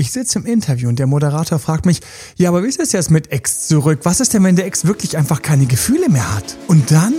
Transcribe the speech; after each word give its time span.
Ich 0.00 0.12
sitze 0.12 0.38
im 0.38 0.46
Interview 0.46 0.88
und 0.88 1.00
der 1.00 1.08
Moderator 1.08 1.58
fragt 1.58 1.84
mich, 1.84 1.98
ja, 2.36 2.50
aber 2.50 2.62
wie 2.62 2.68
ist 2.68 2.78
es 2.78 2.92
jetzt 2.92 3.10
mit 3.10 3.32
Ex 3.32 3.66
zurück? 3.66 3.98
Was 4.04 4.20
ist 4.20 4.32
denn, 4.32 4.44
wenn 4.44 4.54
der 4.54 4.64
Ex 4.64 4.84
wirklich 4.84 5.16
einfach 5.16 5.42
keine 5.42 5.66
Gefühle 5.66 6.08
mehr 6.08 6.36
hat? 6.36 6.56
Und 6.68 6.92
dann? 6.92 7.14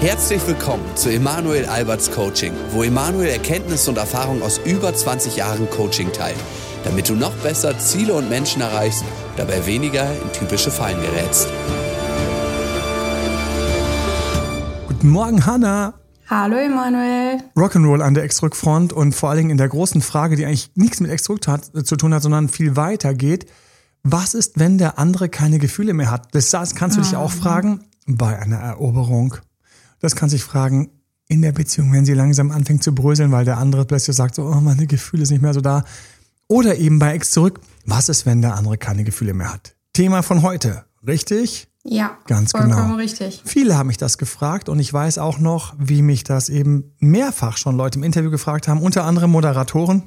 Herzlich 0.00 0.40
willkommen 0.46 0.82
zu 0.94 1.10
Emanuel 1.10 1.66
Alberts 1.66 2.10
Coaching, 2.10 2.54
wo 2.70 2.82
Emanuel 2.82 3.28
Erkenntnisse 3.28 3.90
und 3.90 3.98
Erfahrung 3.98 4.40
aus 4.40 4.62
über 4.64 4.94
20 4.94 5.36
Jahren 5.36 5.68
Coaching 5.68 6.10
teilt, 6.10 6.38
damit 6.84 7.10
du 7.10 7.16
noch 7.16 7.34
besser 7.42 7.78
Ziele 7.78 8.14
und 8.14 8.30
Menschen 8.30 8.62
erreichst, 8.62 9.04
dabei 9.36 9.66
weniger 9.66 10.10
in 10.10 10.32
typische 10.32 10.70
Fallen 10.70 11.02
gerätst. 11.02 11.48
Guten 14.88 15.10
Morgen, 15.10 15.44
Hanna. 15.44 15.92
Hallo 16.26 16.56
Emanuel. 16.56 17.42
Rock'n'Roll 17.54 18.00
an 18.00 18.14
der 18.14 18.24
Ex-Rückfront 18.24 18.94
und 18.94 19.14
vor 19.14 19.28
allen 19.28 19.38
Dingen 19.38 19.50
in 19.50 19.58
der 19.58 19.68
großen 19.68 20.00
Frage, 20.00 20.36
die 20.36 20.46
eigentlich 20.46 20.70
nichts 20.74 21.00
mit 21.00 21.10
Ex-Rück 21.10 21.42
zu 21.42 21.96
tun 21.96 22.14
hat, 22.14 22.22
sondern 22.22 22.48
viel 22.48 22.76
weiter 22.76 23.12
geht. 23.12 23.46
Was 24.02 24.32
ist, 24.32 24.58
wenn 24.58 24.78
der 24.78 24.98
andere 24.98 25.28
keine 25.28 25.58
Gefühle 25.58 25.92
mehr 25.92 26.10
hat? 26.10 26.34
Das, 26.34 26.48
das 26.48 26.74
kannst 26.74 26.96
du 26.96 27.02
dich 27.02 27.14
auch 27.14 27.30
ah. 27.30 27.36
fragen 27.36 27.84
bei 28.06 28.38
einer 28.38 28.56
Eroberung. 28.56 29.36
Das 30.00 30.16
kannst 30.16 30.32
du 30.32 30.36
dich 30.36 30.44
fragen 30.44 30.90
in 31.28 31.42
der 31.42 31.52
Beziehung, 31.52 31.92
wenn 31.92 32.06
sie 32.06 32.14
langsam 32.14 32.50
anfängt 32.50 32.82
zu 32.82 32.94
bröseln, 32.94 33.30
weil 33.30 33.44
der 33.44 33.58
andere 33.58 33.84
plötzlich 33.84 34.16
sagt, 34.16 34.34
so, 34.34 34.44
oh, 34.44 34.60
meine 34.60 34.86
Gefühle 34.86 35.26
sind 35.26 35.36
nicht 35.36 35.42
mehr 35.42 35.54
so 35.54 35.60
da. 35.60 35.84
Oder 36.48 36.76
eben 36.76 36.98
bei 36.98 37.12
Ex 37.12 37.32
zurück. 37.32 37.60
Was 37.84 38.08
ist, 38.08 38.24
wenn 38.24 38.40
der 38.40 38.54
andere 38.54 38.78
keine 38.78 39.04
Gefühle 39.04 39.34
mehr 39.34 39.52
hat? 39.52 39.76
Thema 39.92 40.22
von 40.22 40.42
heute. 40.42 40.86
Richtig? 41.06 41.68
Ja, 41.86 42.16
ganz 42.26 42.52
vollkommen 42.52 42.72
genau. 42.72 42.96
richtig. 42.96 43.42
Viele 43.44 43.76
haben 43.76 43.88
mich 43.88 43.98
das 43.98 44.16
gefragt 44.16 44.70
und 44.70 44.78
ich 44.78 44.90
weiß 44.90 45.18
auch 45.18 45.38
noch, 45.38 45.74
wie 45.78 46.00
mich 46.00 46.24
das 46.24 46.48
eben 46.48 46.94
mehrfach 46.98 47.58
schon 47.58 47.76
Leute 47.76 47.98
im 47.98 48.04
Interview 48.04 48.30
gefragt 48.30 48.68
haben, 48.68 48.80
unter 48.80 49.04
anderem 49.04 49.30
Moderatoren. 49.30 50.04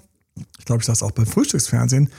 Ich 0.57 0.65
glaube, 0.65 0.81
ich 0.81 0.87
saß 0.87 1.03
auch 1.03 1.11
beim 1.11 1.27
Frühstücksfernsehen. 1.27 2.09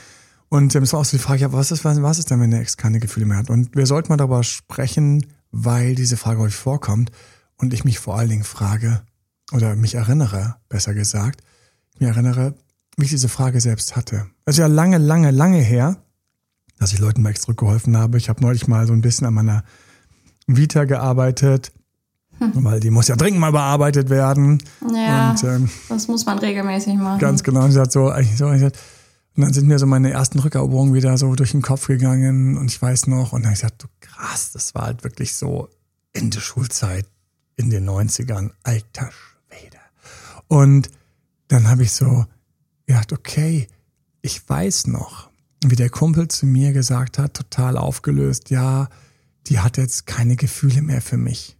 Und 0.47 0.73
ähm, 0.75 0.83
es 0.83 0.93
war 0.93 1.01
auch 1.01 1.05
so 1.05 1.17
die 1.17 1.23
Frage, 1.23 1.41
ja, 1.41 1.53
was 1.53 1.71
ist, 1.71 1.83
was, 1.85 2.01
was 2.01 2.19
ist 2.19 2.31
denn, 2.31 2.39
wenn 2.39 2.51
der 2.51 2.61
Ex 2.61 2.77
keine 2.77 2.99
Gefühle 2.99 3.25
mehr 3.25 3.37
hat? 3.37 3.49
Und 3.49 3.75
wir 3.75 3.85
sollten 3.85 4.09
mal 4.09 4.17
darüber 4.17 4.43
sprechen, 4.43 5.25
weil 5.51 5.93
diese 5.93 6.17
Frage 6.17 6.39
häufig 6.39 6.55
vorkommt 6.55 7.11
und 7.57 7.73
ich 7.73 7.83
mich 7.83 7.99
vor 7.99 8.17
allen 8.17 8.29
Dingen 8.29 8.43
frage, 8.43 9.01
oder 9.51 9.75
mich 9.75 9.95
erinnere, 9.95 10.55
besser 10.69 10.93
gesagt, 10.93 11.41
mich 11.99 12.07
erinnere, 12.07 12.55
wie 12.97 13.05
ich 13.05 13.11
diese 13.11 13.29
Frage 13.29 13.61
selbst 13.61 13.95
hatte. 13.95 14.27
Ist 14.45 14.57
ja 14.57 14.67
lange, 14.67 14.97
lange, 14.97 15.31
lange 15.31 15.59
her 15.59 15.97
dass 16.79 16.93
ich 16.93 16.99
Leuten 16.99 17.21
bei 17.23 17.29
Extra 17.31 17.53
geholfen 17.53 17.97
habe. 17.97 18.17
Ich 18.17 18.29
habe 18.29 18.41
neulich 18.41 18.67
mal 18.67 18.87
so 18.87 18.93
ein 18.93 19.01
bisschen 19.01 19.27
an 19.27 19.33
meiner 19.33 19.63
Vita 20.47 20.85
gearbeitet, 20.85 21.71
hm. 22.39 22.51
weil 22.63 22.79
die 22.79 22.89
muss 22.89 23.09
ja 23.09 23.15
dringend 23.15 23.39
mal 23.39 23.51
bearbeitet 23.51 24.09
werden. 24.09 24.63
Ja, 24.93 25.31
und, 25.31 25.43
ähm, 25.43 25.69
das 25.89 26.07
muss 26.07 26.25
man 26.25 26.39
regelmäßig 26.39 26.95
machen. 26.95 27.19
Ganz 27.19 27.43
genau. 27.43 27.65
Und, 27.65 27.69
ich 27.69 27.75
so, 27.75 28.11
so, 28.37 28.47
und 29.39 29.43
dann 29.43 29.53
sind 29.53 29.67
mir 29.67 29.77
so 29.77 29.85
meine 29.85 30.11
ersten 30.11 30.39
Rückeroberungen 30.39 30.93
wieder 30.93 31.17
so 31.17 31.35
durch 31.35 31.51
den 31.51 31.61
Kopf 31.61 31.87
gegangen 31.87 32.57
und 32.57 32.71
ich 32.71 32.81
weiß 32.81 33.07
noch, 33.07 33.33
und 33.33 33.43
dann 33.43 33.51
habe 33.51 33.53
ich 33.53 33.61
gesagt, 33.61 33.87
krass, 33.99 34.51
das 34.53 34.73
war 34.73 34.83
halt 34.83 35.03
wirklich 35.03 35.35
so 35.35 35.69
Ende 36.13 36.41
Schulzeit 36.41 37.05
in 37.55 37.69
den 37.69 37.87
90ern, 37.87 38.51
alter 38.63 39.09
Schwede. 39.11 39.77
Und 40.47 40.89
dann 41.49 41.69
habe 41.69 41.83
ich 41.83 41.91
so 41.91 42.25
gedacht, 42.85 43.13
okay, 43.13 43.67
ich 44.21 44.47
weiß 44.47 44.87
noch, 44.87 45.28
wie 45.65 45.75
der 45.75 45.89
Kumpel 45.89 46.27
zu 46.27 46.45
mir 46.45 46.71
gesagt 46.73 47.17
hat, 47.17 47.33
total 47.33 47.77
aufgelöst, 47.77 48.49
ja, 48.49 48.87
die 49.47 49.59
hat 49.59 49.77
jetzt 49.77 50.05
keine 50.05 50.35
Gefühle 50.35 50.81
mehr 50.81 51.01
für 51.01 51.17
mich. 51.17 51.57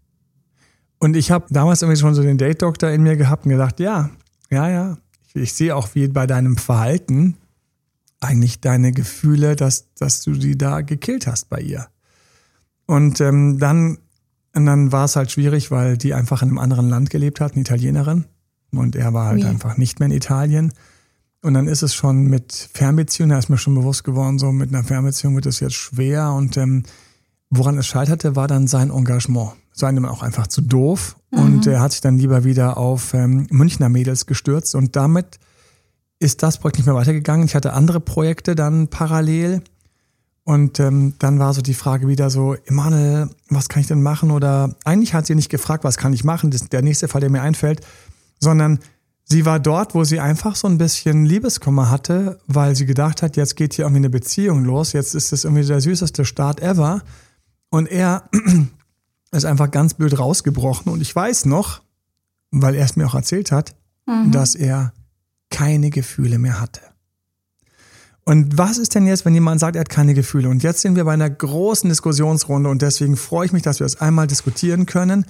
Und 1.00 1.16
ich 1.16 1.32
habe 1.32 1.46
damals 1.50 1.82
irgendwie 1.82 2.00
schon 2.00 2.14
so 2.14 2.22
den 2.22 2.38
Date-Doktor 2.38 2.90
in 2.90 3.04
mir 3.04 3.16
gehabt 3.16 3.46
und 3.46 3.52
gedacht, 3.52 3.80
ja, 3.80 4.10
ja, 4.50 4.70
ja, 4.70 4.98
ich, 5.28 5.36
ich 5.36 5.54
sehe 5.54 5.76
auch 5.76 5.96
wie 5.96 6.08
bei 6.08 6.28
deinem 6.28 6.58
Verhalten 6.58 7.38
eigentlich 8.20 8.60
deine 8.60 8.92
Gefühle, 8.92 9.56
dass, 9.56 9.94
dass 9.94 10.22
du 10.22 10.34
die 10.34 10.58
da 10.58 10.82
gekillt 10.82 11.28
hast 11.28 11.50
bei 11.50 11.62
ihr. 11.62 11.88
Und 12.86 13.22
ähm, 13.22 13.60
dann, 13.60 14.00
und 14.54 14.66
dann 14.66 14.92
war 14.92 15.06
es 15.06 15.16
halt 15.16 15.32
schwierig, 15.32 15.72
weil 15.72 15.98
die 15.98 16.14
einfach 16.14 16.42
in 16.42 16.50
einem 16.50 16.58
anderen 16.58 16.90
Land 16.90 17.10
gelebt 17.10 17.40
hat, 17.40 17.54
eine 17.54 17.62
Italienerin. 17.62 18.26
Und 18.72 18.96
er 18.96 19.14
war 19.14 19.28
halt 19.28 19.42
ja. 19.42 19.50
einfach 19.50 19.78
nicht 19.78 20.00
mehr 20.00 20.08
in 20.08 20.16
Italien. 20.16 20.74
Und 21.42 21.54
dann 21.54 21.68
ist 21.68 21.84
es 21.84 21.94
schon 21.96 22.24
mit 22.26 22.70
Fernbeziehung, 22.74 23.30
da 23.30 23.40
ist 23.40 23.50
mir 23.50 23.58
schon 23.58 23.76
bewusst 23.76 24.04
geworden, 24.04 24.40
so 24.40 24.52
mit 24.52 24.74
einer 24.74 24.84
Fernbeziehung 24.84 25.36
wird 25.36 25.46
es 25.46 25.62
jetzt 25.62 25.76
schwer. 25.76 26.34
Und 26.34 26.58
ähm, 26.58 26.84
woran 27.50 27.78
es 27.78 27.88
scheiterte, 27.88 28.36
war 28.36 28.48
dann 28.48 28.68
sein 28.68 28.90
Engagement. 28.90 29.54
Sei 29.72 29.90
ihm 29.90 30.06
auch 30.06 30.22
einfach 30.22 30.48
zu 30.48 30.62
doof. 30.62 31.16
Mhm. 31.32 31.40
Und 31.40 31.68
er 31.68 31.80
hat 31.80 31.94
sich 31.94 32.02
dann 32.02 32.18
lieber 32.18 32.44
wieder 32.44 32.78
auf 32.78 33.14
ähm, 33.14 33.48
Münchner 33.50 33.88
Mädels 33.88 34.26
gestürzt. 34.26 34.76
Und 34.76 34.98
damit 34.98 35.40
ist 36.20 36.44
das 36.44 36.58
Projekt 36.58 36.78
nicht 36.78 36.86
mehr 36.86 36.96
weitergegangen. 36.96 37.46
Ich 37.46 37.56
hatte 37.56 37.74
andere 37.74 38.02
Projekte 38.02 38.56
dann 38.56 38.90
parallel. 38.90 39.62
Und 40.44 40.80
ähm, 40.82 41.14
dann 41.20 41.40
war 41.40 41.54
so 41.54 41.62
die 41.62 41.74
Frage 41.74 42.08
wieder 42.08 42.30
so, 42.30 42.56
Emanuel, 42.66 43.30
was 43.50 43.70
kann 43.70 43.82
ich 43.82 43.88
denn 43.88 44.02
machen? 44.02 44.32
Oder 44.32 44.76
eigentlich 44.84 45.14
hat 45.14 45.26
sie 45.26 45.36
nicht 45.36 45.50
gefragt, 45.50 45.86
was 45.86 45.96
kann 45.96 46.12
ich 46.12 46.26
machen? 46.26 46.52
Das 46.52 46.64
ist 46.64 46.74
der 46.74 46.82
nächste 46.82 47.08
Fall, 47.08 47.22
der 47.22 47.30
mir 47.30 47.42
einfällt, 47.42 47.82
sondern 48.40 48.80
Sie 49.32 49.46
war 49.46 49.60
dort, 49.60 49.94
wo 49.94 50.04
sie 50.04 50.20
einfach 50.20 50.56
so 50.56 50.68
ein 50.68 50.80
bisschen 50.80 51.24
Liebeskummer 51.24 51.92
hatte, 51.92 52.40
weil 52.48 52.76
sie 52.76 52.88
gedacht 52.88 53.22
hat, 53.22 53.38
jetzt 53.38 53.56
geht 53.56 53.76
hier 53.76 53.86
irgendwie 53.86 54.00
eine 54.00 54.10
Beziehung 54.10 54.66
los, 54.66 54.94
jetzt 54.94 55.14
ist 55.14 55.32
das 55.32 55.44
irgendwie 55.44 55.64
der 55.64 55.82
süßeste 55.82 56.26
Start 56.26 56.62
ever. 56.62 57.04
Und 57.70 57.86
er 57.92 58.28
ist 59.32 59.46
einfach 59.46 59.70
ganz 59.70 59.94
blöd 59.94 60.18
rausgebrochen. 60.18 60.92
Und 60.92 61.02
ich 61.02 61.16
weiß 61.16 61.46
noch, 61.46 61.82
weil 62.50 62.74
er 62.74 62.86
es 62.86 62.96
mir 62.96 63.06
auch 63.06 63.14
erzählt 63.14 63.52
hat, 63.52 63.76
mhm. 64.08 64.32
dass 64.32 64.56
er 64.56 64.94
keine 65.52 65.92
Gefühle 65.92 66.40
mehr 66.40 66.60
hatte. 66.60 66.82
Und 68.26 68.58
was 68.58 68.80
ist 68.80 68.96
denn 68.96 69.06
jetzt, 69.06 69.26
wenn 69.26 69.36
jemand 69.36 69.60
sagt, 69.60 69.76
er 69.76 69.82
hat 69.82 69.90
keine 69.90 70.16
Gefühle? 70.16 70.50
Und 70.50 70.64
jetzt 70.64 70.82
sind 70.82 70.96
wir 70.96 71.04
bei 71.04 71.14
einer 71.14 71.30
großen 71.30 71.90
Diskussionsrunde 71.90 72.70
und 72.70 72.82
deswegen 72.82 73.16
freue 73.16 73.46
ich 73.46 73.54
mich, 73.54 73.62
dass 73.64 73.80
wir 73.80 73.86
das 73.86 74.02
einmal 74.02 74.26
diskutieren 74.26 74.88
können. 74.88 75.26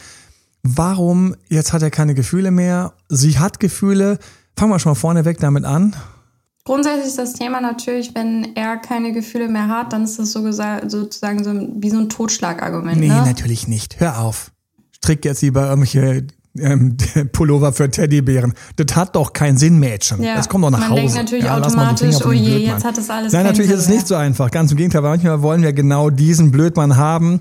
Warum, 0.64 1.36
jetzt 1.48 1.74
hat 1.74 1.82
er 1.82 1.90
keine 1.90 2.14
Gefühle 2.14 2.52
mehr, 2.52 2.94
sie 3.08 3.40
hat 3.40 3.60
Gefühle. 3.60 4.20
Fangen 4.58 4.72
wir 4.72 4.80
schon 4.80 4.92
mal 4.92 4.96
vorneweg 4.96 5.40
damit 5.40 5.64
an. 5.64 5.96
Grundsätzlich 6.66 7.08
ist 7.08 7.18
das 7.18 7.34
Thema 7.34 7.62
natürlich, 7.62 8.14
wenn 8.14 8.56
er 8.56 8.78
keine 8.78 9.12
Gefühle 9.14 9.48
mehr 9.48 9.70
hat, 9.70 9.94
dann 9.94 10.04
ist 10.04 10.20
das 10.20 10.34
so 10.34 10.52
sozusagen 10.52 11.44
so 11.44 11.52
wie 11.82 11.90
so 11.90 11.98
ein 11.98 12.10
Totschlagargument. 12.10 13.00
Nee, 13.00 13.08
ne? 13.08 13.24
natürlich 13.26 13.68
nicht. 13.68 14.00
Hör 14.00 14.20
auf. 14.20 14.52
Strick 14.92 15.26
jetzt 15.26 15.42
lieber 15.42 15.68
irgendwelche 15.68 16.28
ähm, 16.60 16.98
Pullover 17.32 17.74
für 17.74 17.90
Teddybären. 17.90 18.54
Das 18.76 18.96
hat 18.96 19.16
doch 19.16 19.34
keinen 19.34 19.58
Sinn, 19.58 19.80
Mädchen. 19.80 20.22
Ja, 20.22 20.36
das 20.36 20.50
kommt 20.50 20.64
doch 20.64 20.70
nach 20.70 20.80
man 20.80 20.90
Hause. 20.90 21.02
Man 21.02 21.08
denkt 21.08 21.24
natürlich 21.24 21.46
ja, 21.46 21.58
automatisch, 21.58 22.26
oh 22.26 22.32
je, 22.32 22.58
jetzt 22.58 22.86
hat 22.86 22.98
das 22.98 23.10
alles 23.10 23.34
Nein, 23.34 23.46
natürlich 23.46 23.72
ist 23.72 23.82
es 23.82 23.90
nicht 23.90 24.08
so 24.08 24.16
einfach. 24.16 24.52
Ganz 24.52 24.72
im 24.72 24.78
Gegenteil, 24.78 25.04
weil 25.04 25.12
manchmal 25.12 25.42
wollen 25.42 25.62
wir 25.62 25.74
genau 25.74 26.10
diesen 26.10 26.52
Blödmann 26.52 26.98
haben, 26.98 27.40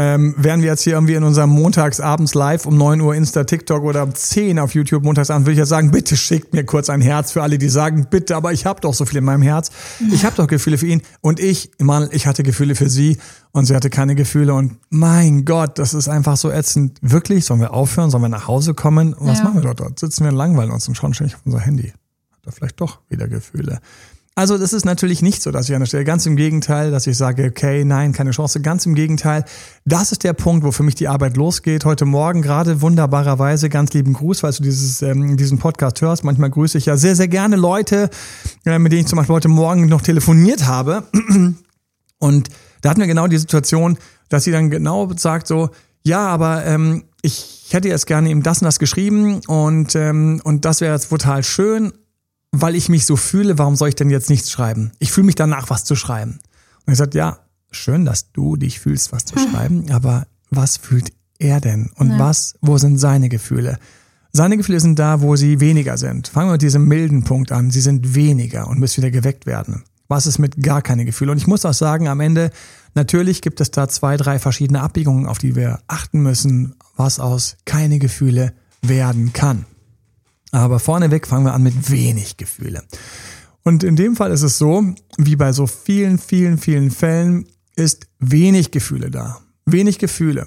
ähm, 0.00 0.32
wären 0.38 0.62
wir 0.62 0.68
jetzt 0.68 0.84
hier 0.84 0.92
irgendwie 0.92 1.14
in 1.14 1.24
unserem 1.24 1.50
Montagsabends 1.50 2.34
live 2.34 2.66
um 2.66 2.76
9 2.76 3.00
Uhr 3.00 3.16
Insta, 3.16 3.42
TikTok 3.42 3.82
oder 3.82 4.04
um 4.04 4.14
10 4.14 4.60
auf 4.60 4.72
YouTube 4.72 5.02
montagsabends, 5.02 5.44
würde 5.44 5.54
ich 5.54 5.58
ja 5.58 5.66
sagen, 5.66 5.90
bitte 5.90 6.16
schickt 6.16 6.54
mir 6.54 6.64
kurz 6.64 6.88
ein 6.88 7.00
Herz 7.00 7.32
für 7.32 7.42
alle, 7.42 7.58
die 7.58 7.68
sagen, 7.68 8.06
bitte, 8.08 8.36
aber 8.36 8.52
ich 8.52 8.64
habe 8.64 8.80
doch 8.80 8.94
so 8.94 9.04
viel 9.06 9.18
in 9.18 9.24
meinem 9.24 9.42
Herz. 9.42 9.70
Ich 10.12 10.24
habe 10.24 10.36
doch 10.36 10.46
Gefühle 10.46 10.78
für 10.78 10.86
ihn. 10.86 11.02
Und 11.20 11.40
ich, 11.40 11.72
Mann, 11.80 12.10
ich 12.12 12.28
hatte 12.28 12.44
Gefühle 12.44 12.76
für 12.76 12.88
sie 12.88 13.18
und 13.50 13.64
sie 13.64 13.74
hatte 13.74 13.90
keine 13.90 14.14
Gefühle. 14.14 14.54
Und 14.54 14.76
mein 14.88 15.44
Gott, 15.44 15.80
das 15.80 15.94
ist 15.94 16.08
einfach 16.08 16.36
so 16.36 16.52
ätzend. 16.52 16.98
Wirklich, 17.02 17.44
sollen 17.44 17.58
wir 17.58 17.74
aufhören? 17.74 18.10
Sollen 18.10 18.22
wir 18.22 18.28
nach 18.28 18.46
Hause 18.46 18.74
kommen? 18.74 19.16
Was 19.18 19.38
ja. 19.38 19.44
machen 19.44 19.56
wir 19.56 19.62
dort? 19.62 19.80
Dort 19.80 19.98
sitzen 19.98 20.22
wir 20.22 20.30
und 20.30 20.36
langweilen 20.36 20.70
uns 20.70 20.86
und 20.86 20.94
schauen 20.94 21.12
ständig 21.12 21.34
auf 21.34 21.42
unser 21.44 21.58
Handy. 21.58 21.88
Hat 21.88 22.46
er 22.46 22.52
vielleicht 22.52 22.80
doch 22.80 23.00
wieder 23.08 23.26
Gefühle. 23.26 23.80
Also 24.38 24.56
das 24.56 24.72
ist 24.72 24.84
natürlich 24.84 25.20
nicht 25.20 25.42
so, 25.42 25.50
dass 25.50 25.68
ich 25.68 25.74
an 25.74 25.80
der 25.80 25.86
Stelle, 25.86 26.04
ganz 26.04 26.24
im 26.24 26.36
Gegenteil, 26.36 26.92
dass 26.92 27.08
ich 27.08 27.16
sage, 27.16 27.46
okay, 27.50 27.84
nein, 27.84 28.12
keine 28.12 28.30
Chance, 28.30 28.60
ganz 28.60 28.86
im 28.86 28.94
Gegenteil. 28.94 29.44
Das 29.84 30.12
ist 30.12 30.22
der 30.22 30.32
Punkt, 30.32 30.64
wo 30.64 30.70
für 30.70 30.84
mich 30.84 30.94
die 30.94 31.08
Arbeit 31.08 31.36
losgeht. 31.36 31.84
Heute 31.84 32.04
Morgen 32.04 32.40
gerade 32.40 32.80
wunderbarerweise, 32.80 33.68
ganz 33.68 33.92
lieben 33.94 34.12
Gruß, 34.12 34.38
falls 34.38 34.58
du 34.58 34.62
dieses, 34.62 35.02
ähm, 35.02 35.36
diesen 35.36 35.58
Podcast 35.58 36.00
hörst. 36.02 36.22
Manchmal 36.22 36.50
grüße 36.50 36.78
ich 36.78 36.86
ja 36.86 36.96
sehr, 36.96 37.16
sehr 37.16 37.26
gerne 37.26 37.56
Leute, 37.56 38.10
äh, 38.64 38.78
mit 38.78 38.92
denen 38.92 39.00
ich 39.00 39.06
zum 39.08 39.16
Beispiel 39.16 39.34
heute 39.34 39.48
Morgen 39.48 39.86
noch 39.86 40.02
telefoniert 40.02 40.68
habe. 40.68 41.02
Und 42.20 42.48
da 42.82 42.90
hatten 42.90 43.00
wir 43.00 43.08
genau 43.08 43.26
die 43.26 43.38
Situation, 43.38 43.98
dass 44.28 44.44
sie 44.44 44.52
dann 44.52 44.70
genau 44.70 45.10
sagt 45.16 45.48
so, 45.48 45.70
ja, 46.04 46.28
aber 46.28 46.64
ähm, 46.64 47.02
ich 47.22 47.66
hätte 47.70 47.88
jetzt 47.88 48.06
gerne 48.06 48.30
ihm 48.30 48.44
das 48.44 48.62
und 48.62 48.66
das 48.66 48.78
geschrieben 48.78 49.40
und, 49.48 49.96
ähm, 49.96 50.40
und 50.44 50.64
das 50.64 50.80
wäre 50.80 50.94
jetzt 50.94 51.08
total 51.08 51.42
schön, 51.42 51.92
weil 52.52 52.74
ich 52.74 52.88
mich 52.88 53.06
so 53.06 53.16
fühle, 53.16 53.58
warum 53.58 53.76
soll 53.76 53.90
ich 53.90 53.94
denn 53.94 54.10
jetzt 54.10 54.30
nichts 54.30 54.50
schreiben? 54.50 54.92
Ich 54.98 55.12
fühle 55.12 55.26
mich 55.26 55.34
danach, 55.34 55.70
was 55.70 55.84
zu 55.84 55.96
schreiben. 55.96 56.38
Und 56.86 56.92
ich 56.92 56.98
sagte, 56.98 57.18
ja, 57.18 57.38
schön, 57.70 58.04
dass 58.04 58.32
du 58.32 58.56
dich 58.56 58.80
fühlst, 58.80 59.12
was 59.12 59.24
zu 59.24 59.36
hm. 59.36 59.50
schreiben, 59.50 59.90
aber 59.90 60.26
was 60.50 60.76
fühlt 60.76 61.12
er 61.38 61.60
denn? 61.60 61.90
Und 61.96 62.10
ja. 62.10 62.18
was, 62.18 62.54
wo 62.60 62.78
sind 62.78 62.98
seine 62.98 63.28
Gefühle? 63.28 63.78
Seine 64.32 64.56
Gefühle 64.56 64.80
sind 64.80 64.98
da, 64.98 65.20
wo 65.20 65.36
sie 65.36 65.60
weniger 65.60 65.96
sind. 65.96 66.28
Fangen 66.28 66.48
wir 66.48 66.52
mit 66.52 66.62
diesem 66.62 66.86
milden 66.86 67.24
Punkt 67.24 67.50
an. 67.52 67.70
Sie 67.70 67.80
sind 67.80 68.14
weniger 68.14 68.68
und 68.68 68.78
müssen 68.78 68.98
wieder 68.98 69.10
geweckt 69.10 69.46
werden. 69.46 69.84
Was 70.06 70.26
ist 70.26 70.38
mit 70.38 70.62
gar 70.62 70.80
keine 70.80 71.04
Gefühle? 71.04 71.32
Und 71.32 71.38
ich 71.38 71.46
muss 71.46 71.64
auch 71.64 71.74
sagen, 71.74 72.08
am 72.08 72.20
Ende, 72.20 72.50
natürlich 72.94 73.42
gibt 73.42 73.60
es 73.60 73.70
da 73.70 73.88
zwei, 73.88 74.16
drei 74.16 74.38
verschiedene 74.38 74.80
Abbiegungen, 74.80 75.26
auf 75.26 75.38
die 75.38 75.54
wir 75.54 75.80
achten 75.86 76.20
müssen, 76.20 76.74
was 76.96 77.20
aus 77.20 77.56
keine 77.64 77.98
Gefühle 77.98 78.54
werden 78.80 79.32
kann. 79.32 79.66
Aber 80.52 80.78
vorneweg 80.78 81.26
fangen 81.26 81.44
wir 81.44 81.54
an 81.54 81.62
mit 81.62 81.90
wenig 81.90 82.36
Gefühle. 82.36 82.82
Und 83.64 83.84
in 83.84 83.96
dem 83.96 84.16
Fall 84.16 84.30
ist 84.32 84.42
es 84.42 84.58
so, 84.58 84.82
wie 85.18 85.36
bei 85.36 85.52
so 85.52 85.66
vielen, 85.66 86.18
vielen, 86.18 86.58
vielen 86.58 86.90
Fällen, 86.90 87.46
ist 87.76 88.06
wenig 88.18 88.70
Gefühle 88.70 89.10
da. 89.10 89.38
Wenig 89.66 89.98
Gefühle. 89.98 90.46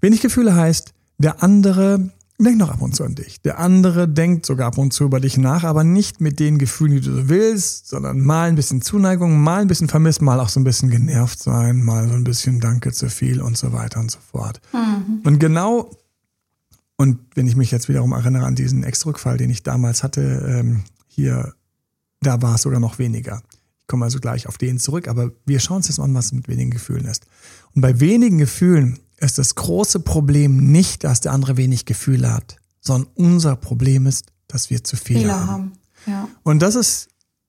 Wenig 0.00 0.20
Gefühle 0.20 0.54
heißt, 0.54 0.92
der 1.18 1.42
andere 1.42 2.10
denkt 2.38 2.58
noch 2.58 2.70
ab 2.70 2.82
und 2.82 2.94
zu 2.94 3.04
an 3.04 3.14
dich. 3.14 3.40
Der 3.42 3.58
andere 3.58 4.08
denkt 4.08 4.46
sogar 4.46 4.68
ab 4.68 4.78
und 4.78 4.92
zu 4.92 5.04
über 5.04 5.20
dich 5.20 5.36
nach, 5.36 5.64
aber 5.64 5.84
nicht 5.84 6.20
mit 6.20 6.40
den 6.40 6.58
Gefühlen, 6.58 6.94
die 6.94 7.00
du 7.00 7.14
so 7.14 7.28
willst, 7.28 7.88
sondern 7.88 8.20
mal 8.20 8.48
ein 8.48 8.56
bisschen 8.56 8.82
Zuneigung, 8.82 9.40
mal 9.40 9.60
ein 9.60 9.68
bisschen 9.68 9.88
vermisst, 9.88 10.22
mal 10.22 10.40
auch 10.40 10.48
so 10.48 10.58
ein 10.60 10.64
bisschen 10.64 10.90
genervt 10.90 11.38
sein, 11.40 11.82
mal 11.82 12.08
so 12.08 12.14
ein 12.14 12.24
bisschen 12.24 12.60
Danke 12.60 12.92
zu 12.92 13.08
viel 13.08 13.40
und 13.40 13.56
so 13.56 13.72
weiter 13.72 14.00
und 14.00 14.10
so 14.10 14.18
fort. 14.20 14.60
Mhm. 14.72 15.20
Und 15.24 15.38
genau, 15.38 15.90
und 17.02 17.18
wenn 17.34 17.48
ich 17.48 17.56
mich 17.56 17.72
jetzt 17.72 17.88
wiederum 17.88 18.12
erinnere 18.12 18.46
an 18.46 18.54
diesen 18.54 18.84
Ex-Rückfall, 18.84 19.36
den 19.36 19.50
ich 19.50 19.64
damals 19.64 20.04
hatte, 20.04 20.20
ähm, 20.48 20.84
hier, 21.08 21.52
da 22.20 22.40
war 22.42 22.54
es 22.54 22.62
sogar 22.62 22.78
noch 22.78 23.00
weniger. 23.00 23.42
Ich 23.80 23.88
komme 23.88 24.04
also 24.04 24.20
gleich 24.20 24.46
auf 24.46 24.56
den 24.56 24.78
zurück, 24.78 25.08
aber 25.08 25.32
wir 25.44 25.58
schauen 25.58 25.78
uns 25.78 25.88
jetzt 25.88 25.98
mal 25.98 26.04
an, 26.04 26.14
was 26.14 26.30
mit 26.30 26.46
wenigen 26.46 26.70
Gefühlen 26.70 27.06
ist. 27.06 27.26
Und 27.74 27.82
bei 27.82 27.98
wenigen 27.98 28.38
Gefühlen 28.38 29.00
ist 29.16 29.38
das 29.38 29.56
große 29.56 29.98
Problem 29.98 30.70
nicht, 30.70 31.02
dass 31.02 31.20
der 31.20 31.32
andere 31.32 31.56
wenig 31.56 31.86
Gefühle 31.86 32.32
hat, 32.32 32.54
sondern 32.80 33.10
unser 33.16 33.56
Problem 33.56 34.06
ist, 34.06 34.26
dass 34.46 34.70
wir 34.70 34.84
zu 34.84 34.94
viele, 34.94 35.22
viele 35.22 35.34
haben. 35.34 35.48
haben. 35.48 35.72
Ja. 36.06 36.28
Und 36.44 36.62
das 36.62 36.76
ist 36.76 37.08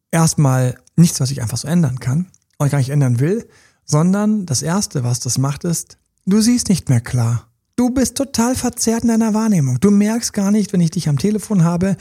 erstmal 0.09 0.79
nichts, 0.95 1.19
was 1.19 1.29
ich 1.29 1.43
einfach 1.43 1.59
so 1.59 1.67
ändern 1.67 1.99
kann 1.99 2.25
und 2.57 2.71
gar 2.71 2.79
nicht 2.79 2.89
ändern 2.89 3.19
will, 3.19 3.47
sondern 3.85 4.47
das 4.47 4.63
Erste, 4.63 5.03
was 5.03 5.19
das 5.19 5.37
macht, 5.37 5.63
ist, 5.63 5.99
du 6.25 6.41
siehst 6.41 6.69
nicht 6.69 6.89
mehr 6.89 7.01
klar. 7.01 7.52
Du 7.75 7.89
bist 7.89 8.15
total 8.15 8.55
verzerrt 8.55 9.03
in 9.03 9.09
deiner 9.09 9.33
Wahrnehmung. 9.33 9.79
Du 9.79 9.89
merkst 9.89 10.33
gar 10.33 10.51
nicht, 10.51 10.73
wenn 10.73 10.81
ich 10.81 10.91
dich 10.91 11.09
am 11.09 11.17
Telefon 11.17 11.63
habe, 11.63 11.97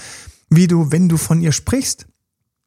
wie 0.51 0.67
du, 0.67 0.93
wenn 0.93 1.09
du 1.09 1.17
von 1.17 1.41
ihr 1.41 1.53
sprichst, 1.53 2.07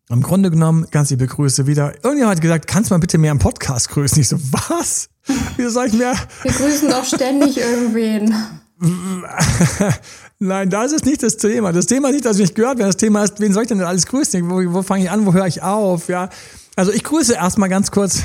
im 0.09 0.21
Grunde 0.21 0.51
genommen, 0.51 0.85
ganz 0.91 1.09
liebe 1.09 1.25
Grüße 1.25 1.65
wieder. 1.65 1.93
Irgendjemand 2.03 2.37
hat 2.37 2.41
gesagt, 2.41 2.67
kannst 2.67 2.89
du 2.89 2.93
mal 2.93 2.99
bitte 2.99 3.17
mehr 3.17 3.31
im 3.31 3.39
Podcast 3.39 3.89
grüßen? 3.89 4.19
Ich 4.21 4.27
so, 4.27 4.37
was? 4.51 5.09
Wieso 5.57 5.69
soll 5.69 5.87
ich 5.87 5.93
mehr? 5.93 6.15
Wir 6.43 6.51
grüßen 6.51 6.89
doch 6.89 7.05
ständig 7.05 7.57
irgendwen. 7.57 8.35
Nein, 10.39 10.69
das 10.69 10.91
ist 10.91 11.05
nicht 11.05 11.23
das 11.23 11.37
Thema. 11.37 11.71
Das 11.71 11.87
Thema 11.87 12.09
ist 12.09 12.13
nicht, 12.13 12.25
dass 12.25 12.37
ich 12.37 12.43
mich 12.43 12.53
gehört 12.53 12.77
werde. 12.77 12.89
Das 12.89 12.97
Thema 12.97 13.23
ist, 13.23 13.39
wen 13.39 13.51
soll 13.51 13.63
ich 13.63 13.69
denn 13.69 13.81
alles 13.81 14.05
grüßen? 14.05 14.47
Wo, 14.47 14.73
wo 14.73 14.83
fange 14.83 15.05
ich 15.05 15.09
an? 15.09 15.25
Wo 15.25 15.33
höre 15.33 15.47
ich 15.47 15.63
auf? 15.63 16.07
Ja. 16.07 16.29
Also 16.75 16.91
ich 16.91 17.03
grüße 17.03 17.33
erstmal 17.33 17.69
ganz 17.69 17.89
kurz. 17.89 18.21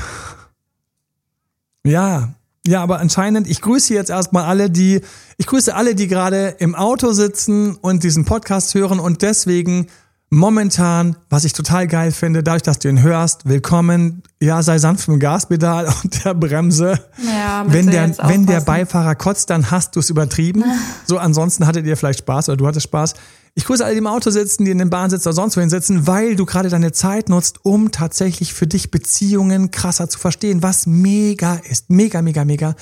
Ja, 1.83 2.35
ja, 2.65 2.83
aber 2.83 2.99
anscheinend, 2.99 3.47
ich 3.47 3.61
grüße 3.61 3.93
jetzt 3.93 4.09
erstmal 4.09 4.43
alle, 4.43 4.69
die, 4.69 5.01
ich 5.37 5.47
grüße 5.47 5.73
alle, 5.73 5.95
die 5.95 6.07
gerade 6.07 6.55
im 6.59 6.75
Auto 6.75 7.11
sitzen 7.11 7.75
und 7.75 8.03
diesen 8.03 8.25
Podcast 8.25 8.75
hören 8.75 8.99
und 8.99 9.23
deswegen 9.23 9.87
momentan, 10.29 11.17
was 11.29 11.43
ich 11.43 11.53
total 11.53 11.87
geil 11.87 12.11
finde, 12.11 12.43
dadurch, 12.43 12.61
dass 12.61 12.79
du 12.79 12.87
ihn 12.87 13.01
hörst, 13.01 13.47
willkommen, 13.49 14.23
ja, 14.39 14.63
sei 14.63 14.77
sanft 14.77 15.07
mit 15.07 15.15
dem 15.15 15.19
Gaspedal 15.19 15.85
und 16.03 16.23
der 16.23 16.33
Bremse. 16.33 16.99
Ja, 17.17 17.65
wenn 17.67 17.87
der, 17.87 18.17
wenn 18.19 18.45
der 18.45 18.61
Beifahrer 18.61 19.15
kotzt, 19.15 19.49
dann 19.49 19.71
hast 19.71 19.95
du 19.95 19.99
es 19.99 20.09
übertrieben. 20.09 20.63
so, 21.05 21.17
ansonsten 21.17 21.67
hattet 21.67 21.85
ihr 21.85 21.97
vielleicht 21.97 22.19
Spaß 22.19 22.49
oder 22.49 22.57
du 22.57 22.67
hattest 22.67 22.85
Spaß. 22.85 23.15
Ich 23.53 23.65
grüße 23.65 23.83
alle, 23.83 23.93
die 23.93 23.99
im 23.99 24.07
Auto 24.07 24.29
sitzen, 24.29 24.63
die 24.63 24.71
in 24.71 24.77
den 24.77 24.89
Bahn 24.89 25.09
sitzen 25.09 25.27
oder 25.27 25.35
sonst 25.35 25.57
wohin 25.57 25.69
sitzen, 25.69 26.07
weil 26.07 26.35
du 26.35 26.45
gerade 26.45 26.69
deine 26.69 26.93
Zeit 26.93 27.27
nutzt, 27.27 27.65
um 27.65 27.91
tatsächlich 27.91 28.53
für 28.53 28.67
dich 28.67 28.91
Beziehungen 28.91 29.71
krasser 29.71 30.07
zu 30.07 30.19
verstehen, 30.19 30.63
was 30.63 30.87
mega 30.87 31.55
ist. 31.55 31.89
Mega, 31.89 32.21
mega, 32.21 32.45
mega. 32.45 32.75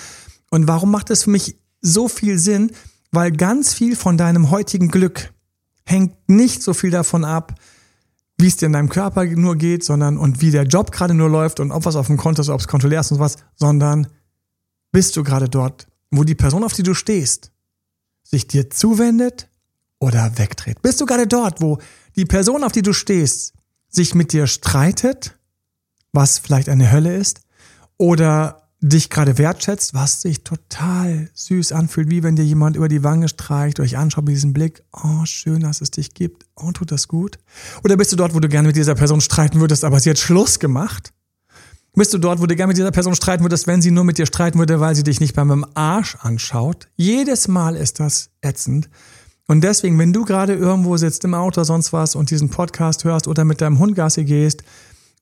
Und 0.52 0.68
warum 0.68 0.92
macht 0.92 1.10
es 1.10 1.24
für 1.24 1.32
mich 1.32 1.56
so 1.82 2.08
viel 2.08 2.38
Sinn? 2.38 2.72
Weil 3.12 3.32
ganz 3.32 3.74
viel 3.74 3.96
von 3.96 4.18
deinem 4.18 4.52
heutigen 4.52 4.90
Glück, 4.90 5.34
hängt 5.86 6.14
nicht 6.30 6.62
so 6.62 6.76
viel 6.76 6.92
davon 6.92 7.26
ab, 7.26 7.56
wie 8.38 8.48
es 8.48 8.58
dir 8.58 8.68
in 8.68 8.74
deinem 8.74 8.90
Körper 8.90 9.26
nur 9.26 9.56
geht, 9.56 9.84
sondern 9.84 10.18
und 10.18 10.40
wie 10.40 10.52
der 10.52 10.64
Job 10.64 10.92
gerade 10.92 11.16
nur 11.16 11.30
läuft 11.30 11.60
und 11.60 11.72
ob 11.72 11.86
was 11.86 11.96
auf 11.96 12.08
dem 12.08 12.18
Konto 12.18 12.42
ist, 12.42 12.50
ob 12.50 12.62
es 12.62 12.68
kontrollierst 12.68 13.08
ist 13.08 13.12
und 13.14 13.18
sowas, 13.18 13.38
sondern 13.56 14.08
bist 14.92 15.18
du 15.18 15.24
gerade 15.24 15.50
dort, 15.50 15.88
wo 16.12 16.24
die 16.24 16.36
Person, 16.36 16.64
auf 16.64 16.74
die 16.74 16.84
du 16.84 16.94
stehst, 16.94 17.52
sich 18.24 18.48
dir 18.48 18.70
zuwendet 18.70 19.49
oder 20.00 20.38
wegdreht? 20.38 20.82
Bist 20.82 21.00
du 21.02 21.06
gerade 21.06 21.28
dort, 21.28 21.62
wo 21.62 21.80
die 22.16 22.26
Person, 22.26 22.64
auf 22.64 22.72
die 22.72 22.82
du 22.82 22.94
stehst, 22.94 23.54
sich 23.90 24.16
mit 24.16 24.34
dir 24.34 24.48
streitet, 24.48 25.38
was 26.12 26.40
vielleicht 26.40 26.70
eine 26.70 26.92
Hölle 26.92 27.16
ist, 27.16 27.42
oder 27.98 28.70
dich 28.82 29.10
gerade 29.10 29.38
wertschätzt, 29.38 29.94
was 29.94 30.22
sich 30.22 30.44
total 30.44 31.30
süß 31.34 31.74
anfühlt, 31.74 32.10
wie 32.10 32.24
wenn 32.24 32.38
dir 32.38 32.46
jemand 32.46 32.78
über 32.78 32.88
die 32.88 33.04
Wange 33.04 33.28
streicht, 33.28 33.80
euch 33.80 33.98
anschaut 33.98 34.24
mit 34.24 34.36
diesem 34.36 34.54
Blick, 34.54 34.84
oh, 34.94 35.26
schön, 35.26 35.62
dass 35.62 35.82
es 35.82 35.92
dich 35.92 36.14
gibt, 36.14 36.46
oh, 36.56 36.72
tut 36.72 36.92
das 36.92 37.10
gut? 37.10 37.40
Oder 37.84 37.98
bist 37.98 38.14
du 38.14 38.16
dort, 38.16 38.34
wo 38.34 38.40
du 38.40 38.48
gerne 38.48 38.68
mit 38.68 38.78
dieser 38.78 38.96
Person 38.96 39.20
streiten 39.20 39.60
würdest, 39.60 39.84
aber 39.84 40.00
sie 40.00 40.10
hat 40.10 40.18
Schluss 40.18 40.60
gemacht? 40.60 41.12
Bist 41.94 42.14
du 42.14 42.18
dort, 42.20 42.40
wo 42.40 42.46
du 42.46 42.56
gerne 42.56 42.70
mit 42.70 42.78
dieser 42.78 42.92
Person 42.92 43.16
streiten 43.16 43.44
würdest, 43.44 43.68
wenn 43.68 43.82
sie 43.82 43.92
nur 43.92 44.06
mit 44.06 44.18
dir 44.18 44.26
streiten 44.26 44.60
würde, 44.60 44.80
weil 44.80 44.96
sie 44.96 45.04
dich 45.04 45.20
nicht 45.20 45.36
beim 45.36 45.66
Arsch 45.74 46.16
anschaut? 46.22 46.88
Jedes 46.96 47.50
Mal 47.50 47.76
ist 47.76 48.00
das 48.00 48.30
ätzend. 48.42 48.90
Und 49.50 49.64
deswegen, 49.64 49.98
wenn 49.98 50.14
du 50.14 50.26
gerade 50.26 50.54
irgendwo 50.54 50.96
sitzt 50.98 51.26
im 51.26 51.34
Auto, 51.34 51.64
sonst 51.64 51.92
was 51.92 52.14
und 52.14 52.30
diesen 52.30 52.50
Podcast 52.50 53.04
hörst 53.04 53.28
oder 53.28 53.46
mit 53.46 53.62
deinem 53.62 53.80
Hund 53.80 53.96
Gassi 53.96 54.24
gehst, 54.24 54.62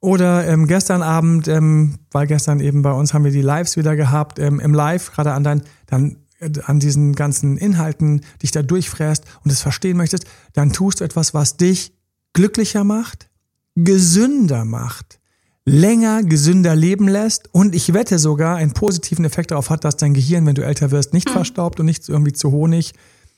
oder 0.02 0.46
ähm, 0.46 0.68
gestern 0.68 1.02
Abend, 1.02 1.48
ähm, 1.48 1.96
weil 2.12 2.28
gestern 2.28 2.60
eben 2.60 2.82
bei 2.82 2.92
uns 2.92 3.14
haben 3.14 3.24
wir 3.24 3.32
die 3.32 3.42
Lives 3.42 3.78
wieder 3.78 3.96
gehabt, 3.96 4.38
ähm, 4.38 4.60
im 4.60 4.74
Live, 4.74 5.14
gerade 5.14 5.32
an 5.32 5.46
dein, 5.46 5.62
dann 5.86 6.18
äh, 6.40 6.50
an 6.66 6.82
diesen 6.82 7.16
ganzen 7.16 7.58
Inhalten 7.58 8.20
dich 8.44 8.52
da 8.52 8.64
durchfräst 8.64 9.24
und 9.46 9.52
es 9.52 9.62
verstehen 9.62 9.96
möchtest, 9.96 10.26
dann 10.52 10.74
tust 10.74 11.00
du 11.00 11.06
etwas, 11.06 11.34
was 11.34 11.56
dich 11.56 11.94
glücklicher 12.34 12.84
macht, 12.84 13.30
gesünder 13.76 14.66
macht, 14.66 15.20
länger 15.64 16.22
gesünder 16.24 16.76
leben 16.76 17.08
lässt 17.08 17.48
und 17.54 17.74
ich 17.74 17.94
wette 17.94 18.20
sogar 18.20 18.58
einen 18.58 18.74
positiven 18.74 19.24
Effekt 19.24 19.52
darauf 19.52 19.70
hat, 19.70 19.86
dass 19.86 19.96
dein 19.96 20.14
Gehirn, 20.14 20.46
wenn 20.46 20.56
du 20.56 20.66
älter 20.66 20.92
wirst, 20.92 21.14
nicht 21.14 21.30
mhm. 21.30 21.34
verstaubt 21.34 21.80
und 21.80 21.86
nicht 21.86 22.10
irgendwie 22.10 22.34
zu 22.34 22.52
Honig 22.52 22.94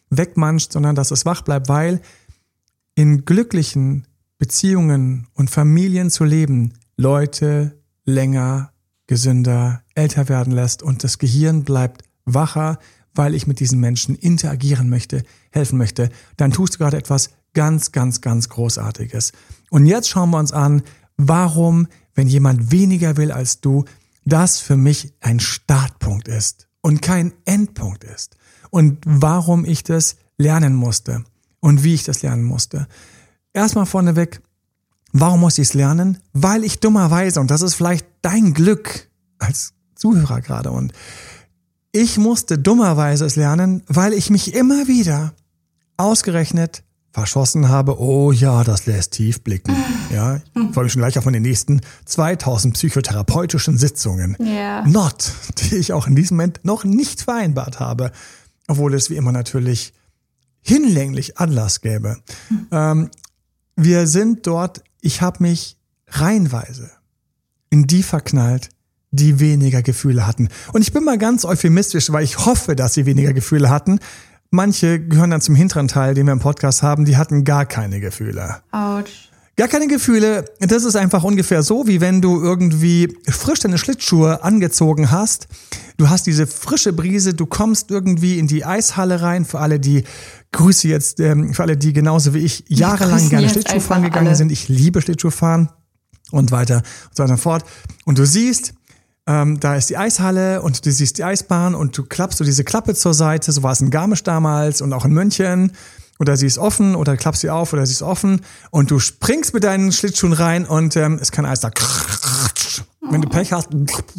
wegmanscht, 0.09 0.73
sondern 0.73 0.95
dass 0.95 1.11
es 1.11 1.25
wach 1.25 1.41
bleibt, 1.41 1.69
weil 1.69 2.01
in 2.95 3.25
glücklichen, 3.25 4.07
Beziehungen 4.38 5.27
und 5.33 5.50
Familien 5.50 6.09
zu 6.09 6.23
leben, 6.23 6.73
Leute 6.95 7.77
länger, 8.06 8.71
gesünder, 9.07 9.83
älter 9.95 10.29
werden 10.29 10.53
lässt 10.53 10.81
und 10.81 11.03
das 11.03 11.17
Gehirn 11.17 11.63
bleibt 11.63 12.03
wacher, 12.25 12.79
weil 13.13 13.35
ich 13.35 13.47
mit 13.47 13.59
diesen 13.59 13.79
Menschen 13.79 14.15
interagieren 14.15 14.89
möchte, 14.89 15.23
helfen 15.51 15.77
möchte, 15.77 16.09
dann 16.38 16.51
tust 16.51 16.75
du 16.75 16.77
gerade 16.77 16.97
etwas 16.97 17.31
ganz, 17.53 17.91
ganz, 17.91 18.21
ganz 18.21 18.50
Großartiges. 18.50 19.33
Und 19.69 19.85
jetzt 19.85 20.09
schauen 20.09 20.29
wir 20.29 20.38
uns 20.38 20.51
an, 20.51 20.83
warum, 21.17 21.88
wenn 22.13 22.28
jemand 22.28 22.71
weniger 22.71 23.18
will 23.18 23.31
als 23.31 23.61
du, 23.61 23.85
das 24.25 24.59
für 24.59 24.78
mich 24.78 25.13
ein 25.21 25.39
Startpunkt 25.39 26.28
ist 26.28 26.68
und 26.81 27.01
kein 27.01 27.33
Endpunkt 27.45 28.04
ist. 28.04 28.37
Und 28.69 28.97
warum 29.06 29.66
ich 29.66 29.83
das 29.83 30.18
lernen 30.38 30.76
musste 30.76 31.23
und 31.59 31.83
wie 31.83 31.94
ich 31.94 32.04
das 32.04 32.21
lernen 32.21 32.44
musste. 32.44 32.88
Erstmal 33.54 33.85
vorneweg, 33.85 34.42
warum 35.11 35.42
muss 35.42 35.57
ich 35.57 35.69
es 35.69 35.73
lernen? 35.73 36.19
Weil 36.33 36.64
ich 36.64 36.80
dummerweise, 36.80 37.40
und 37.40 37.52
das 37.52 37.61
ist 37.61 37.76
vielleicht 37.76 38.06
dein 38.21 38.54
Glück 38.54 39.09
als 39.38 39.73
Zuhörer 39.95 40.42
gerade, 40.42 40.71
und 40.71 40.94
ich 41.92 42.18
musste 42.18 42.57
dummerweise 42.57 43.26
es 43.26 43.35
lernen, 43.35 43.83
weil 43.88 44.14
ich 44.14 44.30
mich 44.30 44.54
immer 44.54 44.88
wieder 44.88 45.33
ausgerechnet 45.97 46.83
verschossen 47.11 47.69
habe. 47.69 47.99
Oh 47.99 48.31
ja, 48.31 48.64
das 48.64 48.85
lässt 48.85 49.14
tief 49.14 49.44
blicken. 49.44 49.76
Ja, 50.11 50.38
ich 50.38 50.73
freue 50.73 50.85
mich 50.85 50.94
schon 50.94 51.04
gleich 51.04 51.19
auf 51.19 51.26
meine 51.26 51.40
nächsten 51.40 51.81
2000 52.06 52.73
psychotherapeutischen 52.73 53.78
Sitzungen. 53.78 54.35
Yeah. 54.40 54.83
Not, 54.88 55.31
die 55.59 55.76
ich 55.76 55.94
auch 55.94 56.07
in 56.07 56.16
diesem 56.16 56.38
Moment 56.38 56.61
noch 56.64 56.83
nicht 56.83 57.21
vereinbart 57.21 57.80
habe. 57.80 58.11
Obwohl 58.69 58.94
es 58.94 59.09
wie 59.09 59.16
immer 59.16 59.31
natürlich 59.31 59.94
hinlänglich 60.61 61.38
Anlass 61.40 61.81
gäbe. 61.81 62.18
Hm. 62.47 62.68
Ähm, 62.71 63.09
wir 63.76 64.07
sind 64.07 64.45
dort, 64.45 64.83
ich 65.02 65.21
habe 65.21 65.44
mich 65.44 65.78
reihenweise 66.07 66.92
in 67.69 67.88
die 67.88 68.04
verknallt, 68.04 68.69
die 69.11 69.40
weniger 69.40 69.81
Gefühle 69.81 70.28
hatten. 70.28 70.49
Und 70.71 70.81
ich 70.81 70.94
bin 70.94 71.04
mal 71.04 71.18
ganz 71.18 71.45
euphemistisch, 71.45 72.11
weil 72.11 72.23
ich 72.23 72.45
hoffe, 72.45 72.76
dass 72.76 72.94
sie 72.94 73.06
weniger 73.06 73.33
Gefühle 73.33 73.69
hatten. 73.69 73.99
Manche 74.52 74.99
gehören 74.99 75.31
dann 75.31 75.42
zum 75.42 75.56
hinteren 75.56 75.88
Teil, 75.88 76.14
den 76.14 76.28
wir 76.28 76.33
im 76.33 76.40
Podcast 76.40 76.83
haben, 76.83 77.06
die 77.06 77.18
hatten 77.18 77.44
gar 77.44 77.66
keine 77.66 77.99
Gefühle. 77.99 78.61
Autsch. 78.71 79.29
Gar 79.59 79.68
keine 79.68 79.87
Gefühle. 79.87 80.45
Das 80.61 80.85
ist 80.85 80.95
einfach 80.95 81.25
ungefähr 81.25 81.63
so, 81.63 81.85
wie 81.85 81.99
wenn 81.99 82.21
du 82.21 82.42
irgendwie 82.42 83.13
frisch 83.28 83.59
deine 83.59 83.78
Schlittschuhe 83.78 84.42
angezogen 84.42 85.11
hast. 85.11 85.49
Du 85.97 86.09
hast 86.09 86.28
diese 86.28 86.47
frische 86.47 86.94
Brise, 86.94 87.33
du 87.33 87.45
kommst 87.45 87.92
irgendwie 87.92 88.39
in 88.39 88.47
die 88.47 88.63
Eishalle 88.63 89.21
rein. 89.21 89.44
Für 89.44 89.59
alle, 89.59 89.81
die 89.81 90.06
Grüße 90.54 90.87
jetzt 90.87 91.19
ähm, 91.19 91.54
für 91.54 91.63
alle, 91.63 91.75
die 91.75 91.92
genauso 91.92 92.33
wie 92.33 92.37
ich 92.37 92.63
jahrelang 92.69 93.28
gerne 93.28 93.49
Schlittschuhfahren 93.49 94.04
gegangen 94.04 94.28
alle. 94.28 94.37
sind. 94.37 94.49
Ich 94.49 94.69
liebe 94.69 95.01
Schlittschuhfahren 95.01 95.68
und 96.31 96.51
weiter 96.51 96.78
und 96.78 97.18
so 97.18 97.23
weiter 97.23 97.33
und 97.33 97.39
fort. 97.39 97.66
Und 98.06 98.18
du 98.18 98.25
siehst, 98.25 98.75
ähm, 99.28 99.59
da 99.59 99.75
ist 99.75 99.89
die 99.89 99.97
Eishalle 99.97 100.61
und 100.61 100.85
du 100.85 100.89
siehst 100.89 101.18
die 101.18 101.25
Eisbahn 101.25 101.75
und 101.75 101.97
du 101.97 102.06
klappst 102.06 102.37
so 102.37 102.45
diese 102.45 102.63
Klappe 102.63 102.95
zur 102.95 103.13
Seite. 103.13 103.51
So 103.51 103.61
war 103.61 103.73
es 103.73 103.81
in 103.81 103.89
Garmisch 103.89 104.23
damals 104.23 104.80
und 104.81 104.94
auch 104.94 105.04
in 105.04 105.11
München. 105.11 105.73
Oder 106.19 106.38
sie 106.38 106.45
ist 106.45 106.57
offen 106.57 106.95
oder 106.95 107.18
klappst 107.18 107.42
sie 107.42 107.49
auf 107.49 107.73
oder 107.73 107.85
sie 107.85 107.94
ist 107.94 108.04
offen 108.04 108.42
und 108.71 108.92
du 108.92 108.99
springst 108.99 109.54
mit 109.54 109.64
deinen 109.64 109.92
Schlittschuhen 109.92 110.33
rein 110.33 110.66
und 110.66 110.95
ähm, 110.95 111.18
es 111.21 111.31
kann 111.31 111.45
Eis 111.45 111.61
da. 111.61 111.71
Wenn 113.11 113.21
du 113.21 113.30
Pech 113.30 113.54
hast, 113.54 113.69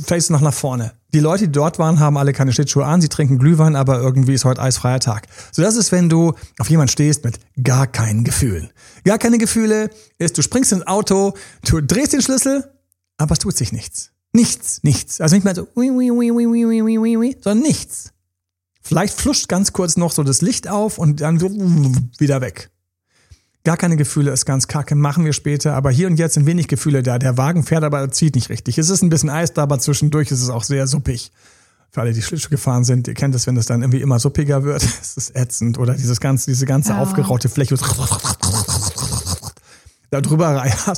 fällst 0.05 0.31
du 0.31 0.33
noch 0.33 0.41
nach 0.41 0.55
vorne. 0.55 0.93
Die 1.13 1.21
Leute, 1.21 1.47
die 1.47 1.53
dort 1.53 1.79
waren, 1.79 2.01
haben 2.01 2.17
alle 2.17 2.33
keine 2.33 2.53
Schlittschuhe 2.53 2.85
an, 2.85 3.01
sie 3.01 3.09
trinken 3.09 3.39
Glühwein, 3.39 3.77
aber 3.77 4.01
irgendwie 4.01 4.35
ist 4.35 4.45
heute 4.45 4.61
eisfreier 4.61 4.99
Tag. 4.99 5.27
So 5.53 5.63
das 5.63 5.77
ist, 5.77 5.93
wenn 5.93 6.09
du 6.09 6.35
auf 6.59 6.71
jemand 6.71 6.91
stehst 6.91 7.25
mit 7.25 7.39
gar 7.63 7.87
keinen 7.87 8.25
Gefühlen. 8.25 8.71
Gar 9.05 9.19
keine 9.19 9.39
Gefühle 9.39 9.91
ist, 10.19 10.39
du 10.39 10.43
springst 10.43 10.73
ins 10.73 10.87
Auto, 10.87 11.35
du 11.69 11.81
drehst 11.81 12.13
den 12.15 12.23
Schlüssel, 12.23 12.65
aber 13.19 13.33
es 13.33 13.39
tut 13.39 13.57
sich 13.57 13.73
nichts. 13.73 14.11
Nichts, 14.33 14.83
nichts. 14.83 15.21
Also 15.21 15.35
nicht 15.35 15.45
mal 15.45 15.55
so, 15.55 15.67
sondern 17.45 17.63
nichts. 17.67 18.13
Vielleicht 18.83 19.15
fluscht 19.15 19.49
ganz 19.49 19.73
kurz 19.73 19.97
noch 19.97 20.13
so 20.13 20.23
das 20.23 20.41
Licht 20.41 20.69
auf 20.69 20.99
und 20.99 21.21
dann 21.21 21.41
wieder 22.19 22.41
weg. 22.41 22.71
Gar 23.63 23.77
keine 23.77 23.97
Gefühle 23.97 24.31
ist 24.31 24.47
ganz 24.47 24.69
kacke, 24.69 24.95
machen 24.95 25.27
wir 25.27 25.35
später, 25.35 25.75
aber 25.75 25.91
hier 25.91 26.07
und 26.07 26.19
jetzt 26.19 26.35
sind 26.35 26.47
wenig 26.47 26.67
Gefühle 26.67 27.03
da. 27.03 27.19
Der 27.19 27.37
Wagen 27.37 27.63
fährt, 27.63 27.85
aber 27.85 28.11
zieht 28.11 28.35
nicht 28.35 28.49
richtig. 28.49 28.79
Es 28.79 28.89
ist 28.89 29.03
ein 29.03 29.11
bisschen 29.11 29.29
Eis 29.29 29.53
da, 29.53 29.63
aber 29.65 29.79
zwischendurch 29.79 30.31
ist 30.31 30.41
es 30.41 30.49
auch 30.49 30.65
sehr 30.65 30.87
suppig. 30.87 31.31
Für 31.91 32.01
alle, 32.03 32.13
die 32.13 32.23
Schlittschuh 32.23 32.49
gefahren 32.49 32.85
sind, 32.85 33.09
ihr 33.09 33.15
kennt 33.15 33.35
es, 33.35 33.47
wenn 33.47 33.57
es 33.57 33.67
dann 33.67 33.83
irgendwie 33.83 34.01
immer 34.01 34.19
suppiger 34.19 34.63
wird. 34.63 34.83
Es 35.03 35.17
ist 35.17 35.37
ätzend. 35.37 35.77
Oder 35.79 35.95
dieses 35.95 36.21
ganze, 36.21 36.51
diese 36.51 36.65
ganze 36.65 36.93
ja. 36.93 37.01
aufgeraute 37.01 37.49
Fläche. 37.49 37.77
Da 40.11 40.21
drüber 40.21 40.57
reißt. 40.57 40.89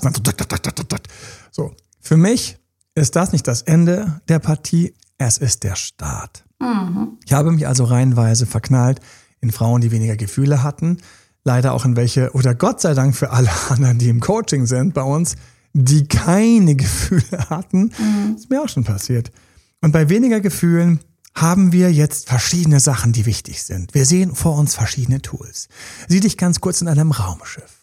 So. 1.51 1.75
Für 2.01 2.17
mich 2.17 2.59
ist 2.95 3.17
das 3.17 3.33
nicht 3.33 3.49
das 3.49 3.63
Ende 3.63 4.21
der 4.29 4.39
Partie, 4.39 4.95
es 5.19 5.39
ist 5.39 5.65
der 5.65 5.77
Start. 5.77 6.45
Mhm. 6.63 7.19
Ich 7.25 7.33
habe 7.33 7.51
mich 7.53 7.67
also 7.67 7.85
reihenweise 7.85 8.47
verknallt 8.47 9.01
in 9.41 9.51
Frauen, 9.51 9.81
die 9.81 9.91
weniger 9.91 10.17
Gefühle 10.17 10.63
hatten, 10.63 10.99
leider 11.45 11.73
auch 11.73 11.85
in 11.85 11.97
welche, 11.97 12.33
oder 12.33 12.55
Gott 12.55 12.81
sei 12.81 12.95
Dank 12.95 13.17
für 13.17 13.31
alle 13.31 13.51
anderen, 13.69 13.99
die 13.99 14.09
im 14.09 14.21
Coaching 14.21 14.67
sind 14.67 14.95
bei 14.95 15.03
uns, 15.03 15.35
die 15.73 16.07
keine 16.07 16.77
Gefühle 16.77 17.51
hatten. 17.51 17.93
Mhm. 17.99 18.37
ist 18.37 18.51
mir 18.51 18.63
auch 18.63 18.69
schon 18.69 18.85
passiert. 18.85 19.33
Und 19.81 19.93
bei 19.93 20.09
weniger 20.09 20.41
Gefühlen 20.41 21.01
haben 21.35 21.73
wir 21.73 21.93
jetzt 21.93 22.29
verschiedene 22.29 22.79
Sachen, 22.79 23.13
die 23.13 23.27
wichtig 23.27 23.63
sind. 23.63 23.95
Wir 23.95 24.05
sehen 24.05 24.35
vor 24.35 24.57
uns 24.57 24.75
verschiedene 24.75 25.23
Tools. 25.23 25.69
Sieh 26.09 26.21
dich 26.21 26.37
ganz 26.37 26.61
kurz 26.61 26.83
in 26.83 26.89
einem 26.89 27.11
Raumschiff. 27.11 27.81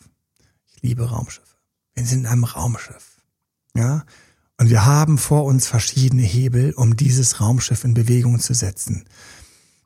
Ich 0.67 0.83
liebe 0.83 1.09
Raumschiffe. 1.09 1.47
Wir 1.95 2.05
sind 2.05 2.19
in 2.19 2.27
einem 2.27 2.43
Raumschiff. 2.43 3.17
Ja? 3.75 4.03
Und 4.59 4.69
wir 4.69 4.85
haben 4.85 5.17
vor 5.17 5.45
uns 5.45 5.67
verschiedene 5.67 6.21
Hebel, 6.21 6.73
um 6.73 6.97
dieses 6.97 7.39
Raumschiff 7.39 7.85
in 7.85 7.93
Bewegung 7.93 8.39
zu 8.39 8.53
setzen. 8.53 9.05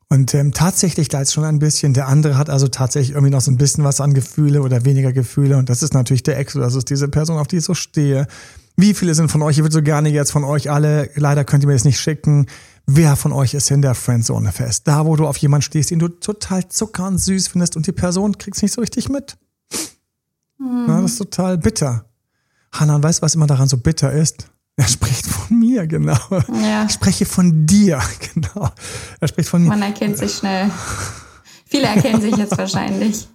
Und 0.09 0.33
ähm, 0.33 0.51
tatsächlich 0.51 1.09
da 1.09 1.21
ist 1.21 1.31
schon 1.31 1.43
ein 1.43 1.59
bisschen, 1.59 1.93
der 1.93 2.07
andere 2.07 2.37
hat 2.37 2.49
also 2.49 2.67
tatsächlich 2.67 3.11
irgendwie 3.11 3.31
noch 3.31 3.41
so 3.41 3.51
ein 3.51 3.57
bisschen 3.57 3.83
was 3.83 4.01
an 4.01 4.15
Gefühle 4.15 4.63
oder 4.63 4.83
weniger 4.83 5.13
Gefühle. 5.13 5.57
Und 5.57 5.69
das 5.69 5.83
ist 5.83 5.93
natürlich 5.93 6.23
der 6.23 6.39
Ex, 6.39 6.53
das 6.53 6.73
ist 6.73 6.89
diese 6.89 7.07
Person, 7.07 7.37
auf 7.37 7.47
die 7.47 7.57
ich 7.57 7.63
so 7.63 7.75
stehe. 7.75 8.25
Wie 8.75 8.95
viele 8.95 9.13
sind 9.13 9.29
von 9.29 9.43
euch? 9.43 9.57
Ich 9.57 9.63
würde 9.63 9.73
so 9.73 9.83
gerne 9.83 10.09
jetzt 10.09 10.31
von 10.31 10.43
euch 10.43 10.71
alle, 10.71 11.09
leider 11.15 11.43
könnt 11.45 11.63
ihr 11.63 11.67
mir 11.67 11.73
das 11.73 11.85
nicht 11.85 11.99
schicken. 11.99 12.47
Wer 12.87 13.15
von 13.15 13.31
euch 13.31 13.53
ist 13.53 13.69
in 13.69 13.83
der 13.83 13.93
Friendzone 13.93 14.51
fest? 14.51 14.87
Da, 14.87 15.05
wo 15.05 15.15
du 15.15 15.27
auf 15.27 15.37
jemanden 15.37 15.61
stehst, 15.61 15.91
den 15.91 15.99
du 15.99 16.07
total 16.07 16.67
zucker 16.67 17.07
und 17.07 17.19
süß 17.19 17.49
findest 17.49 17.77
und 17.77 17.85
die 17.85 17.91
Person 17.91 18.39
kriegst 18.39 18.63
nicht 18.63 18.73
so 18.73 18.81
richtig 18.81 19.07
mit. 19.07 19.37
Mhm. 20.57 20.85
Ja, 20.87 21.01
das 21.01 21.11
ist 21.11 21.17
total 21.19 21.59
bitter. 21.59 22.05
Hannah, 22.71 23.01
weißt 23.01 23.19
du, 23.19 23.21
was 23.21 23.35
immer 23.35 23.47
daran 23.47 23.69
so 23.69 23.77
bitter 23.77 24.11
ist? 24.11 24.47
Er 24.75 24.87
spricht 24.87 25.27
von 25.27 25.59
mir, 25.59 25.85
genau. 25.85 26.17
Ja. 26.63 26.85
Ich 26.85 26.93
spreche 26.93 27.25
von 27.25 27.65
dir, 27.67 28.01
genau. 28.33 28.69
Er 29.19 29.27
spricht 29.27 29.49
von 29.49 29.61
mir. 29.61 29.69
Man 29.69 29.81
erkennt 29.83 30.17
sich 30.17 30.33
schnell. 30.33 30.71
Viele 31.65 31.87
erkennen 31.87 32.21
sich 32.21 32.35
jetzt 32.35 32.57
wahrscheinlich. 32.57 33.27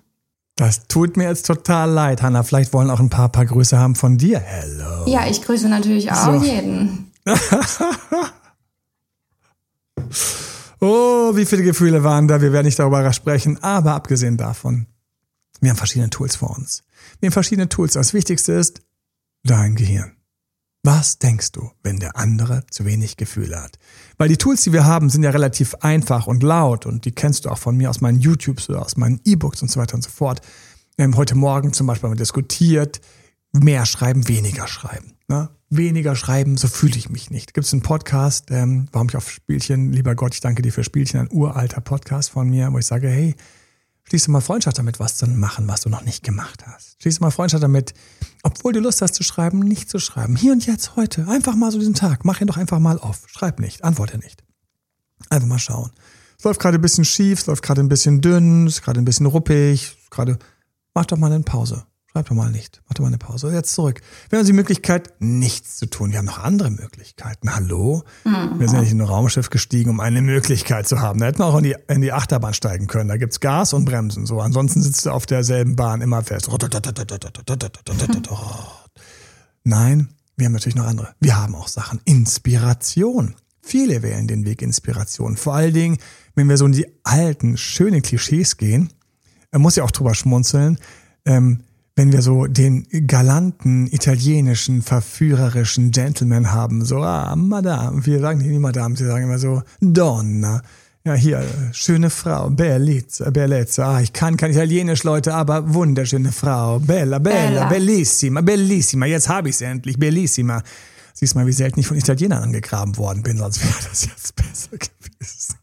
Das 0.56 0.88
tut 0.88 1.16
mir 1.16 1.28
jetzt 1.28 1.46
total 1.46 1.90
leid, 1.90 2.22
Hanna. 2.22 2.42
Vielleicht 2.42 2.72
wollen 2.72 2.90
auch 2.90 2.98
ein 2.98 3.10
paar, 3.10 3.28
paar 3.28 3.46
Grüße 3.46 3.78
haben 3.78 3.94
von 3.94 4.18
dir. 4.18 4.40
Hello. 4.40 5.06
Ja, 5.06 5.28
ich 5.28 5.42
grüße 5.42 5.68
natürlich 5.68 6.10
auch 6.10 6.34
so. 6.34 6.42
jeden. 6.44 7.12
oh, 10.80 11.36
wie 11.36 11.46
viele 11.46 11.62
Gefühle 11.62 12.02
waren 12.02 12.26
da? 12.26 12.40
Wir 12.40 12.52
werden 12.52 12.66
nicht 12.66 12.80
darüber 12.80 13.12
sprechen. 13.12 13.62
Aber 13.62 13.94
abgesehen 13.94 14.36
davon, 14.36 14.86
wir 15.60 15.70
haben 15.70 15.76
verschiedene 15.76 16.10
Tools 16.10 16.34
vor 16.34 16.56
uns. 16.56 16.82
Wir 17.20 17.28
haben 17.28 17.34
verschiedene 17.34 17.68
Tools. 17.68 17.92
Das 17.92 18.12
Wichtigste 18.12 18.54
ist 18.54 18.80
dein 19.44 19.76
Gehirn. 19.76 20.17
Was 20.90 21.18
denkst 21.18 21.52
du, 21.52 21.70
wenn 21.82 21.98
der 21.98 22.16
andere 22.16 22.64
zu 22.70 22.86
wenig 22.86 23.18
Gefühle 23.18 23.60
hat? 23.60 23.78
Weil 24.16 24.30
die 24.30 24.38
Tools, 24.38 24.62
die 24.62 24.72
wir 24.72 24.86
haben, 24.86 25.10
sind 25.10 25.22
ja 25.22 25.28
relativ 25.28 25.74
einfach 25.82 26.26
und 26.26 26.42
laut 26.42 26.86
und 26.86 27.04
die 27.04 27.12
kennst 27.12 27.44
du 27.44 27.50
auch 27.50 27.58
von 27.58 27.76
mir 27.76 27.90
aus 27.90 28.00
meinen 28.00 28.20
YouTubes 28.20 28.70
oder 28.70 28.80
aus 28.80 28.96
meinen 28.96 29.20
E-Books 29.22 29.60
und 29.60 29.70
so 29.70 29.78
weiter 29.78 29.96
und 29.96 30.02
so 30.02 30.08
fort. 30.08 30.40
Wir 30.96 31.04
haben 31.04 31.14
heute 31.18 31.34
Morgen 31.34 31.74
zum 31.74 31.86
Beispiel 31.86 32.08
mal 32.08 32.16
diskutiert, 32.16 33.02
mehr 33.52 33.84
schreiben, 33.84 34.28
weniger 34.28 34.66
schreiben. 34.66 35.12
Ne? 35.28 35.50
Weniger 35.68 36.16
schreiben, 36.16 36.56
so 36.56 36.68
fühle 36.68 36.96
ich 36.96 37.10
mich 37.10 37.30
nicht. 37.30 37.52
Gibt 37.52 37.66
es 37.66 37.72
einen 37.74 37.82
Podcast, 37.82 38.50
ähm, 38.50 38.88
warum 38.90 39.10
ich 39.10 39.16
auf 39.16 39.30
Spielchen, 39.30 39.92
lieber 39.92 40.14
Gott, 40.14 40.32
ich 40.32 40.40
danke 40.40 40.62
dir 40.62 40.72
für 40.72 40.84
Spielchen, 40.84 41.20
ein 41.20 41.28
uralter 41.30 41.82
Podcast 41.82 42.30
von 42.30 42.48
mir, 42.48 42.72
wo 42.72 42.78
ich 42.78 42.86
sage, 42.86 43.10
hey, 43.10 43.34
Schließe 44.08 44.30
mal 44.30 44.40
Freundschaft 44.40 44.78
damit, 44.78 45.00
was 45.00 45.18
zu 45.18 45.26
machen, 45.26 45.68
was 45.68 45.82
du 45.82 45.90
noch 45.90 46.02
nicht 46.02 46.24
gemacht 46.24 46.66
hast. 46.66 46.96
Schließe 47.02 47.20
mal 47.20 47.30
Freundschaft 47.30 47.62
damit, 47.62 47.92
obwohl 48.42 48.72
du 48.72 48.80
Lust 48.80 49.02
hast 49.02 49.14
zu 49.14 49.22
schreiben, 49.22 49.58
nicht 49.58 49.90
zu 49.90 49.98
schreiben. 49.98 50.34
Hier 50.34 50.52
und 50.52 50.64
jetzt, 50.64 50.96
heute. 50.96 51.28
Einfach 51.28 51.54
mal 51.54 51.70
so 51.70 51.78
diesen 51.78 51.92
Tag. 51.92 52.24
Mach 52.24 52.40
ihn 52.40 52.46
doch 52.46 52.56
einfach 52.56 52.78
mal 52.78 52.98
auf. 52.98 53.24
Schreib 53.26 53.60
nicht. 53.60 53.84
Antworte 53.84 54.16
nicht. 54.16 54.42
Einfach 55.28 55.46
mal 55.46 55.58
schauen. 55.58 55.90
Es 56.38 56.44
läuft 56.44 56.60
gerade 56.60 56.78
ein 56.78 56.80
bisschen 56.80 57.04
schief, 57.04 57.40
es 57.40 57.46
läuft 57.46 57.62
gerade 57.62 57.82
ein 57.82 57.88
bisschen 57.88 58.20
dünn, 58.20 58.66
es 58.66 58.74
ist 58.76 58.82
gerade 58.82 59.00
ein 59.00 59.04
bisschen 59.04 59.26
ruppig, 59.26 59.98
gerade, 60.08 60.38
mach 60.94 61.04
doch 61.04 61.18
mal 61.18 61.32
eine 61.32 61.42
Pause. 61.42 61.84
Schreib 62.10 62.26
doch 62.26 62.34
mal 62.34 62.50
nicht. 62.50 62.80
Mach 62.86 62.94
doch 62.94 63.02
mal 63.02 63.08
eine 63.08 63.18
Pause. 63.18 63.52
Jetzt 63.52 63.74
zurück. 63.74 64.00
Wir 64.30 64.38
haben 64.38 64.46
die 64.46 64.54
Möglichkeit, 64.54 65.12
nichts 65.18 65.76
zu 65.76 65.86
tun. 65.86 66.10
Wir 66.10 66.18
haben 66.18 66.24
noch 66.24 66.38
andere 66.38 66.70
Möglichkeiten. 66.70 67.54
Hallo? 67.54 68.02
Mhm. 68.24 68.58
Wir 68.58 68.66
sind 68.66 68.76
ja 68.76 68.82
nicht 68.82 68.92
in 68.92 69.02
ein 69.02 69.06
Raumschiff 69.06 69.50
gestiegen, 69.50 69.90
um 69.90 70.00
eine 70.00 70.22
Möglichkeit 70.22 70.88
zu 70.88 71.00
haben. 71.00 71.20
Da 71.20 71.26
hätten 71.26 71.40
wir 71.40 71.46
auch 71.46 71.58
in 71.58 71.64
die, 71.64 71.76
in 71.88 72.00
die 72.00 72.12
Achterbahn 72.12 72.54
steigen 72.54 72.86
können. 72.86 73.08
Da 73.10 73.18
gibt's 73.18 73.40
Gas 73.40 73.74
und 73.74 73.84
Bremsen. 73.84 74.24
So, 74.24 74.40
ansonsten 74.40 74.82
sitzt 74.82 75.04
du 75.04 75.10
auf 75.10 75.26
derselben 75.26 75.76
Bahn 75.76 76.00
immer 76.00 76.22
fest. 76.22 76.48
Nein, 79.64 80.08
wir 80.36 80.46
haben 80.46 80.52
natürlich 80.52 80.76
noch 80.76 80.86
andere. 80.86 81.14
Wir 81.20 81.36
haben 81.36 81.54
auch 81.54 81.68
Sachen. 81.68 82.00
Inspiration. 82.06 83.34
Viele 83.60 84.02
wählen 84.02 84.26
den 84.26 84.46
Weg 84.46 84.62
Inspiration. 84.62 85.36
Vor 85.36 85.54
allen 85.54 85.74
Dingen, 85.74 85.98
wenn 86.34 86.48
wir 86.48 86.56
so 86.56 86.64
in 86.64 86.72
die 86.72 86.86
alten, 87.04 87.58
schönen 87.58 88.00
Klischees 88.00 88.56
gehen, 88.56 88.94
man 89.52 89.60
muss 89.60 89.76
ja 89.76 89.84
auch 89.84 89.90
drüber 89.90 90.14
schmunzeln, 90.14 90.78
ähm, 91.26 91.64
wenn 91.98 92.12
wir 92.12 92.22
so 92.22 92.46
den 92.46 92.86
galanten, 93.08 93.88
italienischen, 93.88 94.82
verführerischen 94.82 95.90
Gentleman 95.90 96.52
haben, 96.52 96.84
so, 96.84 97.02
ah, 97.02 97.34
Madame, 97.34 98.06
wir 98.06 98.20
sagen 98.20 98.38
nicht 98.38 98.60
Madame, 98.60 98.96
sie 98.96 99.04
sagen 99.04 99.24
immer 99.24 99.38
so, 99.40 99.62
Donna. 99.80 100.62
Ja, 101.04 101.14
hier, 101.14 101.44
schöne 101.72 102.08
Frau, 102.08 102.50
Bellezza, 102.50 103.30
Bellezza. 103.30 103.96
Ah, 103.96 104.00
ich 104.00 104.12
kann 104.12 104.36
kein 104.36 104.52
Italienisch, 104.52 105.02
Leute, 105.02 105.34
aber 105.34 105.74
wunderschöne 105.74 106.30
Frau. 106.30 106.78
Bella, 106.78 107.18
bella, 107.18 107.48
bella. 107.48 107.68
bellissima, 107.68 108.42
bellissima. 108.42 109.06
Jetzt 109.06 109.28
habe 109.28 109.48
ich 109.48 109.56
es 109.56 109.62
endlich, 109.62 109.98
bellissima. 109.98 110.62
Siehst 111.14 111.34
mal, 111.34 111.48
wie 111.48 111.52
selten 111.52 111.80
ich 111.80 111.88
von 111.88 111.96
Italienern 111.96 112.44
angegraben 112.44 112.96
worden 112.96 113.24
bin, 113.24 113.38
sonst 113.38 113.60
wäre 113.60 113.88
das 113.90 114.04
jetzt 114.04 114.36
besser 114.36 114.76
gewesen. 114.76 115.57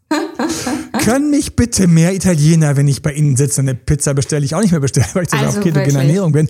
Können 1.04 1.30
mich 1.30 1.56
bitte 1.56 1.88
mehr 1.88 2.14
Italiener, 2.14 2.78
wenn 2.78 2.88
ich 2.88 3.02
bei 3.02 3.14
Ihnen 3.14 3.36
sitze, 3.36 3.62
eine 3.62 3.76
Pizza 3.76 4.14
bestelle 4.14 4.46
ich 4.46 4.56
auch 4.56 4.62
nicht 4.62 4.72
mehr 4.72 4.80
bestellen, 4.80 5.08
weil 5.14 5.24
ich 5.24 5.30
so 5.30 5.38
also 5.38 5.60
auf 5.60 5.64
ketogene 5.64 6.00
Ernährung 6.00 6.32
bin. 6.32 6.48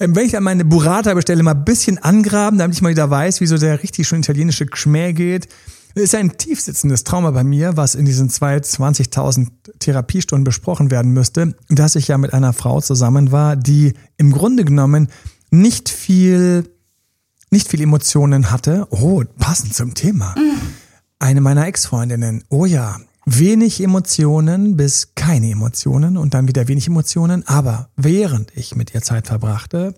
Ähm, 0.00 0.14
wenn 0.14 0.26
ich 0.26 0.32
dann 0.32 0.42
meine 0.42 0.64
Burrata 0.64 1.14
bestelle, 1.14 1.42
mal 1.42 1.54
ein 1.54 1.64
bisschen 1.64 1.98
angraben, 1.98 2.58
damit 2.58 2.76
ich 2.76 2.82
mal 2.82 2.90
wieder 2.90 3.10
weiß, 3.10 3.40
wie 3.40 3.46
so 3.46 3.58
der 3.58 3.82
richtig 3.82 4.06
schön 4.08 4.20
italienische 4.20 4.66
Geschmäh 4.66 5.12
geht. 5.12 5.48
Das 5.94 6.04
ist 6.04 6.14
ein 6.14 6.36
tiefsitzendes 6.36 7.04
Trauma 7.04 7.30
bei 7.30 7.44
mir, 7.44 7.76
was 7.76 7.94
in 7.94 8.04
diesen 8.04 8.28
20.000 8.28 9.48
Therapiestunden 9.78 10.44
besprochen 10.44 10.90
werden 10.90 11.12
müsste, 11.12 11.54
dass 11.68 11.96
ich 11.96 12.08
ja 12.08 12.18
mit 12.18 12.32
einer 12.34 12.52
Frau 12.52 12.80
zusammen 12.80 13.32
war, 13.32 13.56
die 13.56 13.94
im 14.16 14.32
Grunde 14.32 14.64
genommen 14.64 15.08
nicht 15.50 15.88
viel 15.88 16.64
nicht 17.50 17.68
viel 17.68 17.80
Emotionen 17.80 18.50
hatte. 18.50 18.86
Oh, 18.90 19.24
passend 19.38 19.74
zum 19.74 19.94
Thema. 19.94 20.34
Eine 21.20 21.40
meiner 21.40 21.66
Ex-Freundinnen. 21.66 22.44
Oh 22.48 22.64
ja, 22.64 22.96
wenig 23.26 23.82
Emotionen 23.82 24.76
bis 24.76 25.14
keine 25.16 25.50
Emotionen 25.50 26.16
und 26.16 26.32
dann 26.32 26.46
wieder 26.46 26.68
wenig 26.68 26.86
Emotionen. 26.86 27.46
Aber 27.48 27.90
während 27.96 28.56
ich 28.56 28.76
mit 28.76 28.94
ihr 28.94 29.02
Zeit 29.02 29.26
verbrachte, 29.26 29.94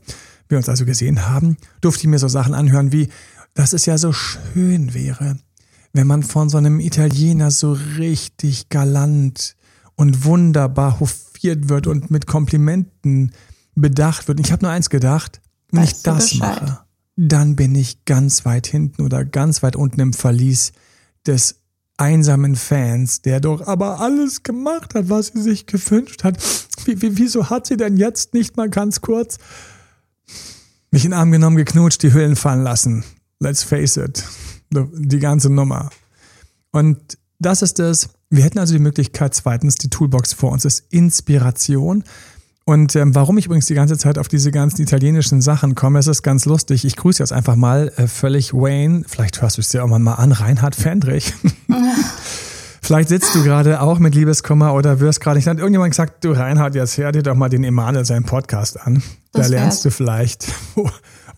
wir 0.49 0.57
uns 0.57 0.69
also 0.69 0.87
gesehen 0.87 1.29
haben, 1.29 1.59
durfte 1.83 2.03
ich 2.03 2.09
mir 2.09 2.19
so 2.19 2.29
Sachen 2.29 2.55
anhören 2.55 2.91
wie, 2.93 3.09
dass 3.53 3.75
es 3.75 3.85
ja 3.85 3.99
so 3.99 4.13
schön 4.13 4.95
wäre, 4.95 5.37
wenn 5.93 6.07
man 6.07 6.23
von 6.23 6.49
so 6.49 6.57
einem 6.57 6.81
Italiener 6.81 7.51
so 7.51 7.73
richtig 7.99 8.71
galant 8.71 9.57
und 9.97 10.25
wunderbar 10.25 11.01
hofiert 11.01 11.69
wird 11.69 11.87
und 11.87 12.11
mit 12.11 12.27
Komplimenten 12.27 13.33
bedacht 13.75 14.27
wird. 14.27 14.39
Und 14.39 14.47
ich 14.47 14.53
habe 14.53 14.65
nur 14.65 14.73
eins 14.73 14.89
gedacht, 14.89 15.43
wenn 15.71 15.83
weißt 15.83 15.97
ich 15.99 16.03
das 16.03 16.35
mache, 16.37 16.79
dann 17.17 17.57
bin 17.57 17.75
ich 17.75 18.07
ganz 18.07 18.47
weit 18.47 18.67
hinten 18.67 19.03
oder 19.03 19.27
ganz 19.27 19.63
weit 19.63 19.77
unten 19.77 20.01
im 20.01 20.13
Verlies 20.15 20.73
des 21.31 21.61
einsamen 21.97 22.57
Fans, 22.57 23.23
der 23.23 23.41
doch 23.41 23.67
aber 23.67 24.01
alles 24.01 24.43
gemacht 24.43 24.95
hat, 24.95 25.09
was 25.09 25.29
sie 25.29 25.43
sich 25.43 25.67
gewünscht 25.67 26.25
hat. 26.25 26.39
Wie, 26.85 27.01
wie, 27.03 27.19
wieso 27.19 27.51
hat 27.51 27.67
sie 27.67 27.77
denn 27.77 27.97
jetzt 27.97 28.35
nicht 28.35 28.57
mal 28.57 28.69
ganz 28.69 29.01
kurz 29.01 29.39
mich 30.91 31.05
in 31.05 31.13
den 31.13 31.19
Arm 31.19 31.31
genommen, 31.31 31.57
geknutscht, 31.57 32.03
die 32.03 32.13
Hüllen 32.13 32.37
fallen 32.37 32.63
lassen? 32.63 33.05
Let's 33.39 33.63
face 33.63 33.97
it. 33.97 34.25
Die 34.71 35.19
ganze 35.19 35.51
Nummer. 35.51 35.91
Und 36.73 37.19
das 37.39 37.63
ist 37.63 37.79
es. 37.79 38.09
Wir 38.29 38.45
hätten 38.45 38.59
also 38.59 38.73
die 38.73 38.81
Möglichkeit, 38.81 39.35
zweitens, 39.35 39.75
die 39.77 39.91
Toolbox 39.91 40.33
vor 40.33 40.53
uns 40.53 40.65
ist 40.65 40.85
Inspiration. 40.91 42.05
Und 42.71 42.95
ähm, 42.95 43.17
warum 43.17 43.37
ich 43.37 43.47
übrigens 43.47 43.67
die 43.67 43.75
ganze 43.75 43.99
Zeit 43.99 44.17
auf 44.17 44.29
diese 44.29 44.53
ganzen 44.53 44.81
italienischen 44.81 45.41
Sachen 45.41 45.75
komme, 45.75 45.99
es 45.99 46.07
ist 46.07 46.23
ganz 46.23 46.45
lustig. 46.45 46.85
Ich 46.85 46.95
grüße 46.95 47.21
jetzt 47.21 47.33
einfach 47.33 47.57
mal 47.57 47.93
äh, 47.97 48.07
völlig 48.07 48.55
Wayne. 48.55 49.03
Vielleicht 49.09 49.43
hörst 49.43 49.57
du 49.57 49.61
es 49.61 49.71
dir 49.71 49.83
auch 49.83 49.89
mal 49.89 50.13
an, 50.15 50.31
Reinhard 50.31 50.77
Fendrich. 50.77 51.35
Vielleicht 52.81 53.09
sitzt 53.09 53.35
du 53.35 53.43
gerade 53.43 53.81
auch 53.81 53.99
mit 53.99 54.15
Liebeskummer 54.15 54.73
oder 54.73 55.01
wirst 55.01 55.21
gerade 55.21 55.39
nicht. 55.39 55.49
Hat 55.49 55.59
irgendjemand 55.59 55.91
gesagt, 55.91 56.25
du 56.25 56.31
Reinhard, 56.31 56.77
jetzt 56.77 56.97
hör 56.97 57.11
dir 57.11 57.25
doch 57.25 57.35
mal 57.35 57.49
den 57.49 57.65
Emanuel 57.65 58.05
seinen 58.05 58.25
Podcast 58.25 58.81
an. 58.81 59.03
Das 59.33 59.49
da 59.49 59.57
lernst 59.57 59.85
du 59.85 59.91
vielleicht, 59.91 60.47
wo, 60.77 60.89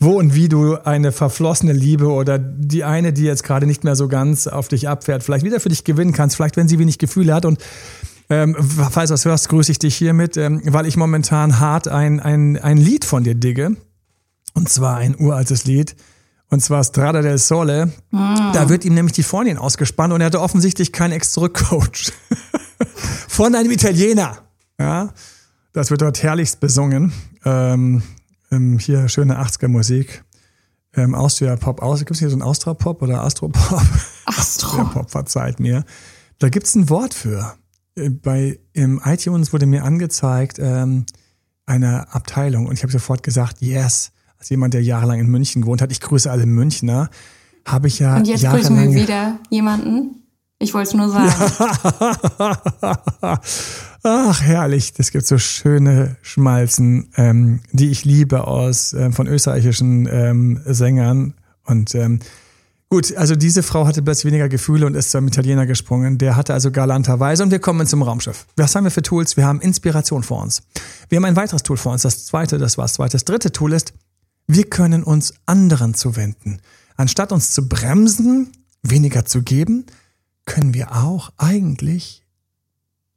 wo 0.00 0.18
und 0.18 0.34
wie 0.34 0.50
du 0.50 0.76
eine 0.84 1.12
verflossene 1.12 1.72
Liebe 1.72 2.08
oder 2.08 2.38
die 2.38 2.84
eine, 2.84 3.14
die 3.14 3.24
jetzt 3.24 3.42
gerade 3.42 3.64
nicht 3.64 3.84
mehr 3.84 3.96
so 3.96 4.06
ganz 4.06 4.48
auf 4.48 4.68
dich 4.68 4.86
abfährt, 4.86 5.22
vielleicht 5.22 5.46
wieder 5.46 5.60
für 5.60 5.70
dich 5.70 5.84
gewinnen 5.84 6.12
kannst. 6.12 6.36
Vielleicht, 6.36 6.58
wenn 6.58 6.68
sie 6.68 6.78
wenig 6.78 6.98
Gefühle 6.98 7.32
hat 7.32 7.46
und 7.46 7.58
ähm, 8.32 8.56
falls 8.56 9.08
du 9.08 9.12
das 9.12 9.26
hörst, 9.26 9.50
grüße 9.50 9.72
ich 9.72 9.78
dich 9.78 9.94
hiermit, 9.94 10.38
ähm, 10.38 10.62
weil 10.64 10.86
ich 10.86 10.96
momentan 10.96 11.60
hart 11.60 11.86
ein, 11.86 12.18
ein, 12.18 12.56
ein 12.56 12.78
Lied 12.78 13.04
von 13.04 13.24
dir 13.24 13.34
digge. 13.34 13.76
Und 14.54 14.70
zwar 14.70 14.96
ein 14.96 15.14
uraltes 15.18 15.66
Lied. 15.66 15.96
Und 16.48 16.60
zwar 16.60 16.82
Strada 16.82 17.20
del 17.20 17.36
Sole. 17.36 17.92
Mm. 18.10 18.52
Da 18.54 18.70
wird 18.70 18.86
ihm 18.86 18.94
nämlich 18.94 19.12
die 19.12 19.22
Freundin 19.22 19.58
ausgespannt 19.58 20.14
und 20.14 20.22
er 20.22 20.28
hatte 20.28 20.40
offensichtlich 20.40 20.92
keinen 20.92 21.12
Ex-Zurück-Coach. 21.12 22.12
von 23.28 23.54
einem 23.54 23.70
Italiener. 23.70 24.38
Ja, 24.78 25.12
das 25.74 25.90
wird 25.90 26.00
dort 26.00 26.22
herrlichst 26.22 26.58
besungen. 26.60 27.12
Ähm, 27.44 28.02
ähm 28.50 28.78
hier 28.78 29.10
schöne 29.10 29.42
80er-Musik. 29.42 30.24
Ähm, 30.94 31.14
Austria-Pop. 31.14 31.82
Aus, 31.82 31.98
Gibt 31.98 32.12
es 32.12 32.18
hier 32.20 32.30
so 32.30 32.36
ein 32.36 32.42
Austria-Pop 32.42 33.02
oder 33.02 33.22
Astro-Pop? 33.24 33.82
Astro. 34.24 34.68
Austria-Pop, 34.68 35.10
verzeiht 35.10 35.60
mir. 35.60 35.84
Da 36.38 36.48
gibt 36.48 36.66
es 36.66 36.74
ein 36.74 36.88
Wort 36.88 37.12
für. 37.12 37.56
Äh, 37.96 38.10
bei 38.10 38.58
im 38.72 39.00
iTunes 39.04 39.52
wurde 39.52 39.66
mir 39.66 39.84
angezeigt 39.84 40.58
ähm, 40.58 41.06
eine 41.66 42.12
Abteilung 42.14 42.66
und 42.66 42.74
ich 42.74 42.82
habe 42.82 42.92
sofort 42.92 43.22
gesagt, 43.22 43.60
yes. 43.60 44.12
Als 44.38 44.48
jemand, 44.50 44.74
der 44.74 44.82
jahrelang 44.82 45.20
in 45.20 45.28
München 45.28 45.62
gewohnt 45.62 45.80
hat, 45.80 45.92
ich 45.92 46.00
grüße 46.00 46.28
alle 46.28 46.46
Münchner, 46.46 47.10
habe 47.64 47.86
ich 47.86 48.00
ja 48.00 48.16
Und 48.16 48.26
jetzt 48.26 48.44
grüßen 48.44 48.76
wir 48.76 48.92
wieder 48.92 49.38
jemanden. 49.50 50.22
Ich 50.58 50.74
wollte 50.74 50.88
es 50.88 50.94
nur 50.94 51.08
sagen. 51.08 51.32
Ach, 54.02 54.42
herrlich. 54.42 54.92
Das 54.94 55.12
gibt 55.12 55.26
so 55.26 55.38
schöne 55.38 56.16
Schmalzen, 56.22 57.10
ähm, 57.16 57.60
die 57.70 57.90
ich 57.90 58.04
liebe 58.04 58.46
aus 58.46 58.92
äh, 58.92 59.12
von 59.12 59.28
österreichischen 59.28 60.08
ähm, 60.10 60.60
Sängern. 60.64 61.34
Und 61.64 61.94
ähm, 61.94 62.18
Gut, 62.92 63.16
also 63.16 63.34
diese 63.34 63.62
Frau 63.62 63.86
hatte 63.86 64.02
plötzlich 64.02 64.26
weniger 64.26 64.50
Gefühle 64.50 64.84
und 64.84 64.94
ist 64.94 65.12
zum 65.12 65.26
Italiener 65.26 65.64
gesprungen. 65.64 66.18
Der 66.18 66.36
hatte 66.36 66.52
also 66.52 66.70
galanterweise 66.70 67.42
und 67.42 67.50
wir 67.50 67.58
kommen 67.58 67.86
zum 67.86 68.02
Raumschiff. 68.02 68.46
Was 68.56 68.74
haben 68.74 68.84
wir 68.84 68.90
für 68.90 69.00
Tools? 69.00 69.38
Wir 69.38 69.46
haben 69.46 69.62
Inspiration 69.62 70.22
vor 70.22 70.42
uns. 70.42 70.62
Wir 71.08 71.16
haben 71.16 71.24
ein 71.24 71.34
weiteres 71.34 71.62
Tool 71.62 71.78
vor 71.78 71.92
uns. 71.92 72.02
Das 72.02 72.26
zweite, 72.26 72.58
das 72.58 72.76
war 72.76 72.84
das 72.84 72.92
zweite. 72.92 73.12
Das 73.12 73.24
dritte 73.24 73.50
Tool 73.50 73.72
ist, 73.72 73.94
wir 74.46 74.64
können 74.64 75.04
uns 75.04 75.32
anderen 75.46 75.94
zuwenden. 75.94 76.60
Anstatt 76.94 77.32
uns 77.32 77.52
zu 77.52 77.66
bremsen, 77.66 78.52
weniger 78.82 79.24
zu 79.24 79.40
geben, 79.40 79.86
können 80.44 80.74
wir 80.74 80.94
auch 80.94 81.32
eigentlich 81.38 82.26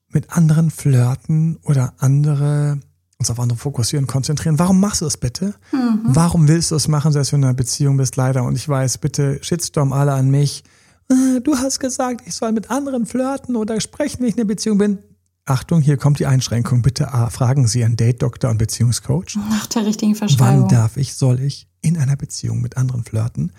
mit 0.08 0.30
anderen 0.30 0.72
flirten 0.72 1.58
oder 1.64 1.96
andere 1.98 2.80
uns 3.26 3.32
auf 3.32 3.40
andere 3.40 3.58
fokussieren, 3.58 4.08
konzentrieren. 4.08 4.60
Warum 4.60 4.80
machst 4.80 5.02
du 5.02 5.06
das 5.06 5.18
bitte? 5.18 5.56
Mhm. 5.72 6.02
Warum 6.04 6.48
willst 6.48 6.72
du 6.72 6.76
es 6.76 6.88
machen, 6.88 7.12
selbst 7.12 7.34
wenn 7.34 7.42
du 7.42 7.48
in 7.48 7.50
einer 7.50 7.58
Beziehung 7.58 7.98
bist? 7.98 8.16
Leider. 8.16 8.44
Und 8.44 8.56
ich 8.56 8.68
weiß, 8.68 9.00
bitte 9.00 9.40
Shitstorm 9.42 9.94
alle 9.94 10.14
an 10.14 10.30
mich. 10.30 10.64
Äh, 11.10 11.42
du 11.42 11.58
hast 11.58 11.80
gesagt, 11.80 12.22
ich 12.26 12.36
soll 12.36 12.52
mit 12.52 12.70
anderen 12.70 13.06
flirten 13.06 13.56
oder 13.56 13.80
sprechen, 13.82 14.20
wenn 14.20 14.28
ich 14.28 14.36
in 14.36 14.42
einer 14.42 14.48
Beziehung 14.48 14.78
bin. 14.78 15.00
Achtung, 15.46 15.82
hier 15.82 15.98
kommt 15.98 16.20
die 16.20 16.26
Einschränkung. 16.26 16.82
Bitte 16.82 17.14
ah, 17.14 17.30
fragen 17.30 17.68
Sie 17.68 17.84
einen 17.84 17.98
Date-Doktor 17.98 18.50
und 18.50 18.58
Beziehungscoach. 18.58 19.38
Nach 19.50 19.68
der 19.68 19.86
richtigen 19.86 20.16
Verschreibung. 20.16 20.64
Wann 20.64 20.70
darf 20.70 20.98
ich, 20.98 21.14
soll 21.14 21.40
ich 21.40 21.68
in 21.82 21.98
einer 21.98 22.16
Beziehung 22.16 22.62
mit 22.62 22.78
anderen 22.78 23.04
flirten? 23.04 23.52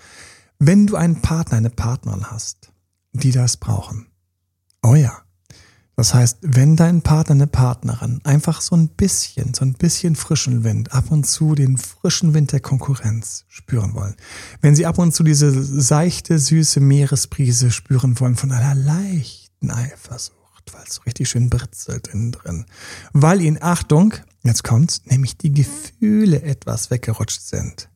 Wenn 0.59 0.87
du 0.87 0.95
einen 0.95 1.21
Partner, 1.21 1.57
eine 1.57 1.69
Partnerin 1.69 2.29
hast, 2.29 2.71
die 3.13 3.31
das 3.31 3.57
brauchen. 3.57 4.07
Oh 4.83 4.95
ja, 4.95 5.21
das 5.97 6.13
heißt, 6.13 6.37
wenn 6.43 6.75
dein 6.75 7.01
Partner, 7.01 7.33
eine 7.33 7.47
Partnerin 7.47 8.21
einfach 8.23 8.61
so 8.61 8.75
ein 8.75 8.87
bisschen, 8.87 9.55
so 9.55 9.65
ein 9.65 9.73
bisschen 9.73 10.15
frischen 10.15 10.63
Wind, 10.63 10.93
ab 10.93 11.09
und 11.09 11.25
zu 11.25 11.55
den 11.55 11.77
frischen 11.77 12.35
Wind 12.35 12.51
der 12.51 12.59
Konkurrenz 12.59 13.45
spüren 13.47 13.95
wollen, 13.95 14.15
wenn 14.61 14.75
sie 14.75 14.85
ab 14.85 14.99
und 14.99 15.15
zu 15.15 15.23
diese 15.23 15.51
seichte, 15.51 16.37
süße 16.37 16.81
Meeresbrise 16.81 17.71
spüren 17.71 18.19
wollen 18.19 18.35
von 18.35 18.51
einer 18.51 18.75
leichten 18.75 19.71
Eifersucht, 19.71 20.71
weil 20.71 20.83
es 20.87 20.95
so 20.95 21.01
richtig 21.01 21.29
schön 21.29 21.49
britzelt 21.49 22.09
innen 22.09 22.31
drin, 22.31 22.65
weil 23.13 23.41
ihnen, 23.41 23.57
Achtung, 23.59 24.13
jetzt 24.43 24.63
kommt's, 24.63 25.01
nämlich 25.05 25.35
die 25.35 25.51
Gefühle 25.51 26.43
etwas 26.43 26.91
weggerutscht 26.91 27.41
sind. 27.41 27.89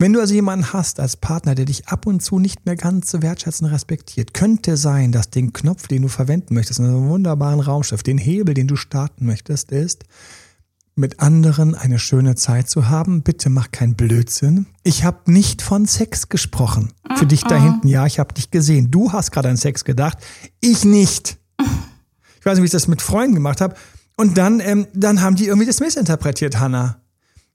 Wenn 0.00 0.14
du 0.14 0.20
also 0.20 0.32
jemanden 0.32 0.72
hast 0.72 0.98
als 0.98 1.18
Partner, 1.18 1.54
der 1.54 1.66
dich 1.66 1.88
ab 1.88 2.06
und 2.06 2.20
zu 2.20 2.38
nicht 2.38 2.64
mehr 2.64 2.74
ganz 2.74 3.10
so 3.10 3.20
wertschätzen 3.20 3.66
respektiert, 3.66 4.32
könnte 4.32 4.78
sein, 4.78 5.12
dass 5.12 5.28
den 5.28 5.52
Knopf, 5.52 5.88
den 5.88 6.00
du 6.00 6.08
verwenden 6.08 6.54
möchtest 6.54 6.80
in 6.80 6.86
einem 6.86 7.10
wunderbaren 7.10 7.60
Raumschiff, 7.60 8.02
den 8.02 8.16
Hebel, 8.16 8.54
den 8.54 8.66
du 8.66 8.76
starten 8.76 9.26
möchtest, 9.26 9.72
ist, 9.72 10.04
mit 10.94 11.20
anderen 11.20 11.74
eine 11.74 11.98
schöne 11.98 12.34
Zeit 12.34 12.70
zu 12.70 12.88
haben. 12.88 13.20
Bitte 13.20 13.50
mach 13.50 13.72
keinen 13.72 13.94
Blödsinn. 13.94 14.64
Ich 14.84 15.04
habe 15.04 15.30
nicht 15.30 15.60
von 15.60 15.84
Sex 15.84 16.30
gesprochen. 16.30 16.94
Für 17.16 17.26
dich 17.26 17.42
da 17.42 17.62
hinten, 17.62 17.86
ja, 17.86 18.06
ich 18.06 18.18
habe 18.18 18.32
dich 18.32 18.50
gesehen. 18.50 18.90
Du 18.90 19.12
hast 19.12 19.32
gerade 19.32 19.50
an 19.50 19.58
Sex 19.58 19.84
gedacht, 19.84 20.16
ich 20.62 20.86
nicht. 20.86 21.36
Ich 22.38 22.46
weiß 22.46 22.54
nicht, 22.54 22.62
wie 22.62 22.66
ich 22.66 22.72
das 22.72 22.88
mit 22.88 23.02
Freunden 23.02 23.34
gemacht 23.34 23.60
habe. 23.60 23.74
Und 24.16 24.38
dann, 24.38 24.60
ähm, 24.60 24.86
dann 24.94 25.20
haben 25.20 25.36
die 25.36 25.46
irgendwie 25.46 25.66
das 25.66 25.80
missinterpretiert, 25.80 26.58
Hannah. 26.58 26.99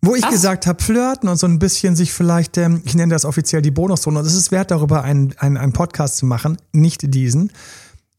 Wo 0.05 0.15
ich 0.15 0.23
Was? 0.23 0.31
gesagt 0.31 0.67
habe, 0.67 0.83
flirten 0.83 1.27
und 1.29 1.37
so 1.37 1.47
ein 1.47 1.57
bisschen 1.57 1.95
sich 1.95 2.13
vielleicht, 2.13 2.57
ähm, 2.57 2.81
ich 2.85 2.93
nenne 2.93 3.13
das 3.13 3.25
offiziell 3.25 3.61
die 3.61 3.71
Bonuszone, 3.71 4.19
und 4.19 4.25
es 4.25 4.35
ist 4.35 4.51
wert, 4.51 4.69
darüber 4.69 5.03
einen, 5.03 5.33
einen, 5.37 5.57
einen 5.57 5.73
Podcast 5.73 6.17
zu 6.17 6.27
machen, 6.27 6.57
nicht 6.73 7.13
diesen, 7.13 7.51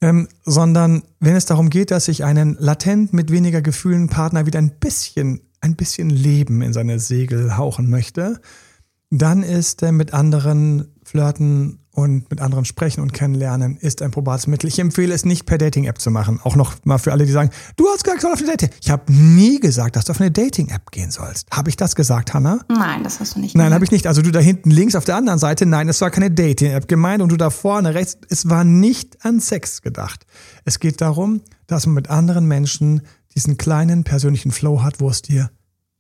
ähm, 0.01 0.27
sondern 0.44 1.03
wenn 1.20 1.37
es 1.37 1.46
darum 1.46 1.70
geht, 1.70 1.92
dass 1.92 2.09
ich 2.09 2.25
einen 2.25 2.57
latent 2.59 3.12
mit 3.12 3.31
weniger 3.31 3.62
Gefühlen 3.62 4.09
Partner 4.09 4.46
wieder 4.46 4.59
ein 4.59 4.72
bisschen, 4.81 5.42
ein 5.61 5.77
bisschen 5.77 6.11
Leben 6.11 6.61
in 6.61 6.72
seine 6.72 6.99
Segel 6.99 7.57
hauchen 7.57 7.88
möchte, 7.88 8.40
dann 9.11 9.44
ist 9.44 9.83
äh, 9.83 9.92
mit 9.92 10.12
anderen 10.12 10.92
flirten 11.05 11.86
und 11.97 12.29
mit 12.31 12.43
anderen 12.43 12.67
sprechen 12.67 13.01
und 13.01 13.15
kennenlernen 13.15 13.79
ist 13.79 14.03
ein 14.03 14.11
probates 14.11 14.47
Mittel. 14.47 14.69
Ich 14.69 14.79
empfehle 14.79 15.15
es 15.15 15.25
nicht 15.25 15.47
per 15.47 15.57
Dating-App 15.57 15.99
zu 15.99 16.11
machen. 16.11 16.39
Auch 16.45 16.55
noch 16.55 16.75
mal 16.85 16.99
für 16.99 17.11
alle, 17.11 17.25
die 17.25 17.33
sagen, 17.33 17.49
du 17.77 17.87
hast 17.89 18.05
gesagt, 18.05 18.23
du 18.23 18.27
soll 18.27 18.35
auf 18.35 18.41
eine 18.41 18.49
Dating. 18.49 18.69
Ich 18.83 18.91
habe 18.91 19.11
nie 19.11 19.61
gesagt, 19.61 19.97
dass 19.97 20.05
du 20.05 20.13
auf 20.13 20.21
eine 20.21 20.31
Dating-App 20.31 20.91
gehen 20.91 21.11
sollst. 21.11 21.49
Habe 21.51 21.71
ich 21.71 21.77
das 21.77 21.97
gesagt, 21.97 22.35
Hanna? 22.35 22.61
Nein, 22.69 23.03
das 23.03 23.19
hast 23.19 23.37
du 23.37 23.41
nicht 23.41 23.57
Nein, 23.57 23.73
habe 23.73 23.83
ich 23.83 23.91
nicht. 23.91 24.07
Also 24.07 24.21
du 24.21 24.31
da 24.31 24.41
hinten 24.41 24.71
links 24.71 24.95
auf 24.95 25.07
der 25.07 25.17
anderen 25.17 25.39
Seite, 25.39 25.65
nein, 25.65 25.89
es 25.89 26.03
war 26.03 26.11
keine 26.11 26.31
Dating-App 26.31 26.87
gemeint 26.87 27.23
und 27.23 27.31
du 27.31 27.39
da 27.39 27.49
vorne 27.49 27.95
rechts, 27.95 28.19
es 28.29 28.51
war 28.51 28.63
nicht 28.63 29.25
an 29.25 29.41
Sex 29.41 29.81
gedacht. 29.81 30.27
Es 30.67 30.81
geht 30.81 31.01
darum, 31.01 31.41
dass 31.67 31.87
man 31.87 31.95
mit 31.95 32.11
anderen 32.11 32.45
Menschen 32.45 33.01
diesen 33.35 33.57
kleinen 33.57 34.05
persönlichen 34.05 34.51
Flow 34.51 34.83
hat, 34.83 35.01
wo 35.01 35.09
es 35.09 35.23
dir 35.23 35.51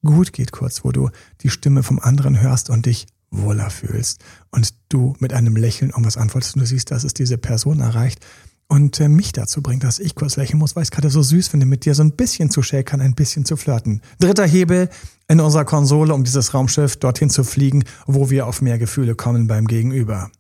gut 0.04 0.34
geht 0.34 0.52
kurz, 0.52 0.84
wo 0.84 0.92
du 0.92 1.08
die 1.40 1.48
Stimme 1.48 1.82
vom 1.82 1.98
anderen 2.00 2.38
hörst 2.38 2.68
und 2.68 2.84
dich 2.84 3.06
wohler 3.30 3.70
fühlst 3.70 4.24
und 4.50 4.74
du 4.88 5.14
mit 5.18 5.32
einem 5.32 5.56
Lächeln 5.56 5.90
irgendwas 5.90 6.16
antwortest 6.16 6.54
und 6.54 6.60
du 6.60 6.66
siehst, 6.66 6.90
dass 6.90 7.04
es 7.04 7.14
diese 7.14 7.38
Person 7.38 7.80
erreicht 7.80 8.24
und 8.68 8.98
äh, 9.00 9.08
mich 9.08 9.32
dazu 9.32 9.62
bringt, 9.62 9.84
dass 9.84 9.98
ich 9.98 10.14
kurz 10.14 10.36
lächeln 10.36 10.58
muss, 10.58 10.74
weil 10.74 10.82
ich 10.82 10.88
es 10.88 10.90
gerade 10.90 11.10
so 11.10 11.22
süß 11.22 11.48
finde, 11.48 11.66
mit 11.66 11.84
dir 11.84 11.94
so 11.94 12.02
ein 12.02 12.12
bisschen 12.12 12.50
zu 12.50 12.62
shakern, 12.62 13.00
ein 13.00 13.14
bisschen 13.14 13.44
zu 13.44 13.56
flirten. 13.56 14.02
Dritter 14.18 14.46
Hebel 14.46 14.88
in 15.28 15.40
unserer 15.40 15.64
Konsole, 15.64 16.14
um 16.14 16.24
dieses 16.24 16.54
Raumschiff 16.54 16.96
dorthin 16.96 17.30
zu 17.30 17.44
fliegen, 17.44 17.84
wo 18.06 18.30
wir 18.30 18.46
auf 18.46 18.62
mehr 18.62 18.78
Gefühle 18.78 19.14
kommen 19.14 19.46
beim 19.46 19.66
Gegenüber. 19.66 20.30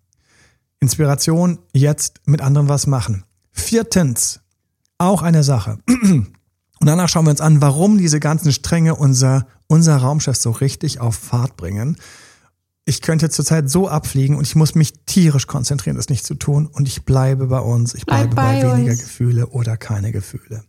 Inspiration, 0.80 1.58
jetzt 1.72 2.20
mit 2.26 2.40
anderen 2.40 2.68
was 2.68 2.86
machen. 2.86 3.24
Viertens, 3.52 4.40
auch 4.98 5.22
eine 5.22 5.44
Sache. 5.44 5.78
Und 6.78 6.86
danach 6.86 7.08
schauen 7.08 7.24
wir 7.24 7.30
uns 7.30 7.40
an, 7.40 7.62
warum 7.62 7.96
diese 7.96 8.20
ganzen 8.20 8.52
Stränge 8.52 8.96
unser, 8.96 9.46
unser 9.66 9.96
Raumschiff 9.96 10.36
so 10.36 10.50
richtig 10.50 11.00
auf 11.00 11.14
Fahrt 11.14 11.56
bringen 11.56 11.96
ich 12.88 13.02
könnte 13.02 13.28
zurzeit 13.30 13.68
so 13.68 13.88
abfliegen 13.88 14.36
und 14.36 14.46
ich 14.46 14.54
muss 14.54 14.76
mich 14.76 14.92
tierisch 15.06 15.48
konzentrieren, 15.48 15.96
das 15.96 16.08
nicht 16.08 16.24
zu 16.24 16.36
tun. 16.36 16.66
Und 16.68 16.86
ich 16.86 17.04
bleibe 17.04 17.48
bei 17.48 17.58
uns. 17.58 17.94
Ich 17.94 18.06
bleibe 18.06 18.28
Bleib 18.28 18.36
bei, 18.36 18.62
bei 18.62 18.76
weniger 18.76 18.94
Gefühle 18.94 19.48
oder 19.48 19.76
keine 19.76 20.12
Gefühle. 20.12 20.62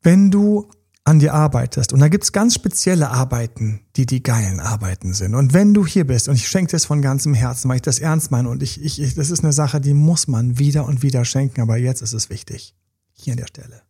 Wenn 0.00 0.30
du 0.30 0.70
an 1.04 1.18
dir 1.18 1.34
arbeitest, 1.34 1.92
und 1.92 2.00
da 2.00 2.08
gibt's 2.08 2.32
ganz 2.32 2.54
spezielle 2.54 3.10
Arbeiten, 3.10 3.82
die 3.94 4.06
die 4.06 4.22
geilen 4.22 4.58
Arbeiten 4.58 5.12
sind. 5.12 5.34
Und 5.34 5.52
wenn 5.52 5.74
du 5.74 5.86
hier 5.86 6.06
bist, 6.06 6.28
und 6.28 6.34
ich 6.34 6.48
schenke 6.48 6.72
das 6.72 6.86
von 6.86 7.02
ganzem 7.02 7.34
Herzen, 7.34 7.68
weil 7.68 7.76
ich 7.76 7.82
das 7.82 7.98
ernst 7.98 8.30
meine, 8.30 8.48
und 8.48 8.62
ich, 8.62 8.82
ich, 8.82 9.00
ich, 9.00 9.14
das 9.14 9.30
ist 9.30 9.44
eine 9.44 9.52
Sache, 9.52 9.80
die 9.80 9.94
muss 9.94 10.26
man 10.26 10.58
wieder 10.58 10.86
und 10.86 11.02
wieder 11.02 11.24
schenken, 11.24 11.60
aber 11.60 11.76
jetzt 11.76 12.00
ist 12.00 12.14
es 12.14 12.30
wichtig. 12.30 12.74
Hier 13.12 13.34
an 13.34 13.38
der 13.38 13.46
Stelle. 13.46 13.82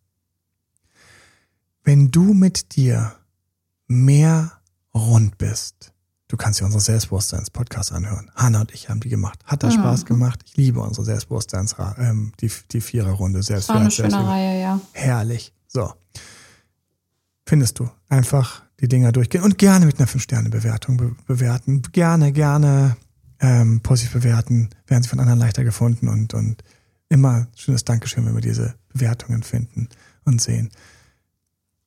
Wenn 1.85 2.11
du 2.11 2.35
mit 2.35 2.77
dir 2.77 3.14
mehr 3.87 4.53
rund 4.92 5.38
bist, 5.38 5.95
du 6.29 6.37
kannst 6.37 6.61
dir 6.61 6.65
unsere 6.65 6.81
Selbstbewusstseins-Podcast 6.81 7.93
anhören. 7.93 8.31
Hanna 8.35 8.61
und 8.62 8.73
ich 8.73 8.89
haben 8.89 9.01
die 9.01 9.09
gemacht. 9.09 9.39
Hat 9.45 9.62
das 9.62 9.77
Mhm. 9.77 9.81
Spaß 9.81 10.05
gemacht? 10.07 10.41
Ich 10.47 10.57
liebe 10.57 10.81
unsere 10.81 11.05
Selbstbewusstseins, 11.05 11.77
ähm, 11.99 12.33
die, 12.41 12.51
die 12.73 12.81
Viererrunde. 12.81 13.41
Das 13.41 13.69
war 13.69 13.77
eine 13.77 13.91
schöne. 13.91 14.15
Reihe, 14.15 14.61
ja. 14.61 14.81
Herrlich. 14.93 15.53
So. 15.69 15.93
Findest 17.47 17.79
du. 17.79 17.89
Einfach 18.09 18.62
die 18.81 18.89
Dinger 18.89 19.12
durchgehen 19.12 19.43
und 19.43 19.59
gerne 19.59 19.87
mit 19.87 19.99
einer 19.99 20.09
5-Sterne-Bewertung 20.09 20.97
be 20.97 21.15
bewerten. 21.27 21.83
Gerne, 21.93 22.33
gerne 22.33 22.97
ähm, 23.41 23.81
positiv 23.83 24.12
bewerten. 24.15 24.71
Werden 24.87 25.03
sie 25.03 25.09
von 25.09 25.21
anderen 25.21 25.39
leichter 25.39 25.65
gefunden 25.65 26.09
und, 26.09 26.35
und 26.35 26.62
immer 27.09 27.47
schönes 27.57 27.85
Dankeschön, 27.85 28.27
wenn 28.27 28.35
wir 28.35 28.41
diese 28.41 28.75
Bewertungen 28.93 29.43
finden 29.43 29.89
und 30.25 30.41
sehen. 30.41 30.71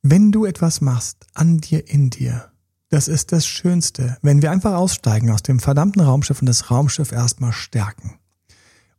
Wenn 0.02 0.32
du 0.32 0.46
etwas 0.46 0.80
machst 0.82 1.28
an 1.34 1.58
dir, 1.58 1.88
in 1.90 2.10
dir, 2.10 2.49
das 2.90 3.08
ist 3.08 3.32
das 3.32 3.46
Schönste, 3.46 4.18
wenn 4.22 4.42
wir 4.42 4.52
einfach 4.52 4.74
aussteigen 4.74 5.30
aus 5.30 5.44
dem 5.44 5.60
verdammten 5.60 6.02
Raumschiff 6.02 6.42
und 6.42 6.48
das 6.48 6.72
Raumschiff 6.72 7.12
erstmal 7.12 7.54
stärken. 7.54 8.20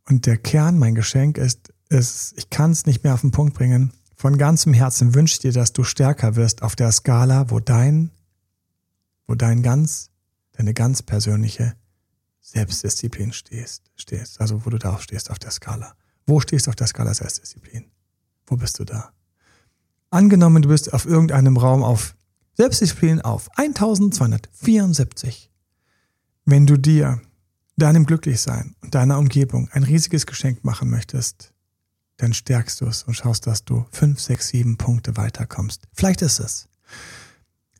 Und 0.07 0.25
der 0.25 0.37
Kern, 0.37 0.79
mein 0.79 0.95
Geschenk 0.95 1.37
ist, 1.37 1.73
ist 1.89 2.33
ich 2.37 2.49
kann 2.49 2.71
es 2.71 2.85
nicht 2.85 3.03
mehr 3.03 3.13
auf 3.13 3.21
den 3.21 3.31
Punkt 3.31 3.53
bringen. 3.53 3.93
Von 4.15 4.37
ganzem 4.37 4.73
Herzen 4.73 5.13
wünsche 5.13 5.33
ich 5.33 5.39
dir, 5.39 5.51
dass 5.51 5.73
du 5.73 5.83
stärker 5.83 6.35
wirst 6.35 6.63
auf 6.63 6.75
der 6.75 6.91
Skala, 6.91 7.49
wo 7.49 7.59
dein, 7.59 8.11
wo 9.27 9.35
dein 9.35 9.61
ganz, 9.61 10.09
deine 10.53 10.73
ganz 10.73 11.01
persönliche 11.01 11.73
Selbstdisziplin 12.39 13.33
stehst, 13.33 13.91
stehst. 13.95 14.39
Also 14.39 14.65
wo 14.65 14.69
du 14.69 14.77
da 14.77 14.99
stehst 14.99 15.29
auf 15.29 15.39
der 15.39 15.51
Skala. 15.51 15.93
Wo 16.25 16.39
stehst 16.39 16.67
du 16.67 16.69
auf 16.69 16.75
der 16.75 16.87
Skala 16.87 17.13
Selbstdisziplin? 17.13 17.91
Wo 18.47 18.55
bist 18.55 18.79
du 18.79 18.85
da? 18.85 19.11
Angenommen, 20.09 20.61
du 20.61 20.69
bist 20.69 20.93
auf 20.93 21.05
irgendeinem 21.05 21.57
Raum 21.57 21.83
auf 21.83 22.15
Selbstdisziplin 22.61 23.21
auf 23.21 23.49
1274. 23.55 25.49
Wenn 26.45 26.67
du 26.67 26.77
dir, 26.77 27.19
deinem 27.75 28.05
Glücklichsein 28.05 28.75
und 28.81 28.93
deiner 28.93 29.17
Umgebung 29.17 29.67
ein 29.71 29.81
riesiges 29.81 30.27
Geschenk 30.27 30.63
machen 30.63 30.91
möchtest, 30.91 31.55
dann 32.17 32.35
stärkst 32.35 32.79
du 32.79 32.85
es 32.85 33.01
und 33.01 33.15
schaust, 33.15 33.47
dass 33.47 33.65
du 33.65 33.87
fünf, 33.89 34.19
sechs, 34.19 34.49
sieben 34.49 34.77
Punkte 34.77 35.17
weiterkommst. 35.17 35.87
Vielleicht 35.91 36.21
ist 36.21 36.39
es 36.39 36.69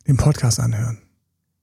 den 0.08 0.16
Podcast 0.16 0.58
anhören, 0.58 0.98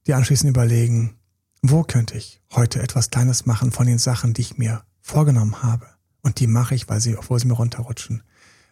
dir 0.07 0.15
anschließend 0.15 0.49
überlegen, 0.49 1.17
wo 1.61 1.83
könnte 1.83 2.17
ich 2.17 2.41
heute 2.51 2.81
etwas 2.81 3.09
Kleines 3.09 3.45
machen 3.45 3.71
von 3.71 3.85
den 3.85 3.99
Sachen, 3.99 4.33
die 4.33 4.43
ich 4.43 4.57
mir 4.57 4.85
vorgenommen 5.01 5.61
habe. 5.61 5.87
Und 6.21 6.39
die 6.39 6.47
mache 6.47 6.73
ich, 6.73 6.87
weil 6.87 7.01
sie, 7.01 7.17
obwohl 7.17 7.37
sie 7.37 7.47
mir 7.47 7.55
runterrutschen. 7.55 8.23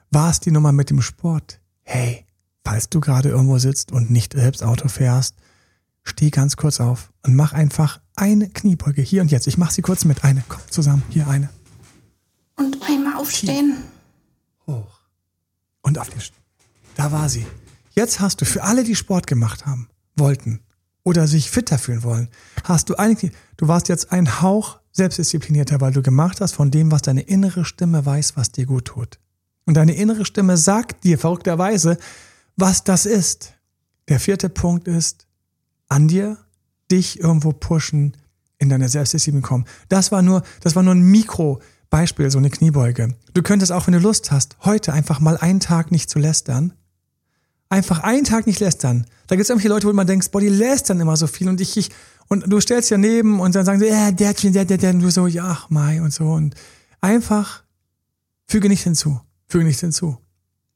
War 0.10 0.30
es 0.30 0.40
die 0.40 0.52
Nummer 0.52 0.72
mit 0.72 0.90
dem 0.90 1.02
Sport? 1.02 1.60
Hey, 1.84 2.27
falls 2.68 2.90
du 2.90 3.00
gerade 3.00 3.30
irgendwo 3.30 3.58
sitzt 3.60 3.94
und 3.94 4.12
nicht 4.12 4.34
selbst 4.34 4.62
Auto 4.62 4.90
fährst, 4.90 5.36
steh 6.04 6.30
ganz 6.32 6.58
kurz 6.58 6.82
auf 6.82 7.14
und 7.26 7.34
mach 7.34 7.54
einfach 7.54 8.02
eine 8.18 8.50
Kniebeuge 8.50 9.02
hier 9.02 9.22
und 9.22 9.32
jetzt. 9.32 9.48
Ich 9.48 9.58
mache 9.58 9.72
sie 9.72 9.82
kurz 9.82 10.04
mit. 10.04 10.26
Eine, 10.26 10.44
komm 10.50 10.60
zusammen, 10.70 11.02
hier 11.10 11.30
eine. 11.30 11.48
Und 12.58 12.78
einmal 12.90 13.16
aufstehen. 13.16 13.78
hoch. 14.68 15.00
Und 15.82 15.98
auf 15.98 16.10
die, 16.10 16.18
St- 16.20 16.34
da 16.96 17.14
war 17.14 17.30
sie. 17.30 17.46
Jetzt 17.92 18.20
hast 18.20 18.42
du 18.42 18.46
für 18.46 18.64
alle, 18.64 18.84
die 18.84 18.96
Sport 18.96 19.28
gemacht 19.28 19.66
haben, 19.66 19.88
wollten 20.18 20.60
oder 21.04 21.26
sich 21.26 21.50
fitter 21.50 21.78
fühlen 21.78 22.04
wollen, 22.04 22.28
hast 22.66 22.90
du 22.90 22.96
eigentlich, 22.96 23.32
du 23.56 23.70
warst 23.70 23.88
jetzt 23.88 24.12
ein 24.12 24.42
Hauch 24.42 24.80
selbstdisziplinierter, 24.92 25.80
weil 25.80 25.94
du 25.94 26.02
gemacht 26.02 26.42
hast 26.42 26.52
von 26.52 26.70
dem, 26.70 26.92
was 26.92 27.02
deine 27.02 27.22
innere 27.22 27.64
Stimme 27.64 28.06
weiß, 28.06 28.36
was 28.36 28.52
dir 28.52 28.66
gut 28.66 28.84
tut. 28.86 29.20
Und 29.66 29.76
deine 29.76 29.96
innere 29.96 30.26
Stimme 30.26 30.58
sagt 30.58 31.06
dir 31.06 31.18
verrückterweise, 31.18 31.98
was 32.58 32.84
das 32.84 33.06
ist. 33.06 33.54
Der 34.10 34.20
vierte 34.20 34.50
Punkt 34.50 34.88
ist, 34.88 35.28
an 35.88 36.08
dir, 36.08 36.38
dich 36.92 37.20
irgendwo 37.20 37.54
pushen, 37.54 38.18
in 38.58 38.70
deine 38.70 38.90
Selbstdisziplin 38.90 39.44
kommen. 39.44 39.66
Das 39.90 40.12
war 40.12 40.22
nur, 40.22 40.44
das 40.62 40.76
war 40.76 40.84
nur 40.84 40.96
ein 40.96 41.04
Mikrobeispiel, 41.04 42.30
so 42.30 42.40
eine 42.40 42.50
Kniebeuge. 42.50 43.16
Du 43.34 43.42
könntest 43.42 43.72
auch, 43.72 43.88
wenn 43.88 43.94
du 43.94 44.00
Lust 44.00 44.32
hast, 44.32 44.58
heute 44.66 44.94
einfach 44.94 45.20
mal 45.20 45.38
einen 45.38 45.60
Tag 45.60 45.92
nicht 45.92 46.10
zu 46.10 46.20
lästern. 46.20 46.74
Einfach 47.70 48.00
einen 48.00 48.24
Tag 48.24 48.48
nicht 48.48 48.60
lästern. 48.60 49.06
Da 49.28 49.36
gibt 49.36 49.44
es 49.44 49.50
irgendwelche 49.50 49.74
Leute, 49.74 49.88
wo 49.88 49.94
man 49.94 50.08
denkt, 50.08 50.32
boah, 50.32 50.42
die 50.42 50.50
lästern 50.50 51.00
immer 51.00 51.18
so 51.18 51.28
viel 51.28 51.50
und 51.50 51.62
ich, 51.62 51.78
ich 51.78 51.92
und 52.30 52.52
du 52.52 52.60
stellst 52.60 52.90
ja 52.90 52.98
neben 52.98 53.40
und 53.40 53.56
dann 53.56 53.66
sagen 53.66 53.80
sie, 53.80 53.88
ja, 53.88 54.12
der, 54.12 54.34
der, 54.34 54.66
der, 54.66 54.78
der, 54.78 54.90
und 54.92 55.02
du 55.02 55.12
so, 55.12 55.28
ja, 55.28 55.46
ach, 55.46 55.70
Mai 55.70 56.02
und 56.02 56.14
so 56.14 56.32
und 56.32 56.56
einfach 57.02 57.64
füge 58.48 58.70
nicht 58.70 58.84
hinzu, 58.84 59.20
füge 59.48 59.66
nicht 59.66 59.80
hinzu. 59.80 60.18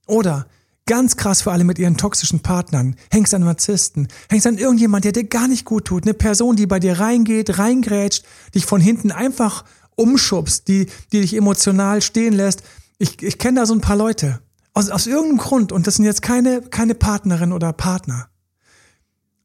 Oder 0.05 0.47
ganz 0.85 1.15
krass 1.15 1.41
für 1.41 1.51
alle 1.51 1.63
mit 1.63 1.79
ihren 1.79 1.97
toxischen 1.97 2.41
Partnern, 2.41 2.95
hängst 3.11 3.33
an 3.33 3.43
Narzissten, 3.43 4.07
hängst 4.29 4.47
an 4.47 4.57
irgendjemand, 4.57 5.05
der 5.05 5.11
dir 5.11 5.23
gar 5.23 5.47
nicht 5.47 5.65
gut 5.65 5.85
tut, 5.85 6.03
eine 6.03 6.13
Person, 6.13 6.55
die 6.55 6.67
bei 6.67 6.79
dir 6.79 6.99
reingeht, 6.99 7.57
reingrätscht, 7.57 8.25
dich 8.55 8.65
von 8.65 8.81
hinten 8.81 9.11
einfach 9.11 9.63
umschubst, 9.95 10.67
die, 10.67 10.87
die 11.11 11.21
dich 11.21 11.35
emotional 11.35 12.01
stehen 12.01 12.33
lässt. 12.33 12.63
Ich, 12.97 13.21
ich 13.21 13.37
kenne 13.37 13.59
da 13.59 13.65
so 13.65 13.73
ein 13.73 13.81
paar 13.81 13.95
Leute. 13.95 14.41
Aus, 14.73 14.89
aus 14.89 15.07
irgendeinem 15.07 15.37
Grund, 15.37 15.71
und 15.71 15.87
das 15.87 15.95
sind 15.95 16.05
jetzt 16.05 16.21
keine, 16.21 16.61
keine 16.61 16.95
Partnerin 16.95 17.51
oder 17.51 17.73
Partner. 17.73 18.29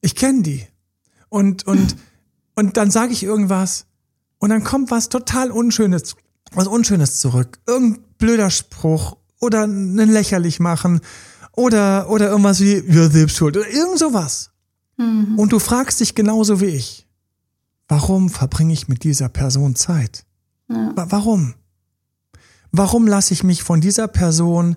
Ich 0.01 0.15
kenne 0.15 0.43
die. 0.43 0.67
Und, 1.29 1.67
und, 1.67 1.97
und 2.55 2.77
dann 2.77 2.91
sage 2.91 3.13
ich 3.13 3.23
irgendwas 3.23 3.87
und 4.39 4.51
dann 4.51 4.65
kommt 4.65 4.91
was 4.91 5.09
total 5.09 5.51
Unschönes, 5.51 6.17
was 6.53 6.69
Unschönes 6.69 7.19
zurück. 7.19 7.59
Irgendein 7.67 8.05
blöder 8.19 8.51
Spruch 8.51 9.17
oder 9.41 9.65
ein 9.65 9.95
lächerlich 9.97 10.61
machen 10.61 11.01
oder, 11.53 12.09
oder 12.11 12.29
irgendwas 12.31 12.61
wie, 12.61 12.83
ja, 12.87 13.09
selbst 13.11 13.37
schuld 13.37 13.57
oder 13.57 13.69
irgend 13.69 13.99
sowas. 13.99 14.51
Und 14.99 15.53
du 15.53 15.59
fragst 15.59 16.01
dich 16.01 16.15
genauso 16.15 16.61
wie 16.61 16.67
ich, 16.67 17.07
warum 17.89 18.31
verbringe 18.31 18.73
ich 18.73 18.89
mit 18.89 19.05
dieser 19.05 19.29
Person 19.29 19.75
Zeit? 19.77 20.25
Wa- 20.69 21.07
Warum? 21.11 21.55
Warum 22.73 23.07
lasse 23.07 23.33
ich 23.35 23.43
mich 23.45 23.63
von 23.63 23.81
dieser 23.81 24.09
Person 24.09 24.77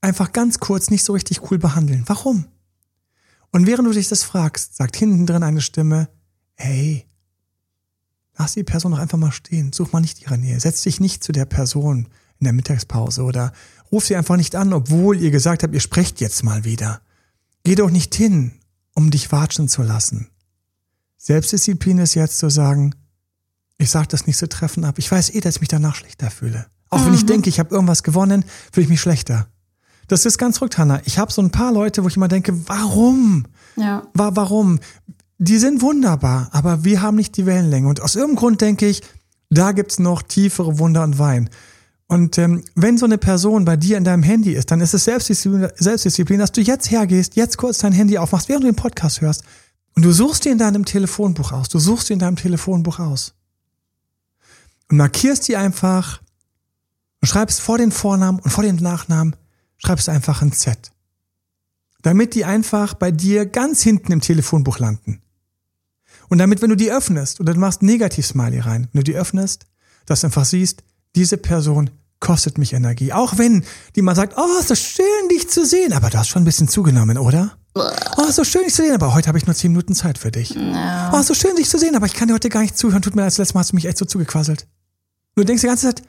einfach 0.00 0.32
ganz 0.32 0.60
kurz 0.60 0.90
nicht 0.90 1.04
so 1.04 1.12
richtig 1.14 1.50
cool 1.50 1.58
behandeln? 1.58 2.04
Warum? 2.06 2.46
Und 3.50 3.66
während 3.66 3.88
du 3.88 3.92
dich 3.92 4.08
das 4.08 4.22
fragst, 4.24 4.76
sagt 4.76 4.94
hinten 4.96 5.26
drin 5.26 5.42
eine 5.42 5.60
Stimme, 5.62 6.08
hey, 6.54 7.06
lass 8.36 8.52
die 8.54 8.62
Person 8.64 8.92
doch 8.92 8.98
einfach 8.98 9.18
mal 9.18 9.32
stehen, 9.32 9.72
such 9.72 9.92
mal 9.92 10.00
nicht 10.00 10.20
ihre 10.22 10.38
Nähe, 10.38 10.60
setz 10.60 10.82
dich 10.82 11.00
nicht 11.00 11.24
zu 11.24 11.32
der 11.32 11.46
Person 11.46 12.08
in 12.40 12.44
der 12.44 12.52
Mittagspause 12.52 13.22
oder 13.22 13.52
ruf 13.90 14.06
sie 14.06 14.16
einfach 14.16 14.36
nicht 14.36 14.54
an, 14.56 14.72
obwohl 14.72 15.20
ihr 15.20 15.30
gesagt 15.30 15.62
habt, 15.62 15.74
ihr 15.74 15.80
sprecht 15.80 16.20
jetzt 16.20 16.44
mal 16.44 16.64
wieder. 16.64 17.00
Geh 17.64 17.74
doch 17.74 17.90
nicht 17.90 18.14
hin, 18.14 18.52
um 18.94 19.10
dich 19.10 19.32
watschen 19.32 19.68
zu 19.68 19.82
lassen. 19.82 20.28
Selbstdisziplin 21.16 21.98
ist 21.98 22.14
jetzt 22.14 22.38
zu 22.38 22.48
sagen, 22.48 22.94
ich 23.76 23.90
sage 23.90 24.08
das 24.08 24.26
nicht 24.26 24.36
so 24.36 24.46
treffend 24.46 24.86
ab. 24.86 24.98
Ich 24.98 25.10
weiß 25.10 25.30
eh, 25.30 25.40
dass 25.40 25.56
ich 25.56 25.60
mich 25.60 25.68
danach 25.68 25.94
schlechter 25.94 26.30
fühle. 26.30 26.66
Auch 26.90 27.04
wenn 27.04 27.14
ich 27.14 27.26
denke, 27.26 27.48
ich 27.48 27.58
habe 27.58 27.74
irgendwas 27.74 28.02
gewonnen, 28.02 28.44
fühle 28.72 28.84
ich 28.84 28.90
mich 28.90 29.00
schlechter. 29.00 29.48
Das 30.08 30.24
ist 30.24 30.38
ganz 30.38 30.58
verrückt, 30.58 30.78
Hannah. 30.78 31.02
Ich 31.04 31.18
habe 31.18 31.30
so 31.30 31.42
ein 31.42 31.50
paar 31.50 31.72
Leute, 31.72 32.02
wo 32.02 32.08
ich 32.08 32.16
immer 32.16 32.28
denke, 32.28 32.66
warum? 32.66 33.44
Ja. 33.76 34.04
Wa 34.14 34.30
warum? 34.34 34.80
Die 35.36 35.58
sind 35.58 35.82
wunderbar, 35.82 36.48
aber 36.52 36.82
wir 36.82 37.02
haben 37.02 37.16
nicht 37.16 37.36
die 37.36 37.46
Wellenlänge. 37.46 37.88
Und 37.88 38.00
aus 38.00 38.14
irgendeinem 38.14 38.38
Grund 38.38 38.60
denke 38.62 38.88
ich, 38.88 39.02
da 39.50 39.72
gibt's 39.72 39.98
noch 39.98 40.22
tiefere 40.22 40.78
Wunder 40.78 41.04
und 41.04 41.18
Wein. 41.18 41.50
Und 42.08 42.38
ähm, 42.38 42.64
wenn 42.74 42.96
so 42.96 43.04
eine 43.04 43.18
Person 43.18 43.66
bei 43.66 43.76
dir 43.76 43.98
in 43.98 44.04
deinem 44.04 44.22
Handy 44.22 44.52
ist, 44.52 44.70
dann 44.70 44.80
ist 44.80 44.94
es 44.94 45.04
Selbstdisziplin, 45.04 45.68
Selbstdisziplin, 45.76 46.38
dass 46.38 46.52
du 46.52 46.62
jetzt 46.62 46.90
hergehst, 46.90 47.36
jetzt 47.36 47.58
kurz 47.58 47.78
dein 47.78 47.92
Handy 47.92 48.16
aufmachst, 48.16 48.48
während 48.48 48.64
du 48.64 48.68
den 48.68 48.76
Podcast 48.76 49.20
hörst. 49.20 49.44
Und 49.94 50.04
du 50.04 50.12
suchst 50.12 50.46
dir 50.46 50.52
in 50.52 50.58
deinem 50.58 50.86
Telefonbuch 50.86 51.52
aus. 51.52 51.68
Du 51.68 51.78
suchst 51.78 52.08
dir 52.08 52.14
in 52.14 52.18
deinem 52.18 52.36
Telefonbuch 52.36 52.98
aus. 52.98 53.34
Und 54.88 54.96
markierst 54.96 55.48
die 55.48 55.56
einfach 55.56 56.22
und 57.20 57.28
schreibst 57.28 57.60
vor 57.60 57.76
den 57.76 57.92
Vornamen 57.92 58.38
und 58.38 58.50
vor 58.50 58.64
den 58.64 58.76
Nachnamen, 58.76 59.36
schreibst 59.76 60.08
einfach 60.08 60.40
ein 60.40 60.52
Z. 60.52 60.90
Damit 62.00 62.34
die 62.34 62.46
einfach 62.46 62.94
bei 62.94 63.10
dir 63.10 63.44
ganz 63.44 63.82
hinten 63.82 64.12
im 64.12 64.22
Telefonbuch 64.22 64.78
landen. 64.78 65.20
Und 66.28 66.38
damit, 66.38 66.62
wenn 66.62 66.70
du 66.70 66.76
die 66.76 66.90
öffnest 66.90 67.40
oder 67.40 67.52
du 67.52 67.60
machst 67.60 67.82
Negativ-Smiley 67.82 68.60
rein, 68.60 68.88
wenn 68.92 69.00
du 69.00 69.12
die 69.12 69.16
öffnest, 69.16 69.66
dass 70.06 70.22
du 70.22 70.28
einfach 70.28 70.46
siehst, 70.46 70.84
diese 71.16 71.36
Person 71.36 71.90
kostet 72.20 72.58
mich 72.58 72.72
Energie. 72.72 73.12
Auch 73.12 73.38
wenn 73.38 73.64
die 73.96 74.02
mal 74.02 74.16
sagt, 74.16 74.34
oh, 74.36 74.58
ist 74.60 74.68
so 74.68 74.74
schön, 74.74 75.28
dich 75.30 75.48
zu 75.48 75.64
sehen, 75.64 75.92
aber 75.92 76.10
du 76.10 76.18
hast 76.18 76.28
schon 76.28 76.42
ein 76.42 76.44
bisschen 76.44 76.68
zugenommen, 76.68 77.18
oder? 77.18 77.56
Oh, 77.74 78.24
ist 78.28 78.36
so 78.36 78.44
schön, 78.44 78.64
dich 78.64 78.74
zu 78.74 78.82
sehen, 78.82 78.94
aber 78.94 79.14
heute 79.14 79.28
habe 79.28 79.38
ich 79.38 79.46
nur 79.46 79.54
zehn 79.54 79.70
Minuten 79.70 79.94
Zeit 79.94 80.18
für 80.18 80.32
dich. 80.32 80.56
Oh, 80.56 81.18
ist 81.18 81.28
so 81.28 81.34
schön, 81.34 81.54
dich 81.56 81.68
zu 81.68 81.78
sehen, 81.78 81.94
aber 81.94 82.06
ich 82.06 82.14
kann 82.14 82.26
dir 82.28 82.34
heute 82.34 82.48
gar 82.48 82.62
nicht 82.62 82.76
zuhören. 82.76 83.02
Tut 83.02 83.14
mir 83.14 83.22
leid, 83.22 83.28
das 83.28 83.38
letzte 83.38 83.54
Mal 83.54 83.60
hast 83.60 83.70
du 83.72 83.76
mich 83.76 83.84
echt 83.86 83.98
so 83.98 84.04
zugequasselt. 84.04 84.66
Du 85.36 85.44
denkst 85.44 85.60
die 85.60 85.68
ganze 85.68 85.86
Zeit, 85.86 86.02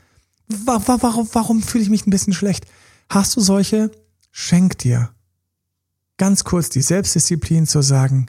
wa 0.47 0.81
wa 0.85 0.97
warum, 1.01 1.29
warum 1.33 1.61
fühle 1.61 1.83
ich 1.83 1.89
mich 1.91 2.07
ein 2.07 2.09
bisschen 2.11 2.33
schlecht? 2.33 2.65
Hast 3.09 3.35
du 3.35 3.41
solche? 3.41 3.91
Schenk 4.31 4.77
dir. 4.79 5.11
ganz 6.17 6.43
kurz 6.43 6.69
die 6.69 6.81
Selbstdisziplin 6.81 7.65
zu 7.65 7.81
sagen, 7.81 8.27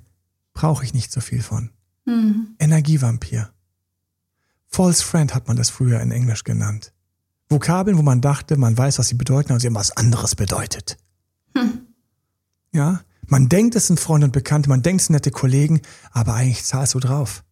brauche 0.54 0.84
ich 0.84 0.94
nicht 0.94 1.12
so 1.12 1.20
viel 1.20 1.42
von. 1.42 1.70
Mhm. 2.06 2.54
Energievampir. 2.58 3.50
False 4.68 5.04
Friend 5.04 5.34
hat 5.34 5.48
man 5.48 5.56
das 5.56 5.68
früher 5.70 6.00
in 6.00 6.12
Englisch 6.12 6.44
genannt. 6.44 6.92
Vokabeln, 7.50 7.98
wo 7.98 8.02
man 8.02 8.20
dachte, 8.20 8.56
man 8.56 8.78
weiß, 8.78 8.98
was 8.98 9.08
sie 9.08 9.16
bedeuten, 9.16 9.50
aber 9.50 9.60
sie 9.60 9.66
haben 9.66 9.74
was 9.74 9.96
anderes 9.96 10.36
bedeutet. 10.36 10.96
Hm. 11.56 11.80
Ja, 12.72 13.00
man 13.26 13.48
denkt, 13.48 13.74
es 13.74 13.88
sind 13.88 14.00
Freunde 14.00 14.26
und 14.26 14.32
Bekannte, 14.32 14.68
man 14.68 14.82
denkt, 14.82 15.02
es 15.02 15.06
sind 15.08 15.14
nette 15.14 15.30
Kollegen, 15.30 15.80
aber 16.12 16.34
eigentlich 16.34 16.64
zahlst 16.64 16.94
du 16.94 17.00
drauf. 17.00 17.42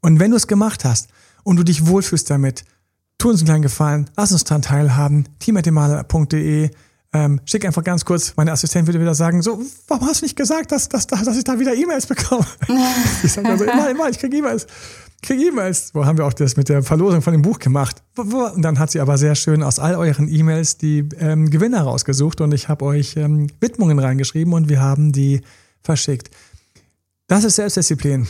Und 0.00 0.20
wenn 0.20 0.30
du 0.30 0.36
es 0.36 0.46
gemacht 0.46 0.84
hast 0.84 1.08
und 1.42 1.56
du 1.56 1.62
dich 1.62 1.86
wohlfühlst 1.86 2.30
damit, 2.30 2.64
tu 3.18 3.30
uns 3.30 3.40
einen 3.40 3.46
kleinen 3.46 3.62
Gefallen, 3.62 4.10
lass 4.16 4.32
uns 4.32 4.44
daran 4.44 4.62
teilhaben, 4.62 5.28
team.demaler.de, 5.38 6.70
ähm, 7.12 7.40
schick 7.46 7.64
einfach 7.64 7.82
ganz 7.82 8.04
kurz, 8.04 8.34
meine 8.36 8.52
Assistentin 8.52 8.88
würde 8.88 9.00
wieder 9.00 9.14
sagen, 9.14 9.40
so, 9.40 9.62
warum 9.88 10.06
hast 10.06 10.20
du 10.20 10.26
nicht 10.26 10.36
gesagt, 10.36 10.72
dass, 10.72 10.88
dass, 10.88 11.06
dass 11.06 11.36
ich 11.36 11.44
da 11.44 11.58
wieder 11.58 11.74
E-Mails 11.74 12.06
bekomme? 12.06 12.46
ich 13.22 13.32
sage 13.32 13.48
also 13.48 13.64
immer, 13.64 13.88
immer, 13.90 14.10
ich 14.10 14.18
kriege 14.18 14.36
E-Mails. 14.36 14.66
Kriege 15.22 15.46
E-Mails. 15.48 15.94
Wo 15.94 16.04
haben 16.04 16.18
wir 16.18 16.26
auch 16.26 16.32
das 16.32 16.56
mit 16.56 16.68
der 16.68 16.82
Verlosung 16.82 17.22
von 17.22 17.32
dem 17.32 17.42
Buch 17.42 17.58
gemacht? 17.58 18.02
Und 18.16 18.62
dann 18.62 18.78
hat 18.78 18.90
sie 18.90 19.00
aber 19.00 19.18
sehr 19.18 19.34
schön 19.34 19.62
aus 19.62 19.78
all 19.78 19.94
euren 19.96 20.28
E-Mails 20.28 20.78
die 20.78 21.08
ähm, 21.18 21.50
Gewinner 21.50 21.82
rausgesucht 21.82 22.40
und 22.40 22.52
ich 22.52 22.68
habe 22.68 22.84
euch 22.84 23.16
ähm, 23.16 23.48
Widmungen 23.60 23.98
reingeschrieben 23.98 24.52
und 24.52 24.68
wir 24.68 24.80
haben 24.80 25.12
die 25.12 25.40
verschickt. 25.82 26.30
Das 27.26 27.44
ist 27.44 27.56
Selbstdisziplin. 27.56 28.26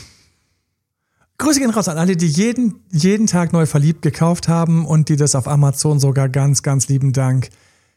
Grüße 1.38 1.61
gehen 1.61 1.70
raus 1.70 1.88
an 1.88 1.99
alle, 1.99 2.16
die 2.16 2.29
jeden, 2.29 2.77
jeden 2.90 3.27
Tag 3.27 3.53
neu 3.53 3.66
verliebt 3.66 4.01
gekauft 4.01 4.49
haben 4.49 4.87
und 4.87 5.11
die 5.11 5.16
das 5.16 5.35
auf 5.35 5.49
Amazon 5.49 6.01
sogar 6.01 6.31
ganz, 6.31 6.62
ganz 6.62 6.88
lieben 6.88 7.12
Dank 7.12 7.51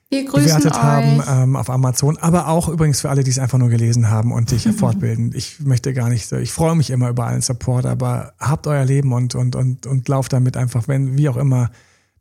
wir 0.10 0.26
bewertet 0.26 0.74
euch. 0.74 0.82
haben 0.82 1.24
ähm, 1.28 1.56
auf 1.56 1.70
Amazon, 1.70 2.18
aber 2.18 2.48
auch 2.48 2.68
übrigens 2.68 3.02
für 3.02 3.10
alle, 3.10 3.24
die 3.24 3.30
es 3.30 3.38
einfach 3.38 3.60
nur 3.60 3.70
gelesen 3.70 4.10
haben 4.10 4.32
und 4.32 4.50
sich 4.50 4.64
fortbilden. 4.78 5.34
Ich 5.36 5.60
möchte 5.60 5.94
gar 5.94 6.10
nicht, 6.10 6.32
ich 6.32 6.52
freue 6.52 6.76
mich 6.76 6.90
immer 6.90 7.10
über 7.10 7.28
allen 7.28 7.42
Support, 7.42 7.86
aber 7.86 8.34
habt 8.40 8.66
euer 8.66 8.86
Leben 8.86 9.14
und, 9.14 9.36
und, 9.36 9.56
und, 9.56 9.86
und 9.86 10.08
lauft 10.08 10.34
damit 10.34 10.58
einfach, 10.58 10.88
wenn, 10.88 11.18
wie 11.18 11.30
auch 11.30 11.38
immer 11.38 11.70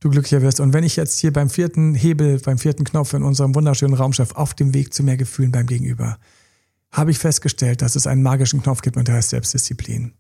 du 0.00 0.10
glücklicher 0.10 0.42
wirst. 0.42 0.60
Und 0.60 0.72
wenn 0.72 0.84
ich 0.84 0.96
jetzt 0.96 1.18
hier 1.18 1.32
beim 1.32 1.48
vierten 1.48 1.94
Hebel, 1.94 2.38
beim 2.38 2.58
vierten 2.58 2.84
Knopf 2.84 3.14
in 3.14 3.22
unserem 3.22 3.54
wunderschönen 3.54 3.94
Raumschiff 3.94 4.32
auf 4.32 4.54
dem 4.54 4.74
Weg 4.74 4.92
zu 4.92 5.02
mehr 5.02 5.16
Gefühlen 5.16 5.50
beim 5.50 5.66
Gegenüber, 5.66 6.18
habe 6.92 7.10
ich 7.10 7.18
festgestellt, 7.18 7.82
dass 7.82 7.96
es 7.96 8.06
einen 8.06 8.22
magischen 8.22 8.62
Knopf 8.62 8.82
gibt 8.82 8.96
und 8.96 9.08
der 9.08 9.16
heißt 9.16 9.30
Selbstdisziplin. 9.30 10.12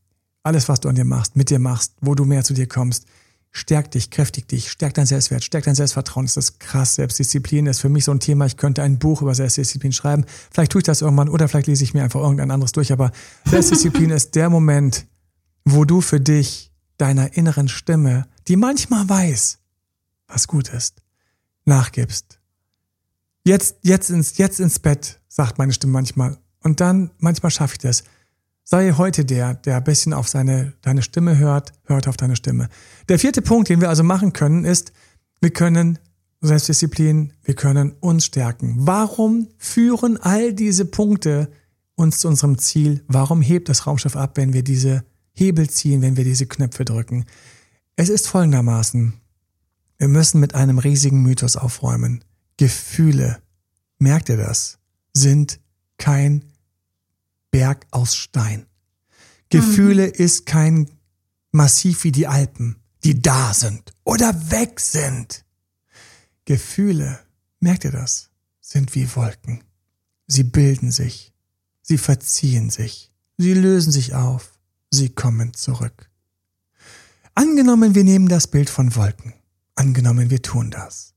Alles, 0.42 0.68
was 0.68 0.80
du 0.80 0.88
an 0.88 0.94
dir 0.94 1.04
machst, 1.04 1.36
mit 1.36 1.50
dir 1.50 1.58
machst, 1.58 1.94
wo 2.00 2.14
du 2.14 2.24
mehr 2.24 2.44
zu 2.44 2.54
dir 2.54 2.66
kommst, 2.66 3.06
stärkt 3.50 3.94
dich, 3.94 4.10
kräftigt 4.10 4.50
dich, 4.50 4.70
stärkt 4.70 4.98
dein 4.98 5.06
Selbstwert, 5.06 5.44
stärkt 5.44 5.66
dein 5.66 5.74
Selbstvertrauen. 5.74 6.26
Das 6.26 6.36
ist 6.36 6.60
krass. 6.60 6.94
Selbstdisziplin 6.94 7.66
ist 7.66 7.80
für 7.80 7.88
mich 7.88 8.04
so 8.04 8.12
ein 8.12 8.20
Thema. 8.20 8.46
Ich 8.46 8.56
könnte 8.56 8.82
ein 8.82 8.98
Buch 8.98 9.22
über 9.22 9.34
Selbstdisziplin 9.34 9.92
schreiben. 9.92 10.24
Vielleicht 10.50 10.72
tue 10.72 10.80
ich 10.80 10.84
das 10.84 11.02
irgendwann 11.02 11.28
oder 11.28 11.48
vielleicht 11.48 11.66
lese 11.66 11.84
ich 11.84 11.94
mir 11.94 12.04
einfach 12.04 12.20
irgendein 12.20 12.50
anderes 12.50 12.72
durch. 12.72 12.92
Aber 12.92 13.10
Selbstdisziplin 13.46 14.10
ist 14.10 14.34
der 14.34 14.50
Moment, 14.50 15.06
wo 15.64 15.84
du 15.84 16.00
für 16.00 16.20
dich 16.20 16.72
deiner 16.98 17.36
inneren 17.36 17.68
Stimme, 17.68 18.26
die 18.48 18.56
manchmal 18.56 19.08
weiß, 19.08 19.58
was 20.26 20.48
gut 20.48 20.68
ist, 20.68 21.02
nachgibst. 21.64 22.38
Jetzt, 23.44 23.76
jetzt 23.82 24.10
ins, 24.10 24.36
jetzt 24.36 24.60
ins 24.60 24.78
Bett, 24.78 25.20
sagt 25.28 25.58
meine 25.58 25.72
Stimme 25.72 25.92
manchmal. 25.92 26.36
Und 26.62 26.80
dann, 26.80 27.12
manchmal 27.18 27.50
schaffe 27.50 27.74
ich 27.74 27.78
das. 27.78 28.04
Sei 28.70 28.92
heute 28.92 29.24
der, 29.24 29.54
der 29.54 29.78
ein 29.78 29.84
bisschen 29.84 30.12
auf 30.12 30.28
seine, 30.28 30.74
deine 30.82 31.00
Stimme 31.00 31.38
hört, 31.38 31.72
hört 31.84 32.06
auf 32.06 32.18
deine 32.18 32.36
Stimme. 32.36 32.68
Der 33.08 33.18
vierte 33.18 33.40
Punkt, 33.40 33.70
den 33.70 33.80
wir 33.80 33.88
also 33.88 34.02
machen 34.02 34.34
können, 34.34 34.66
ist, 34.66 34.92
wir 35.40 35.48
können 35.48 35.98
Selbstdisziplin, 36.42 37.32
wir 37.44 37.54
können 37.54 37.92
uns 38.00 38.26
stärken. 38.26 38.74
Warum 38.76 39.48
führen 39.56 40.18
all 40.18 40.52
diese 40.52 40.84
Punkte 40.84 41.50
uns 41.94 42.18
zu 42.18 42.28
unserem 42.28 42.58
Ziel? 42.58 43.02
Warum 43.08 43.40
hebt 43.40 43.70
das 43.70 43.86
Raumschiff 43.86 44.16
ab, 44.16 44.36
wenn 44.36 44.52
wir 44.52 44.62
diese 44.62 45.02
Hebel 45.32 45.70
ziehen, 45.70 46.02
wenn 46.02 46.18
wir 46.18 46.24
diese 46.24 46.44
Knöpfe 46.44 46.84
drücken? 46.84 47.24
Es 47.96 48.10
ist 48.10 48.28
folgendermaßen. 48.28 49.14
Wir 49.96 50.08
müssen 50.08 50.40
mit 50.40 50.54
einem 50.54 50.76
riesigen 50.76 51.22
Mythos 51.22 51.56
aufräumen. 51.56 52.22
Gefühle, 52.58 53.38
merkt 53.98 54.28
ihr 54.28 54.36
das, 54.36 54.78
sind 55.14 55.58
kein 55.96 56.44
Berg 57.58 57.88
aus 57.90 58.14
Stein. 58.14 58.66
Gefühle 59.48 60.06
mhm. 60.06 60.12
ist 60.12 60.46
kein 60.46 60.88
Massiv 61.50 62.04
wie 62.04 62.12
die 62.12 62.28
Alpen, 62.28 62.76
die 63.02 63.20
da 63.20 63.52
sind 63.52 63.92
oder 64.04 64.32
weg 64.52 64.78
sind. 64.78 65.44
Gefühle, 66.44 67.18
merkt 67.58 67.84
ihr 67.84 67.90
das, 67.90 68.30
sind 68.60 68.94
wie 68.94 69.12
Wolken. 69.16 69.64
Sie 70.28 70.44
bilden 70.44 70.92
sich, 70.92 71.32
sie 71.82 71.98
verziehen 71.98 72.70
sich, 72.70 73.10
sie 73.38 73.54
lösen 73.54 73.90
sich 73.90 74.14
auf, 74.14 74.52
sie 74.92 75.08
kommen 75.08 75.52
zurück. 75.52 76.08
Angenommen, 77.34 77.96
wir 77.96 78.04
nehmen 78.04 78.28
das 78.28 78.46
Bild 78.46 78.70
von 78.70 78.94
Wolken. 78.94 79.34
Angenommen, 79.74 80.30
wir 80.30 80.42
tun 80.42 80.70
das. 80.70 81.12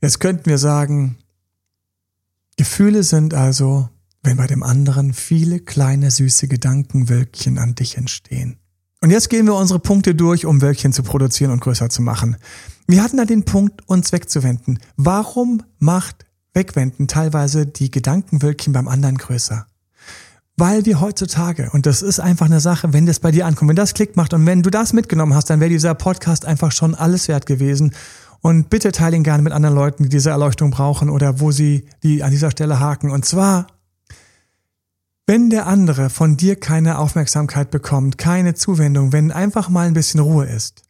Jetzt 0.00 0.20
könnten 0.20 0.46
wir 0.46 0.58
sagen, 0.58 1.18
Gefühle 2.56 3.02
sind 3.02 3.34
also 3.34 3.88
wenn 4.22 4.36
bei 4.36 4.46
dem 4.46 4.62
anderen 4.62 5.12
viele 5.12 5.60
kleine 5.60 6.10
süße 6.10 6.48
Gedankenwölkchen 6.48 7.58
an 7.58 7.74
dich 7.74 7.96
entstehen. 7.96 8.56
Und 9.00 9.10
jetzt 9.10 9.30
gehen 9.30 9.46
wir 9.46 9.56
unsere 9.56 9.80
Punkte 9.80 10.14
durch, 10.14 10.46
um 10.46 10.62
Wölkchen 10.62 10.92
zu 10.92 11.02
produzieren 11.02 11.50
und 11.50 11.60
größer 11.60 11.90
zu 11.90 12.02
machen. 12.02 12.36
Wir 12.86 13.02
hatten 13.02 13.16
da 13.16 13.24
den 13.24 13.44
Punkt, 13.44 13.88
uns 13.88 14.12
wegzuwenden. 14.12 14.78
Warum 14.96 15.62
macht 15.80 16.24
Wegwenden 16.54 17.08
teilweise 17.08 17.66
die 17.66 17.90
Gedankenwölkchen 17.90 18.72
beim 18.72 18.86
anderen 18.86 19.18
größer? 19.18 19.66
Weil 20.56 20.84
wir 20.84 21.00
heutzutage, 21.00 21.70
und 21.72 21.86
das 21.86 22.02
ist 22.02 22.20
einfach 22.20 22.46
eine 22.46 22.60
Sache, 22.60 22.92
wenn 22.92 23.06
das 23.06 23.18
bei 23.18 23.32
dir 23.32 23.46
ankommt, 23.46 23.70
wenn 23.70 23.76
das 23.76 23.94
Klick 23.94 24.16
macht 24.16 24.34
und 24.34 24.46
wenn 24.46 24.62
du 24.62 24.70
das 24.70 24.92
mitgenommen 24.92 25.34
hast, 25.34 25.50
dann 25.50 25.58
wäre 25.58 25.70
dieser 25.70 25.94
Podcast 25.94 26.44
einfach 26.44 26.70
schon 26.70 26.94
alles 26.94 27.26
wert 27.26 27.46
gewesen. 27.46 27.94
Und 28.40 28.70
bitte 28.70 28.92
teile 28.92 29.16
ihn 29.16 29.24
gerne 29.24 29.42
mit 29.42 29.52
anderen 29.52 29.74
Leuten, 29.74 30.04
die 30.04 30.08
diese 30.10 30.30
Erleuchtung 30.30 30.70
brauchen 30.70 31.10
oder 31.10 31.40
wo 31.40 31.50
sie 31.50 31.86
die 32.04 32.22
an 32.22 32.30
dieser 32.30 32.50
Stelle 32.52 32.78
haken. 32.78 33.10
Und 33.10 33.24
zwar 33.24 33.66
wenn 35.26 35.50
der 35.50 35.66
andere 35.66 36.10
von 36.10 36.36
dir 36.36 36.56
keine 36.56 36.98
Aufmerksamkeit 36.98 37.70
bekommt, 37.70 38.18
keine 38.18 38.54
Zuwendung, 38.54 39.12
wenn 39.12 39.30
einfach 39.30 39.68
mal 39.68 39.86
ein 39.86 39.94
bisschen 39.94 40.20
Ruhe 40.20 40.46
ist, 40.46 40.82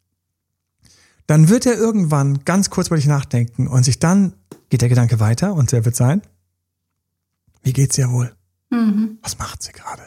dann 1.27 1.49
wird 1.49 1.67
er 1.67 1.77
irgendwann 1.77 2.45
ganz 2.45 2.71
kurz 2.71 2.89
bei 2.89 2.97
dich 2.97 3.07
nachdenken 3.07 3.69
und 3.69 3.85
sich 3.85 3.99
dann 3.99 4.35
geht 4.71 4.83
der 4.83 4.89
Gedanke 4.89 5.21
weiter 5.21 5.55
und 5.55 5.73
der 5.73 5.85
wird 5.85 5.97
sein, 5.97 6.23
wie 7.63 7.73
geht's 7.73 7.99
ihr 7.99 8.11
wohl? 8.11 8.35
Mhm. 8.71 9.19
Was 9.23 9.39
macht 9.39 9.63
sie 9.63 9.73
gerade? 9.73 10.03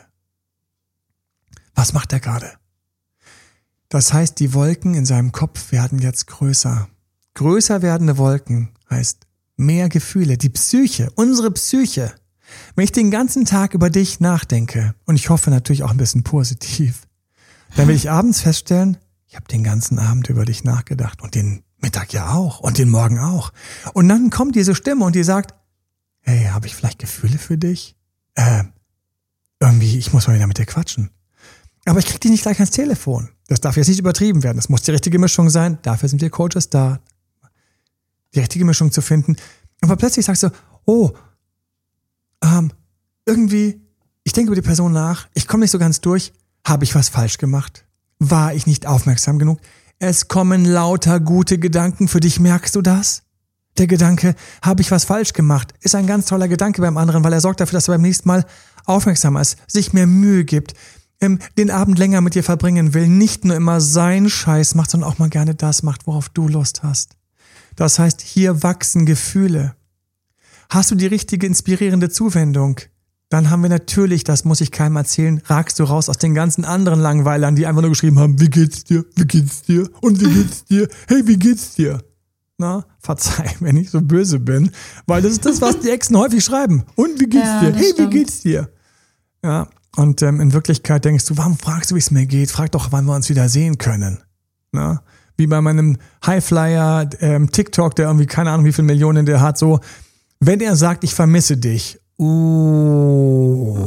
Was 1.73 1.93
macht 1.93 2.11
er 2.13 2.19
gerade? 2.19 2.51
Das 3.89 4.11
heißt, 4.11 4.39
die 4.39 4.53
Wolken 4.53 4.93
in 4.93 5.05
seinem 5.05 5.31
Kopf 5.31 5.71
werden 5.71 5.99
jetzt 5.99 6.27
größer. 6.27 6.89
Größer 7.35 7.81
werdende 7.81 8.17
Wolken 8.17 8.71
heißt 8.89 9.27
mehr 9.55 9.89
Gefühle. 9.89 10.38
Die 10.38 10.49
Psyche, 10.49 11.11
unsere 11.15 11.51
Psyche 11.51 12.13
wenn 12.75 12.83
ich 12.83 12.91
den 12.91 13.11
ganzen 13.11 13.45
Tag 13.45 13.73
über 13.73 13.89
dich 13.89 14.19
nachdenke, 14.19 14.95
und 15.05 15.15
ich 15.15 15.29
hoffe 15.29 15.49
natürlich 15.49 15.83
auch 15.83 15.91
ein 15.91 15.97
bisschen 15.97 16.23
positiv, 16.23 17.03
dann 17.75 17.87
will 17.87 17.95
ich 17.95 18.09
abends 18.09 18.41
feststellen, 18.41 18.97
ich 19.27 19.35
habe 19.35 19.47
den 19.47 19.63
ganzen 19.63 19.99
Abend 19.99 20.29
über 20.29 20.45
dich 20.45 20.63
nachgedacht 20.63 21.21
und 21.21 21.35
den 21.35 21.63
Mittag 21.79 22.13
ja 22.13 22.33
auch 22.33 22.59
und 22.59 22.77
den 22.77 22.89
Morgen 22.89 23.19
auch. 23.19 23.51
Und 23.93 24.07
dann 24.07 24.29
kommt 24.29 24.55
diese 24.55 24.75
Stimme 24.75 25.05
und 25.05 25.15
die 25.15 25.23
sagt, 25.23 25.53
hey, 26.21 26.45
habe 26.45 26.67
ich 26.67 26.75
vielleicht 26.75 26.99
Gefühle 26.99 27.37
für 27.37 27.57
dich? 27.57 27.95
Äh, 28.35 28.63
irgendwie, 29.59 29.97
ich 29.97 30.13
muss 30.13 30.27
mal 30.27 30.35
wieder 30.35 30.47
mit 30.47 30.57
dir 30.57 30.65
quatschen. 30.65 31.09
Aber 31.85 31.99
ich 31.99 32.05
krieg 32.05 32.19
die 32.21 32.29
nicht 32.29 32.41
gleich 32.41 32.57
ans 32.57 32.71
Telefon. 32.71 33.29
Das 33.47 33.61
darf 33.61 33.77
jetzt 33.77 33.87
nicht 33.87 33.99
übertrieben 33.99 34.43
werden. 34.43 34.57
Das 34.57 34.69
muss 34.69 34.81
die 34.81 34.91
richtige 34.91 35.19
Mischung 35.19 35.49
sein. 35.49 35.77
Dafür 35.83 36.09
sind 36.09 36.21
wir 36.21 36.29
Coaches 36.29 36.69
da. 36.69 36.99
Die 38.33 38.39
richtige 38.39 38.65
Mischung 38.65 38.91
zu 38.91 39.01
finden. 39.01 39.35
Aber 39.81 39.95
plötzlich 39.95 40.25
sagst 40.25 40.43
du, 40.43 40.49
oh, 40.85 41.11
ähm, 42.45 42.71
irgendwie, 43.25 43.81
ich 44.23 44.34
denke 44.34 44.51
über 44.51 44.62
die 44.62 44.65
Person 44.65 44.93
nach, 44.93 45.27
ich 45.34 45.47
komme 45.47 45.62
nicht 45.62 45.71
so 45.71 45.79
ganz 45.79 46.01
durch, 46.01 46.34
habe 46.65 46.84
ich 46.84 46.95
was 46.95 47.10
falsch 47.10 47.38
gemacht? 47.38 47.86
War 48.19 48.53
ich 48.53 48.67
nicht 48.67 48.88
aufmerksam 48.88 49.39
genug? 49.39 49.60
Es 49.99 50.27
kommen 50.27 50.65
lauter 50.65 51.19
gute 51.19 51.58
Gedanken 51.58 52.08
für 52.08 52.19
dich, 52.19 52.39
merkst 52.39 52.75
du 52.75 52.81
das? 52.81 53.23
Der 53.77 53.88
Gedanke, 53.88 54.36
habe 54.62 54.81
ich 54.81 54.91
was 54.91 55.03
falsch 55.03 55.34
gemacht, 55.34 55.73
ist 55.81 55.95
ein 55.95 56.08
ganz 56.08 56.27
toller 56.27 56.47
Gedanke 56.47 56.81
beim 56.81 56.97
anderen, 56.97 57.23
weil 57.23 57.34
er 57.34 57.41
sorgt 57.41 57.60
dafür, 57.60 57.77
dass 57.77 57.88
er 57.88 57.95
beim 57.95 58.01
nächsten 58.01 58.27
Mal 58.27 58.45
aufmerksamer 58.86 59.41
ist, 59.41 59.58
sich 59.67 59.91
mehr 59.91 60.08
Mühe 60.08 60.45
gibt, 60.45 60.73
ähm, 61.19 61.39
den 61.58 61.71
Abend 61.71 61.97
länger 61.97 62.21
mit 62.21 62.36
dir 62.36 62.43
verbringen 62.43 62.93
will, 62.93 63.08
nicht 63.08 63.45
nur 63.45 63.55
immer 63.55 63.81
sein 63.81 64.29
Scheiß 64.29 64.75
macht, 64.75 64.91
sondern 64.91 65.10
auch 65.10 65.17
mal 65.17 65.29
gerne 65.29 65.55
das 65.55 65.84
macht, 65.84 66.08
worauf 66.08 66.29
du 66.29 66.47
Lust 66.47 66.84
hast. 66.84 67.15
Das 67.75 67.99
heißt, 67.99 68.21
hier 68.21 68.63
wachsen 68.63 69.05
Gefühle. 69.05 69.75
Hast 70.69 70.91
du 70.91 70.95
die 70.95 71.08
richtige 71.08 71.45
inspirierende 71.47 72.10
Zuwendung? 72.10 72.80
Dann 73.30 73.49
haben 73.49 73.63
wir 73.63 73.69
natürlich, 73.69 74.23
das 74.23 74.45
muss 74.45 74.62
ich 74.62 74.71
keinem 74.71 74.97
erzählen, 74.97 75.41
ragst 75.45 75.80
du 75.80 75.84
raus 75.84 76.10
aus 76.10 76.17
den 76.19 76.36
ganzen 76.36 76.63
anderen 76.63 76.99
Langweilern, 76.99 77.56
die 77.56 77.65
einfach 77.65 77.82
nur 77.82 77.89
geschrieben 77.89 78.19
haben, 78.19 78.39
wie 78.39 78.49
geht's 78.49 78.84
dir, 78.84 79.04
wie 79.15 79.25
geht's 79.25 79.63
dir 79.63 79.89
und 80.01 80.21
wie 80.21 80.32
geht's 80.32 80.63
dir, 80.65 80.88
hey, 81.08 81.25
wie 81.25 81.38
geht's 81.38 81.73
dir? 81.75 82.04
Na, 82.58 82.86
verzeih, 82.99 83.51
wenn 83.60 83.78
ich 83.78 83.89
so 83.89 84.01
böse 84.01 84.39
bin, 84.39 84.71
weil 85.08 85.21
das 85.21 85.34
ist 85.34 85.45
das, 85.45 85.60
was 85.62 85.80
die 85.80 85.89
Exen 85.89 86.15
häufig 86.17 86.43
schreiben. 86.43 86.84
Und 86.95 87.19
wie 87.19 87.25
geht's 87.28 87.45
Ja, 87.45 87.60
dir? 87.62 87.73
Hey, 87.75 87.89
stimmt. 87.91 88.12
wie 88.13 88.17
geht's 88.19 88.41
dir? 88.41 88.69
Ja, 89.43 89.67
und 89.97 90.21
ähm, 90.21 90.39
in 90.39 90.54
Wirklichkeit 90.54 91.04
denkst 91.04 91.25
du, 91.25 91.38
warum 91.38 91.58
fragst 91.58 91.91
du, 91.91 91.95
wie 91.95 91.99
es 91.99 92.12
mir 92.12 92.25
geht? 92.28 92.51
Frag 92.51 92.71
doch, 92.73 92.91
wann 92.91 93.06
wir 93.06 93.15
uns 93.15 93.30
wieder 93.30 93.49
sehen 93.49 93.78
können. 93.78 94.19
Na? 94.71 95.01
Wie 95.38 95.47
bei 95.47 95.60
meinem 95.62 95.97
Highflyer 96.25 97.10
ähm, 97.19 97.51
TikTok, 97.51 97.95
der 97.95 98.08
irgendwie 98.08 98.25
keine 98.25 98.51
Ahnung, 98.51 98.65
wie 98.65 98.71
viele 98.71 98.86
Millionen 98.88 99.25
der 99.25 99.41
hat, 99.41 99.58
so, 99.58 99.80
wenn 100.39 100.60
er 100.62 100.76
sagt, 100.76 101.04
ich 101.04 101.13
vermisse 101.13 101.58
dich, 101.58 102.00
uh, 102.19 103.78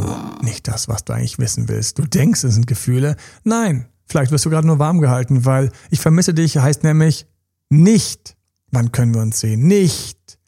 nicht 0.43 0.69
das, 0.69 0.89
was 0.89 1.05
du 1.05 1.13
eigentlich 1.13 1.39
wissen 1.39 1.69
willst. 1.69 1.99
Du 1.99 2.03
denkst, 2.03 2.45
es 2.45 2.55
sind 2.55 2.67
Gefühle. 2.67 3.17
Nein, 3.45 3.87
vielleicht 4.07 4.33
wirst 4.33 4.45
du 4.45 4.51
gerade 4.51 4.67
nur 4.67 4.79
warm 4.79 5.01
gehalten, 5.01 5.45
weil 5.45 5.71
ich 5.91 6.01
vermisse 6.01 6.35
dich 6.35 6.57
heißt 6.57 6.85
nämlich 6.85 7.27
nicht, 7.71 8.37
wann 8.71 8.93
können 8.93 9.15
wir 9.15 9.23
uns 9.23 9.41
sehen? 9.41 9.67
Nicht, 9.67 10.39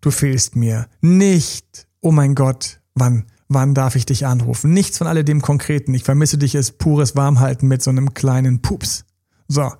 du 0.00 0.10
fehlst 0.10 0.56
mir. 0.56 0.88
Nicht, 1.00 1.86
oh 2.00 2.12
mein 2.12 2.34
Gott, 2.34 2.80
wann, 2.94 3.26
wann 3.48 3.74
darf 3.74 3.96
ich 3.96 4.06
dich 4.06 4.26
anrufen? 4.26 4.72
Nichts 4.72 4.98
von 4.98 5.06
alledem 5.06 5.42
Konkreten. 5.42 5.94
Ich 5.94 6.04
vermisse 6.04 6.38
dich 6.38 6.54
ist 6.54 6.78
pures 6.78 7.16
Warmhalten 7.16 7.68
mit 7.68 7.82
so 7.82 7.90
einem 7.90 8.14
kleinen 8.14 8.62
Pups. 8.62 9.04
So. 9.48 9.72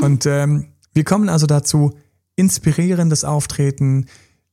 Und 0.00 0.26
ähm, 0.26 0.72
wir 0.92 1.04
kommen 1.04 1.28
also 1.28 1.46
dazu, 1.46 1.92
inspirierendes 2.36 3.24
Auftreten, 3.24 4.06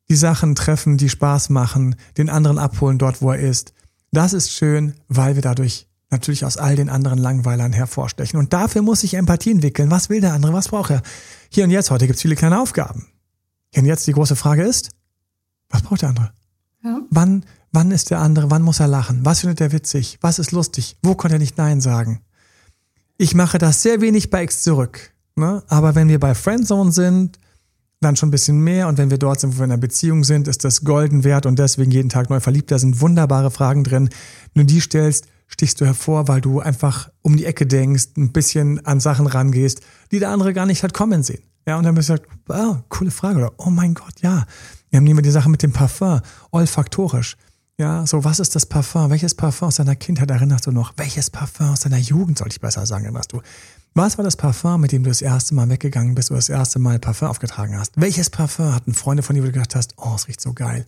die 0.09 0.15
Sachen 0.15 0.55
treffen, 0.55 0.97
die 0.97 1.09
Spaß 1.09 1.49
machen, 1.49 1.95
den 2.17 2.29
anderen 2.29 2.57
abholen 2.57 2.97
dort, 2.97 3.21
wo 3.21 3.31
er 3.31 3.39
ist. 3.39 3.73
Das 4.11 4.33
ist 4.33 4.51
schön, 4.51 4.93
weil 5.07 5.35
wir 5.35 5.41
dadurch 5.41 5.87
natürlich 6.11 6.45
aus 6.45 6.57
all 6.57 6.75
den 6.75 6.89
anderen 6.89 7.17
Langweilern 7.17 7.73
hervorstechen. 7.73 8.39
Und 8.39 8.53
dafür 8.53 8.81
muss 8.81 9.03
ich 9.03 9.15
Empathie 9.15 9.51
entwickeln. 9.51 9.91
Was 9.91 10.09
will 10.09 10.21
der 10.21 10.33
andere? 10.33 10.53
Was 10.53 10.69
braucht 10.69 10.91
er? 10.91 11.01
Hier 11.49 11.63
und 11.63 11.71
jetzt, 11.71 11.89
heute 11.89 12.05
gibt 12.05 12.17
es 12.17 12.21
viele 12.21 12.35
kleine 12.35 12.61
Aufgaben. 12.61 13.07
Hier 13.71 13.81
und 13.81 13.87
jetzt 13.87 14.05
die 14.07 14.13
große 14.13 14.35
Frage 14.35 14.63
ist, 14.63 14.91
was 15.69 15.81
braucht 15.81 16.03
der 16.03 16.09
andere? 16.09 16.31
Ja. 16.83 17.01
Wann, 17.09 17.45
wann 17.71 17.91
ist 17.91 18.11
der 18.11 18.19
andere? 18.19 18.51
Wann 18.51 18.61
muss 18.61 18.79
er 18.79 18.87
lachen? 18.87 19.25
Was 19.25 19.39
findet 19.39 19.61
er 19.61 19.71
witzig? 19.71 20.19
Was 20.21 20.37
ist 20.37 20.51
lustig? 20.51 20.97
Wo 21.01 21.15
konnte 21.15 21.37
er 21.37 21.39
nicht 21.39 21.57
Nein 21.57 21.81
sagen? 21.81 22.21
Ich 23.17 23.33
mache 23.33 23.57
das 23.57 23.81
sehr 23.81 24.01
wenig 24.01 24.29
bei 24.29 24.43
X 24.43 24.61
zurück. 24.63 25.11
Ne? 25.35 25.63
Aber 25.67 25.95
wenn 25.95 26.07
wir 26.07 26.19
bei 26.19 26.35
Friendzone 26.35 26.91
sind, 26.91 27.39
dann 28.03 28.15
schon 28.15 28.29
ein 28.29 28.31
bisschen 28.31 28.59
mehr. 28.59 28.87
Und 28.87 28.97
wenn 28.97 29.09
wir 29.09 29.17
dort 29.17 29.39
sind, 29.39 29.55
wo 29.55 29.59
wir 29.59 29.65
in 29.65 29.71
einer 29.71 29.81
Beziehung 29.81 30.23
sind, 30.23 30.47
ist 30.47 30.63
das 30.63 30.83
golden 30.83 31.23
wert 31.23 31.45
und 31.45 31.57
deswegen 31.57 31.91
jeden 31.91 32.09
Tag 32.09 32.29
neu 32.29 32.39
verliebt. 32.39 32.71
Da 32.71 32.79
sind 32.79 33.01
wunderbare 33.01 33.51
Fragen 33.51 33.83
drin. 33.83 34.09
Nur 34.53 34.65
die 34.65 34.81
stellst, 34.81 35.27
stichst 35.47 35.81
du 35.81 35.85
hervor, 35.85 36.27
weil 36.27 36.41
du 36.41 36.59
einfach 36.59 37.09
um 37.21 37.37
die 37.37 37.45
Ecke 37.45 37.65
denkst, 37.65 38.09
ein 38.17 38.31
bisschen 38.31 38.85
an 38.85 38.99
Sachen 38.99 39.27
rangehst, 39.27 39.81
die 40.11 40.19
der 40.19 40.29
andere 40.29 40.53
gar 40.53 40.65
nicht 40.65 40.83
hat 40.83 40.93
kommen 40.93 41.23
sehen. 41.23 41.41
Ja, 41.67 41.77
und 41.77 41.83
dann 41.83 41.95
bist 41.95 42.09
du 42.09 42.13
halt, 42.13 42.23
ah, 42.49 42.83
coole 42.89 43.11
Frage. 43.11 43.39
Oder, 43.39 43.53
oh 43.57 43.69
mein 43.69 43.93
Gott, 43.93 44.19
ja. 44.21 44.45
Wir 44.89 44.97
haben 44.97 45.05
nehmen 45.05 45.19
wir 45.19 45.23
die 45.23 45.31
Sache 45.31 45.49
mit 45.49 45.63
dem 45.63 45.71
Parfum, 45.71 46.21
olfaktorisch. 46.51 47.37
Ja, 47.79 48.05
so, 48.05 48.23
was 48.23 48.39
ist 48.39 48.55
das 48.55 48.67
Parfum? 48.67 49.09
Welches 49.09 49.33
Parfum 49.33 49.69
aus 49.69 49.77
deiner 49.77 49.95
Kindheit 49.95 50.29
erinnerst 50.29 50.67
du 50.67 50.71
noch? 50.71 50.93
Welches 50.97 51.31
Parfum 51.31 51.69
aus 51.69 51.79
deiner 51.79 51.97
Jugend, 51.97 52.37
sollte 52.37 52.53
ich 52.53 52.61
besser 52.61 52.85
sagen, 52.85 53.05
erinnerst 53.05 53.33
du? 53.33 53.41
Was 53.95 54.17
war 54.17 54.25
das 54.25 54.35
Parfum, 54.35 54.81
mit 54.81 54.91
dem 54.91 55.03
du 55.03 55.11
das 55.11 55.21
erste 55.21 55.53
Mal 55.53 55.69
weggegangen 55.69 56.15
bist 56.15 56.31
oder 56.31 56.39
das 56.39 56.49
erste 56.49 56.79
Mal 56.79 56.97
Parfum 56.97 57.27
aufgetragen 57.27 57.77
hast? 57.77 57.91
Welches 57.95 58.31
Parfum 58.31 58.73
hatten 58.73 58.95
Freunde 58.95 59.21
von 59.21 59.35
dir, 59.35 59.43
wo 59.43 59.45
du 59.45 59.51
gedacht 59.51 59.75
hast, 59.75 59.93
oh, 59.97 60.13
es 60.15 60.27
riecht 60.27 60.41
so 60.41 60.53
geil? 60.53 60.87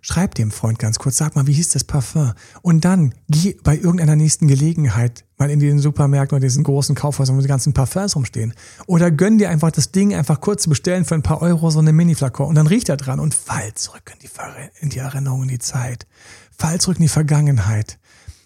Schreib 0.00 0.36
dem 0.36 0.52
Freund 0.52 0.78
ganz 0.78 1.00
kurz, 1.00 1.16
sag 1.16 1.34
mal, 1.34 1.48
wie 1.48 1.52
hieß 1.52 1.70
das 1.70 1.82
Parfum? 1.82 2.34
Und 2.62 2.84
dann 2.84 3.12
geh 3.28 3.56
bei 3.64 3.74
irgendeiner 3.74 4.14
nächsten 4.14 4.46
Gelegenheit 4.46 5.24
mal 5.38 5.50
in 5.50 5.58
den 5.58 5.80
Supermärkten 5.80 6.36
oder 6.36 6.46
diesen 6.46 6.62
großen 6.62 6.94
Kaufhäusern, 6.94 7.36
wo 7.36 7.40
die 7.40 7.48
ganzen 7.48 7.72
Parfums 7.72 8.14
rumstehen. 8.14 8.54
Oder 8.86 9.10
gönn 9.10 9.38
dir 9.38 9.50
einfach 9.50 9.72
das 9.72 9.90
Ding 9.90 10.14
einfach 10.14 10.40
kurz 10.40 10.62
zu 10.62 10.68
bestellen 10.68 11.04
für 11.04 11.16
ein 11.16 11.22
paar 11.22 11.42
Euro, 11.42 11.70
so 11.70 11.80
eine 11.80 11.92
Mini-Flakon. 11.92 12.46
Und 12.46 12.54
dann 12.54 12.68
riecht 12.68 12.88
er 12.88 12.96
dran 12.96 13.18
und 13.18 13.34
fall 13.34 13.74
zurück 13.74 14.12
in 14.12 14.20
die, 14.20 14.30
in 14.82 14.90
die 14.90 14.98
Erinnerung, 14.98 15.42
in 15.42 15.48
die 15.48 15.58
Zeit. 15.58 16.06
Fall 16.56 16.80
zurück 16.80 16.98
in 16.98 17.02
die 17.02 17.08
Vergangenheit. 17.08 17.98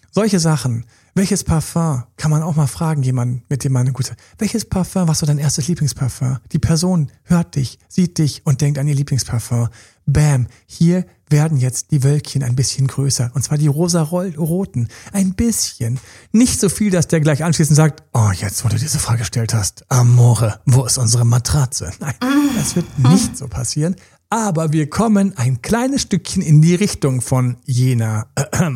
Solche 0.09 0.39
Sachen. 0.39 0.85
Welches 1.13 1.43
Parfum? 1.43 2.03
Kann 2.15 2.31
man 2.31 2.41
auch 2.41 2.55
mal 2.55 2.67
fragen, 2.67 3.03
jemanden, 3.03 3.43
mit 3.49 3.65
dem 3.65 3.73
man 3.73 3.81
eine 3.81 3.91
gute. 3.91 4.15
Welches 4.37 4.63
Parfum 4.63 5.09
war 5.09 5.15
so 5.15 5.25
dein 5.25 5.39
erstes 5.39 5.67
Lieblingsparfum? 5.67 6.37
Die 6.53 6.59
Person 6.59 7.11
hört 7.23 7.55
dich, 7.55 7.79
sieht 7.89 8.17
dich 8.17 8.45
und 8.45 8.61
denkt 8.61 8.79
an 8.79 8.87
ihr 8.87 8.95
Lieblingsparfum. 8.95 9.67
Bam, 10.05 10.47
hier 10.65 11.05
werden 11.29 11.57
jetzt 11.57 11.91
die 11.91 12.03
Wölkchen 12.03 12.43
ein 12.43 12.55
bisschen 12.55 12.87
größer. 12.87 13.29
Und 13.33 13.43
zwar 13.43 13.57
die 13.57 13.67
rosa-roten. 13.67 14.87
Ein 15.11 15.33
bisschen. 15.33 15.99
Nicht 16.31 16.61
so 16.61 16.69
viel, 16.69 16.91
dass 16.91 17.09
der 17.09 17.19
gleich 17.19 17.43
anschließend 17.43 17.75
sagt, 17.75 18.03
oh, 18.13 18.31
jetzt, 18.31 18.63
wo 18.63 18.69
du 18.69 18.77
diese 18.77 18.99
Frage 18.99 19.19
gestellt 19.19 19.53
hast, 19.53 19.83
Amore, 19.91 20.61
wo 20.65 20.85
ist 20.85 20.97
unsere 20.97 21.25
Matratze? 21.25 21.91
Nein, 21.99 22.15
das 22.55 22.77
wird 22.77 22.99
nicht 22.99 23.37
so 23.37 23.47
passieren. 23.47 23.97
Aber 24.29 24.71
wir 24.71 24.89
kommen 24.89 25.37
ein 25.37 25.61
kleines 25.61 26.03
Stückchen 26.03 26.41
in 26.41 26.61
die 26.61 26.75
Richtung 26.75 27.19
von 27.19 27.57
jener 27.65 28.27
äh, 28.35 28.69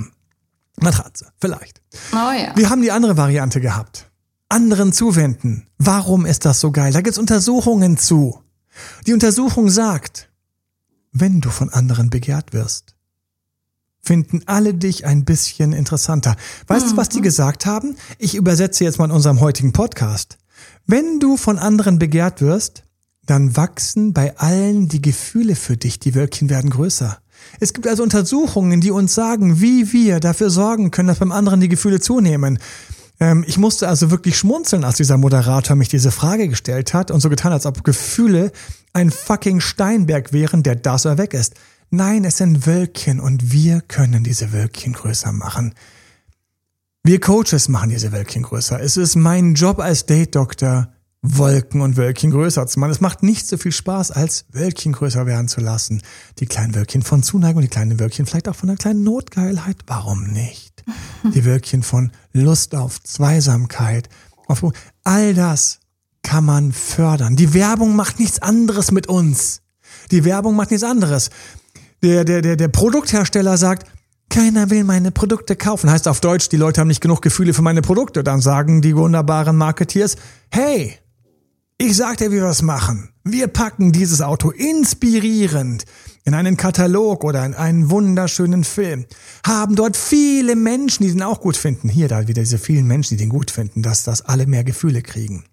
Matratze. 0.81 1.27
Vielleicht. 1.39 1.81
Oh 2.11 2.31
ja. 2.31 2.55
Wir 2.55 2.69
haben 2.69 2.81
die 2.81 2.91
andere 2.91 3.17
Variante 3.17 3.61
gehabt. 3.61 4.11
Anderen 4.49 4.93
zuwenden. 4.93 5.67
Warum 5.77 6.25
ist 6.25 6.45
das 6.45 6.59
so 6.59 6.71
geil? 6.71 6.93
Da 6.93 7.01
gibt's 7.01 7.17
Untersuchungen 7.17 7.97
zu. 7.97 8.39
Die 9.07 9.13
Untersuchung 9.13 9.69
sagt, 9.69 10.29
wenn 11.11 11.41
du 11.41 11.49
von 11.49 11.69
anderen 11.69 12.09
begehrt 12.09 12.53
wirst, 12.53 12.95
finden 14.01 14.41
alle 14.45 14.73
dich 14.73 15.05
ein 15.05 15.25
bisschen 15.25 15.73
interessanter. 15.73 16.35
Weißt 16.67 16.91
du, 16.91 16.97
was 16.97 17.09
die 17.09 17.21
gesagt 17.21 17.65
haben? 17.65 17.95
Ich 18.19 18.35
übersetze 18.35 18.83
jetzt 18.83 18.99
mal 18.99 19.05
in 19.05 19.11
unserem 19.11 19.39
heutigen 19.39 19.73
Podcast. 19.73 20.37
Wenn 20.85 21.19
du 21.19 21.37
von 21.37 21.57
anderen 21.57 21.97
begehrt 21.97 22.41
wirst, 22.41 22.83
dann 23.25 23.57
wachsen 23.57 24.13
bei 24.13 24.37
allen 24.37 24.87
die 24.87 25.01
Gefühle 25.01 25.55
für 25.55 25.77
dich, 25.77 25.99
die 25.99 26.13
Wölkchen 26.13 26.49
werden 26.49 26.69
größer. 26.69 27.17
Es 27.59 27.73
gibt 27.73 27.87
also 27.87 28.03
Untersuchungen, 28.03 28.81
die 28.81 28.91
uns 28.91 29.15
sagen, 29.15 29.61
wie 29.61 29.91
wir 29.93 30.19
dafür 30.19 30.49
sorgen 30.49 30.91
können, 30.91 31.07
dass 31.07 31.19
beim 31.19 31.31
anderen 31.31 31.61
die 31.61 31.69
Gefühle 31.69 31.99
zunehmen. 31.99 32.59
Ähm, 33.19 33.43
ich 33.47 33.57
musste 33.57 33.87
also 33.87 34.11
wirklich 34.11 34.37
schmunzeln, 34.37 34.83
als 34.83 34.97
dieser 34.97 35.17
Moderator 35.17 35.75
mich 35.75 35.89
diese 35.89 36.11
Frage 36.11 36.47
gestellt 36.47 36.93
hat 36.93 37.11
und 37.11 37.21
so 37.21 37.29
getan, 37.29 37.53
als 37.53 37.65
ob 37.65 37.83
Gefühle 37.83 38.51
ein 38.93 39.11
fucking 39.11 39.61
Steinberg 39.61 40.33
wären, 40.33 40.63
der 40.63 40.75
da 40.75 40.97
so 40.97 41.17
weg 41.17 41.33
ist. 41.33 41.55
Nein, 41.89 42.25
es 42.25 42.37
sind 42.37 42.65
Wölkchen 42.65 43.19
und 43.19 43.51
wir 43.51 43.81
können 43.81 44.23
diese 44.23 44.51
Wölkchen 44.51 44.93
größer 44.93 45.31
machen. 45.31 45.73
Wir 47.03 47.19
Coaches 47.19 47.69
machen 47.69 47.89
diese 47.89 48.11
Wölkchen 48.11 48.43
größer. 48.43 48.81
Es 48.81 48.97
ist 48.97 49.15
mein 49.15 49.53
Job 49.53 49.79
als 49.79 50.07
Date-Doktor, 50.07 50.94
Wolken 51.27 51.81
und 51.81 51.97
Wölkchen 51.97 52.31
größer 52.31 52.67
zu 52.67 52.79
machen. 52.79 52.91
Es 52.91 53.01
macht 53.01 53.23
nicht 53.23 53.47
so 53.47 53.57
viel 53.57 53.71
Spaß, 53.71 54.11
als 54.11 54.45
Wölkchen 54.51 54.93
größer 54.93 55.25
werden 55.25 55.47
zu 55.47 55.59
lassen. 55.59 56.01
Die 56.39 56.45
kleinen 56.45 56.75
Wölkchen 56.75 57.01
von 57.01 57.23
Zuneigung, 57.23 57.61
die 57.61 57.67
kleinen 57.67 57.99
Wölkchen 57.99 58.25
vielleicht 58.25 58.47
auch 58.47 58.55
von 58.55 58.69
einer 58.69 58.77
kleinen 58.77 59.03
Notgeilheit. 59.03 59.77
Warum 59.87 60.25
nicht? 60.25 60.83
Die 61.33 61.45
Wölkchen 61.45 61.83
von 61.83 62.11
Lust 62.31 62.75
auf 62.75 63.01
Zweisamkeit. 63.01 64.09
Auf, 64.47 64.63
all 65.03 65.33
das 65.33 65.79
kann 66.21 66.45
man 66.45 66.71
fördern. 66.71 67.35
Die 67.35 67.53
Werbung 67.53 67.95
macht 67.95 68.19
nichts 68.19 68.39
anderes 68.39 68.91
mit 68.91 69.07
uns. 69.07 69.61
Die 70.11 70.25
Werbung 70.25 70.55
macht 70.55 70.71
nichts 70.71 70.83
anderes. 70.83 71.29
Der, 72.03 72.23
der, 72.23 72.41
der, 72.41 72.55
der 72.55 72.67
Produkthersteller 72.67 73.57
sagt, 73.57 73.87
keiner 74.29 74.69
will 74.69 74.83
meine 74.83 75.11
Produkte 75.11 75.55
kaufen. 75.55 75.89
Heißt 75.89 76.07
auf 76.07 76.19
Deutsch, 76.19 76.49
die 76.49 76.57
Leute 76.57 76.81
haben 76.81 76.87
nicht 76.87 77.01
genug 77.01 77.21
Gefühle 77.21 77.53
für 77.53 77.61
meine 77.61 77.81
Produkte. 77.81 78.23
Dann 78.23 78.41
sagen 78.41 78.81
die 78.81 78.95
wunderbaren 78.95 79.55
Marketeers, 79.55 80.17
hey, 80.51 80.99
ich 81.77 81.97
sag 81.97 82.17
dir, 82.17 82.31
wie 82.31 82.37
wir 82.37 82.45
es 82.45 82.61
machen. 82.61 83.09
Wir 83.23 83.47
packen 83.47 83.91
dieses 83.91 84.21
Auto 84.21 84.51
inspirierend 84.51 85.83
in 86.23 86.33
einen 86.33 86.57
Katalog 86.57 87.23
oder 87.23 87.45
in 87.45 87.53
einen 87.53 87.89
wunderschönen 87.89 88.63
Film. 88.63 89.05
Haben 89.45 89.75
dort 89.75 89.97
viele 89.97 90.55
Menschen, 90.55 91.03
die 91.03 91.11
den 91.11 91.21
auch 91.21 91.41
gut 91.41 91.57
finden. 91.57 91.89
Hier 91.89 92.07
da 92.07 92.27
wieder 92.27 92.41
diese 92.41 92.57
vielen 92.57 92.87
Menschen, 92.87 93.17
die 93.17 93.23
den 93.23 93.29
gut 93.29 93.51
finden, 93.51 93.81
dass 93.81 94.03
das 94.03 94.21
alle 94.21 94.47
mehr 94.47 94.63
Gefühle 94.63 95.01
kriegen. 95.01 95.43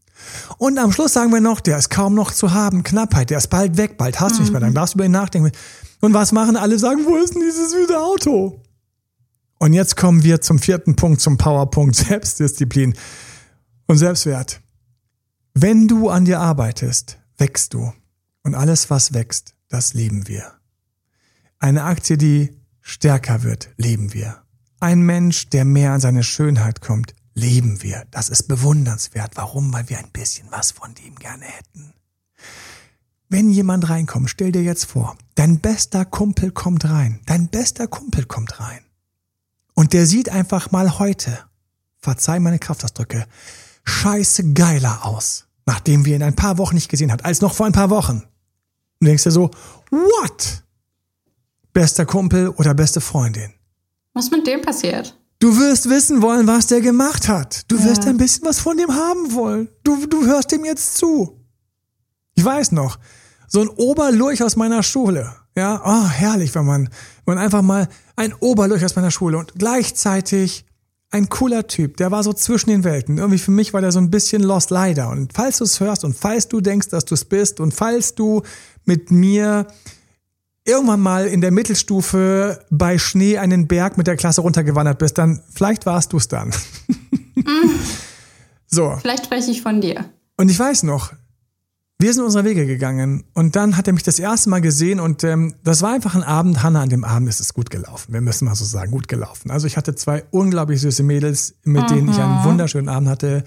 Und 0.59 0.79
am 0.79 0.93
Schluss 0.93 1.13
sagen 1.15 1.33
wir 1.33 1.41
noch, 1.41 1.61
der 1.61 1.79
ist 1.79 1.91
kaum 1.91 2.15
noch 2.15 2.31
zu 2.31 2.53
haben, 2.53 2.85
Knappheit, 2.85 3.31
der 3.31 3.39
ist 3.39 3.49
bald 3.49 3.77
weg, 3.77 3.99
bald 3.99 4.21
hast 4.21 4.37
du 4.37 4.43
nicht 4.43 4.53
mehr, 4.53 4.61
dann 4.61 4.75
darfst 4.75 4.95
du 4.95 4.99
über 4.99 5.07
ihn 5.07 5.11
nachdenken. 5.11 5.51
Und 6.01 6.15
was 6.15 6.31
machen 6.31 6.57
alle? 6.57 6.79
Sagen, 6.79 7.05
wo 7.05 7.17
ist 7.17 7.35
denn 7.35 7.43
dieses 7.43 7.73
süße 7.73 7.99
Auto? 7.99 8.61
Und 9.59 9.73
jetzt 9.73 9.97
kommen 9.97 10.23
wir 10.23 10.41
zum 10.41 10.61
vierten 10.61 10.95
Punkt, 10.95 11.21
zum 11.21 11.37
Powerpunkt 11.37 11.97
Selbstdisziplin 11.97 12.95
und 13.87 13.99
Selbstwert. 13.99 14.61
Wenn 15.55 15.87
du 15.87 16.09
an 16.09 16.25
dir 16.25 16.41
arbeitest, 16.41 17.19
wächst 17.37 17.75
du. 17.75 17.93
Und 18.43 18.55
alles, 18.55 18.89
was 18.89 19.13
wächst, 19.13 19.55
das 19.69 19.93
lieben 19.93 20.27
wir. 20.27 20.53
Eine 21.59 21.85
Aktie, 21.85 22.17
die 22.17 22.59
stärker 22.81 23.43
wird, 23.43 23.71
lieben 23.77 24.15
wir. 24.15 24.43
Ein 24.81 25.03
Mensch, 25.03 25.49
der 25.51 25.65
mehr 25.65 25.93
an 25.93 26.01
seine 26.01 26.25
Schönheit 26.25 26.81
kommt, 26.81 27.15
lieben 27.35 27.83
wir. 27.83 28.05
Das 28.11 28.31
ist 28.31 28.49
bewundernswert. 28.49 29.37
Warum? 29.37 29.73
Weil 29.73 29.89
wir 29.89 29.99
ein 29.99 30.11
bisschen 30.11 30.49
was 30.51 30.73
von 30.73 30.95
dem 30.95 31.15
gerne 31.17 31.45
hätten. 31.45 31.93
Wenn 33.29 33.51
jemand 33.51 33.89
reinkommt, 33.89 34.31
stell 34.31 34.53
dir 34.53 34.63
jetzt 34.63 34.87
vor, 34.87 35.17
dein 35.35 35.61
bester 35.61 36.05
Kumpel 36.05 36.51
kommt 36.51 36.85
rein. 36.87 37.21
Dein 37.27 37.49
bester 37.49 37.87
Kumpel 37.87 38.25
kommt 38.25 38.59
rein. 38.59 38.81
Und 39.75 39.93
der 39.93 40.07
sieht 40.07 40.29
einfach 40.31 40.71
mal 40.71 40.99
heute, 40.99 41.39
verzeih 41.99 42.41
meine 42.41 42.59
Kraftausdrücke, 42.59 43.27
scheiße 43.85 44.53
geiler 44.53 45.05
aus, 45.05 45.47
nachdem 45.67 46.05
wir 46.05 46.17
ihn 46.17 46.23
ein 46.23 46.37
paar 46.37 46.59
Wochen 46.59 46.75
nicht 46.75 46.89
gesehen 46.89 47.13
hat, 47.13 47.25
als 47.25 47.41
noch 47.41 47.55
vor 47.55 47.67
ein 47.67 47.73
paar 47.73 47.91
Wochen. 47.91 48.23
Und 49.01 49.07
denkst 49.07 49.25
dir 49.25 49.31
so, 49.31 49.51
what? 49.91 50.63
Bester 51.73 52.07
Kumpel 52.07 52.49
oder 52.51 52.75
beste 52.75 53.01
Freundin? 53.01 53.53
Was 54.15 54.31
mit 54.31 54.47
dem 54.47 54.61
passiert? 54.63 55.19
Du 55.39 55.59
wirst 55.59 55.89
wissen 55.89 56.23
wollen, 56.23 56.47
was 56.47 56.69
der 56.69 56.81
gemacht 56.81 57.29
hat. 57.29 57.65
Du 57.69 57.83
wirst 57.83 58.07
ein 58.07 58.17
bisschen 58.17 58.45
was 58.45 58.61
von 58.61 58.77
dem 58.77 58.95
haben 58.95 59.33
wollen. 59.33 59.69
Du, 59.83 60.07
du 60.07 60.25
hörst 60.25 60.53
dem 60.53 60.65
jetzt 60.65 60.97
zu. 60.97 61.41
Ich 62.35 62.45
weiß 62.45 62.71
noch, 62.73 62.99
so 63.49 63.61
ein 63.61 63.69
Oberlurch 63.69 64.43
aus 64.43 64.55
meiner 64.55 64.83
Schule. 64.83 65.35
Ja, 65.57 65.83
oh, 65.85 66.09
herrlich, 66.09 66.55
wenn 66.55 66.65
man, 66.65 66.89
wenn 67.27 67.35
man 67.35 67.39
einfach 67.39 67.63
mal 67.63 67.89
ein 68.15 68.33
Oberlurch 68.35 68.85
aus 68.85 68.95
meiner 68.95 69.11
Schule 69.11 69.37
und 69.37 69.55
gleichzeitig 69.59 70.65
ein 71.13 71.29
cooler 71.29 71.67
Typ, 71.67 71.99
der 71.99 72.11
war 72.11 72.23
so 72.23 72.33
zwischen 72.33 72.71
den 72.71 72.85
Welten. 72.85 73.19
Irgendwie 73.19 73.39
für 73.39 73.51
mich 73.51 73.73
war 73.75 73.83
der 73.83 73.93
so 73.93 73.99
ein 73.99 74.11
bisschen 74.11 74.43
lost 74.43 74.71
leider. 74.71 75.11
Und 75.11 75.33
falls 75.35 75.59
du 75.59 75.65
es 75.65 75.79
hörst 75.79 76.05
und 76.05 76.17
falls 76.17 76.49
du 76.49 76.61
denkst, 76.61 76.89
dass 76.89 77.05
du 77.05 77.15
es 77.15 77.25
bist 77.25 77.61
und 77.61 77.73
falls 77.73 78.15
du 78.15 78.43
mit 78.87 79.11
mir 79.11 79.67
irgendwann 80.65 81.01
mal 81.01 81.27
in 81.27 81.41
der 81.41 81.51
Mittelstufe 81.51 82.65
bei 82.71 82.97
Schnee 82.97 83.39
einen 83.39 83.69
Berg 83.69 83.99
mit 83.99 84.07
der 84.07 84.17
Klasse 84.17 84.41
runtergewandert 84.41 84.99
bist, 84.99 85.19
dann 85.19 85.43
vielleicht 85.53 85.87
warst 85.87 86.13
du 86.13 86.17
es 86.17 86.29
dann. 86.29 86.53
so. 88.67 88.97
Vielleicht 89.01 89.27
spreche 89.27 89.51
ich 89.51 89.61
von 89.61 89.81
dir. 89.81 90.07
Und 90.39 90.51
ich 90.51 90.59
weiß 90.59 90.85
noch, 90.85 91.13
wir 92.03 92.13
sind 92.13 92.25
unsere 92.25 92.45
Wege 92.45 92.67
gegangen 92.67 93.23
und 93.33 93.55
dann 93.55 93.77
hat 93.77 93.87
er 93.87 93.93
mich 93.93 94.03
das 94.03 94.19
erste 94.19 94.51
Mal 94.51 94.61
gesehen 94.61 94.99
und 94.99 95.23
ähm, 95.23 95.55
das 95.63 95.83
war 95.83 95.93
einfach 95.93 96.17
ein 96.17 96.25
Abend. 96.25 96.63
Hanna, 96.63 96.83
an 96.83 96.89
dem 96.89 97.05
Abend 97.05 97.29
ist 97.29 97.41
es 97.41 97.55
gut 97.55 97.71
gelaufen. 97.71 98.13
Wir 98.13 98.21
müssen 98.21 98.47
mal 98.47 98.57
so 98.57 98.65
sagen, 98.65 98.91
gut 98.91 99.07
gelaufen. 99.07 99.53
Also 99.53 99.69
ich 99.69 99.77
hatte 99.77 99.95
zwei 99.95 100.25
unglaublich 100.33 100.81
süße 100.81 101.05
Mädels, 101.05 101.55
mit 101.63 101.85
mhm. 101.85 101.95
denen 101.95 102.09
ich 102.09 102.19
einen 102.19 102.41
mhm. 102.41 102.45
wunderschönen 102.45 102.89
Abend 102.89 103.09
hatte. 103.09 103.45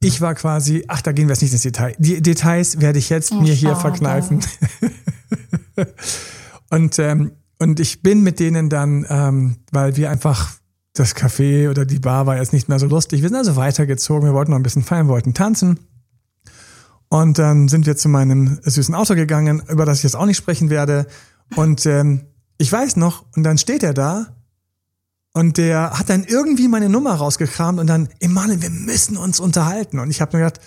Ich 0.00 0.20
war 0.20 0.34
quasi, 0.34 0.84
ach, 0.88 1.00
da 1.00 1.12
gehen 1.12 1.28
wir 1.28 1.34
jetzt 1.34 1.42
nicht 1.42 1.52
ins 1.52 1.62
Detail. 1.62 1.94
Die 1.98 2.20
Details 2.20 2.80
werde 2.80 2.98
ich 2.98 3.08
jetzt 3.08 3.30
oh, 3.30 3.40
mir 3.40 3.54
hier 3.54 3.76
verkneifen. 3.76 4.40
und, 6.70 6.98
ähm, 6.98 7.30
und 7.60 7.78
ich 7.78 8.02
bin 8.02 8.24
mit 8.24 8.40
denen 8.40 8.68
dann, 8.68 9.06
ähm, 9.08 9.56
weil 9.70 9.96
wir 9.96 10.10
einfach 10.10 10.50
das 10.94 11.14
Café 11.14 11.70
oder 11.70 11.86
die 11.86 12.00
Bar 12.00 12.26
war 12.26 12.36
jetzt 12.36 12.52
nicht 12.52 12.68
mehr 12.68 12.80
so 12.80 12.86
lustig. 12.86 13.22
Wir 13.22 13.28
sind 13.28 13.38
also 13.38 13.54
weitergezogen. 13.54 14.26
Wir 14.26 14.34
wollten 14.34 14.50
noch 14.50 14.58
ein 14.58 14.64
bisschen 14.64 14.82
feiern, 14.82 15.06
wollten 15.06 15.34
tanzen. 15.34 15.78
Und 17.12 17.38
dann 17.38 17.68
sind 17.68 17.84
wir 17.84 17.94
zu 17.94 18.08
meinem 18.08 18.58
süßen 18.62 18.94
Auto 18.94 19.14
gegangen, 19.14 19.62
über 19.68 19.84
das 19.84 19.98
ich 19.98 20.04
jetzt 20.04 20.16
auch 20.16 20.24
nicht 20.24 20.38
sprechen 20.38 20.70
werde. 20.70 21.06
Und 21.56 21.84
ähm, 21.84 22.22
ich 22.56 22.72
weiß 22.72 22.96
noch, 22.96 23.26
und 23.36 23.42
dann 23.42 23.58
steht 23.58 23.82
er 23.82 23.92
da 23.92 24.28
und 25.34 25.58
der 25.58 25.98
hat 25.98 26.08
dann 26.08 26.24
irgendwie 26.24 26.68
meine 26.68 26.88
Nummer 26.88 27.12
rausgekramt 27.12 27.78
und 27.78 27.86
dann, 27.86 28.08
Emanuel, 28.20 28.62
wir 28.62 28.70
müssen 28.70 29.18
uns 29.18 29.40
unterhalten. 29.40 29.98
Und 29.98 30.08
ich 30.08 30.22
habe 30.22 30.38
mir 30.38 30.44
gedacht, 30.44 30.64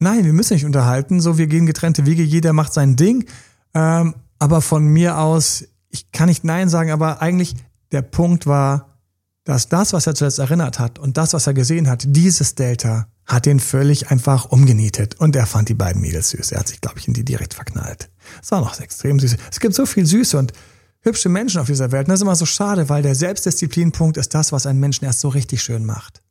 nein, 0.00 0.26
wir 0.26 0.34
müssen 0.34 0.52
nicht 0.52 0.66
unterhalten. 0.66 1.18
So, 1.22 1.38
wir 1.38 1.46
gehen 1.46 1.64
getrennte 1.64 2.04
Wege, 2.04 2.22
jeder 2.22 2.52
macht 2.52 2.74
sein 2.74 2.96
Ding. 2.96 3.24
Ähm, 3.72 4.16
aber 4.38 4.60
von 4.60 4.84
mir 4.84 5.16
aus, 5.16 5.64
ich 5.88 6.12
kann 6.12 6.28
nicht 6.28 6.44
Nein 6.44 6.68
sagen, 6.68 6.90
aber 6.90 7.22
eigentlich 7.22 7.56
der 7.90 8.02
Punkt 8.02 8.46
war, 8.46 8.98
dass 9.44 9.70
das, 9.70 9.94
was 9.94 10.06
er 10.06 10.14
zuletzt 10.14 10.40
erinnert 10.40 10.78
hat 10.78 10.98
und 10.98 11.16
das, 11.16 11.32
was 11.32 11.46
er 11.46 11.54
gesehen 11.54 11.88
hat, 11.88 12.04
dieses 12.06 12.54
Delta, 12.54 13.08
hat 13.28 13.44
den 13.44 13.60
völlig 13.60 14.10
einfach 14.10 14.46
umgenietet 14.46 15.16
und 15.20 15.36
er 15.36 15.46
fand 15.46 15.68
die 15.68 15.74
beiden 15.74 16.00
Mädels 16.00 16.30
süß. 16.30 16.52
Er 16.52 16.60
hat 16.60 16.68
sich, 16.68 16.80
glaube 16.80 16.98
ich, 16.98 17.06
in 17.06 17.14
die 17.14 17.24
direkt 17.24 17.54
verknallt. 17.54 18.08
Es 18.42 18.50
war 18.50 18.60
noch 18.60 18.80
extrem 18.80 19.20
süß. 19.20 19.36
Es 19.50 19.60
gibt 19.60 19.74
so 19.74 19.84
viel 19.84 20.06
Süße 20.06 20.38
und 20.38 20.52
hübsche 21.00 21.28
Menschen 21.28 21.60
auf 21.60 21.66
dieser 21.66 21.92
Welt. 21.92 22.06
Und 22.06 22.12
das 22.12 22.20
ist 22.20 22.22
immer 22.22 22.36
so 22.36 22.46
schade, 22.46 22.88
weil 22.88 23.02
der 23.02 23.14
Selbstdisziplinpunkt 23.14 24.16
ist 24.16 24.34
das, 24.34 24.50
was 24.50 24.66
einen 24.66 24.80
Menschen 24.80 25.04
erst 25.04 25.20
so 25.20 25.28
richtig 25.28 25.62
schön 25.62 25.84
macht. 25.84 26.22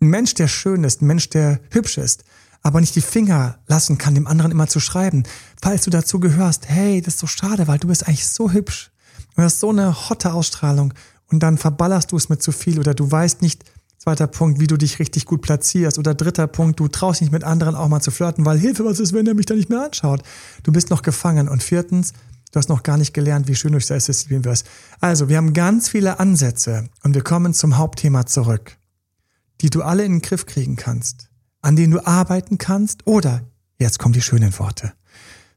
Ein 0.00 0.08
Mensch, 0.08 0.34
der 0.34 0.46
schön 0.46 0.84
ist, 0.84 1.02
ein 1.02 1.06
Mensch, 1.06 1.30
der 1.30 1.58
hübsch 1.70 1.98
ist, 1.98 2.24
aber 2.62 2.80
nicht 2.80 2.94
die 2.94 3.00
Finger 3.00 3.58
lassen 3.66 3.98
kann, 3.98 4.14
dem 4.14 4.26
anderen 4.26 4.52
immer 4.52 4.68
zu 4.68 4.78
schreiben. 4.78 5.24
Falls 5.60 5.82
du 5.82 5.90
dazu 5.90 6.20
gehörst, 6.20 6.68
hey, 6.68 7.00
das 7.00 7.14
ist 7.14 7.20
so 7.20 7.26
schade, 7.26 7.66
weil 7.66 7.78
du 7.78 7.88
bist 7.88 8.06
eigentlich 8.06 8.26
so 8.26 8.52
hübsch. 8.52 8.92
Du 9.34 9.42
hast 9.42 9.60
so 9.60 9.70
eine 9.70 10.08
hotte 10.08 10.32
Ausstrahlung 10.32 10.94
und 11.28 11.42
dann 11.42 11.58
verballerst 11.58 12.12
du 12.12 12.16
es 12.16 12.28
mit 12.28 12.42
zu 12.42 12.52
viel 12.52 12.78
oder 12.78 12.94
du 12.94 13.10
weißt 13.10 13.42
nicht, 13.42 13.64
Zweiter 14.06 14.28
Punkt, 14.28 14.60
wie 14.60 14.68
du 14.68 14.76
dich 14.76 15.00
richtig 15.00 15.24
gut 15.24 15.42
platzierst. 15.42 15.98
Oder 15.98 16.14
dritter 16.14 16.46
Punkt, 16.46 16.78
du 16.78 16.86
traust 16.86 17.22
nicht 17.22 17.32
mit 17.32 17.42
anderen 17.42 17.74
auch 17.74 17.88
mal 17.88 18.00
zu 18.00 18.12
flirten, 18.12 18.44
weil 18.44 18.56
Hilfe, 18.56 18.84
was 18.84 19.00
ist, 19.00 19.12
wenn 19.12 19.26
er 19.26 19.34
mich 19.34 19.46
da 19.46 19.54
nicht 19.54 19.68
mehr 19.68 19.82
anschaut? 19.82 20.22
Du 20.62 20.70
bist 20.70 20.90
noch 20.90 21.02
gefangen. 21.02 21.48
Und 21.48 21.60
viertens, 21.60 22.12
du 22.52 22.56
hast 22.56 22.68
noch 22.68 22.84
gar 22.84 22.98
nicht 22.98 23.14
gelernt, 23.14 23.48
wie 23.48 23.56
schön 23.56 23.72
du 23.72 23.80
Selbstdisziplin 23.80 24.44
wirst. 24.44 24.64
Also, 25.00 25.28
wir 25.28 25.36
haben 25.36 25.52
ganz 25.54 25.88
viele 25.88 26.20
Ansätze 26.20 26.88
und 27.02 27.16
wir 27.16 27.22
kommen 27.24 27.52
zum 27.52 27.78
Hauptthema 27.78 28.26
zurück, 28.26 28.76
die 29.60 29.70
du 29.70 29.82
alle 29.82 30.04
in 30.04 30.12
den 30.12 30.22
Griff 30.22 30.46
kriegen 30.46 30.76
kannst, 30.76 31.28
an 31.60 31.74
denen 31.74 31.90
du 31.90 32.06
arbeiten 32.06 32.58
kannst 32.58 33.08
oder, 33.08 33.42
jetzt 33.80 33.98
kommen 33.98 34.12
die 34.12 34.22
schönen 34.22 34.56
Worte, 34.60 34.92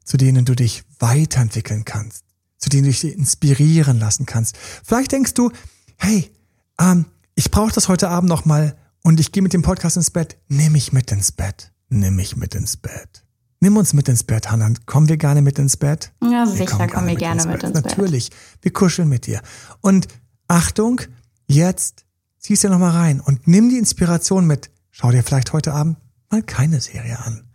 zu 0.04 0.18
denen 0.18 0.46
du 0.46 0.56
dich 0.56 0.82
weiterentwickeln 0.98 1.86
kannst, 1.86 2.24
zu 2.58 2.70
denen 2.72 2.86
du 2.86 2.90
dich 2.90 3.04
inspirieren 3.16 4.00
lassen 4.00 4.26
kannst. 4.26 4.58
Vielleicht 4.84 5.12
denkst 5.12 5.36
du, 5.36 5.52
hey, 5.98 6.32
ähm, 6.80 7.06
ich 7.40 7.52
brauche 7.52 7.72
das 7.72 7.88
heute 7.88 8.10
Abend 8.10 8.28
noch 8.28 8.44
mal 8.44 8.76
und 9.02 9.22
ich 9.22 9.32
gehe 9.32 9.42
mit 9.42 9.54
dem 9.54 9.62
Podcast 9.62 9.96
ins 9.96 10.12
Bett. 10.12 10.38
Nimm 10.50 10.74
mich 10.74 10.92
mit 10.92 11.10
ins 11.10 11.32
Bett. 11.32 11.72
Nimm 11.88 12.18
mich 12.18 12.36
mit 12.36 12.54
ins 12.54 12.76
Bett. 12.76 13.24
Nimm 13.62 13.78
uns 13.78 13.94
mit 13.94 14.10
ins 14.10 14.26
Bett, 14.26 14.52
Hannah. 14.52 14.74
Kommen 14.86 15.08
wir 15.08 15.16
gerne 15.16 15.42
mit 15.42 15.58
ins 15.58 15.78
Bett? 15.78 16.12
Ja, 16.22 16.46
sicher 16.46 16.66
kommen, 16.66 16.90
kommen 16.90 17.08
wir 17.08 17.16
gerne 17.16 17.46
mit 17.46 17.64
ins 17.64 17.72
Bett. 17.72 17.82
Bett. 17.82 17.86
Natürlich. 17.86 18.32
Wir 18.62 18.74
kuscheln 18.74 19.08
mit 19.08 19.26
dir. 19.26 19.42
Und 19.80 20.10
Achtung, 20.50 21.00
jetzt 21.48 22.04
ziehst 22.40 22.66
du 22.66 22.68
noch 22.68 22.78
mal 22.78 22.92
rein 22.92 23.22
und 23.22 23.48
nimm 23.48 23.70
die 23.70 23.78
Inspiration 23.78 24.46
mit. 24.46 24.70
Schau 24.92 25.10
dir 25.12 25.24
vielleicht 25.24 25.54
heute 25.54 25.72
Abend 25.72 25.96
mal 26.30 26.44
keine 26.44 26.82
Serie 26.82 27.20
an, 27.20 27.46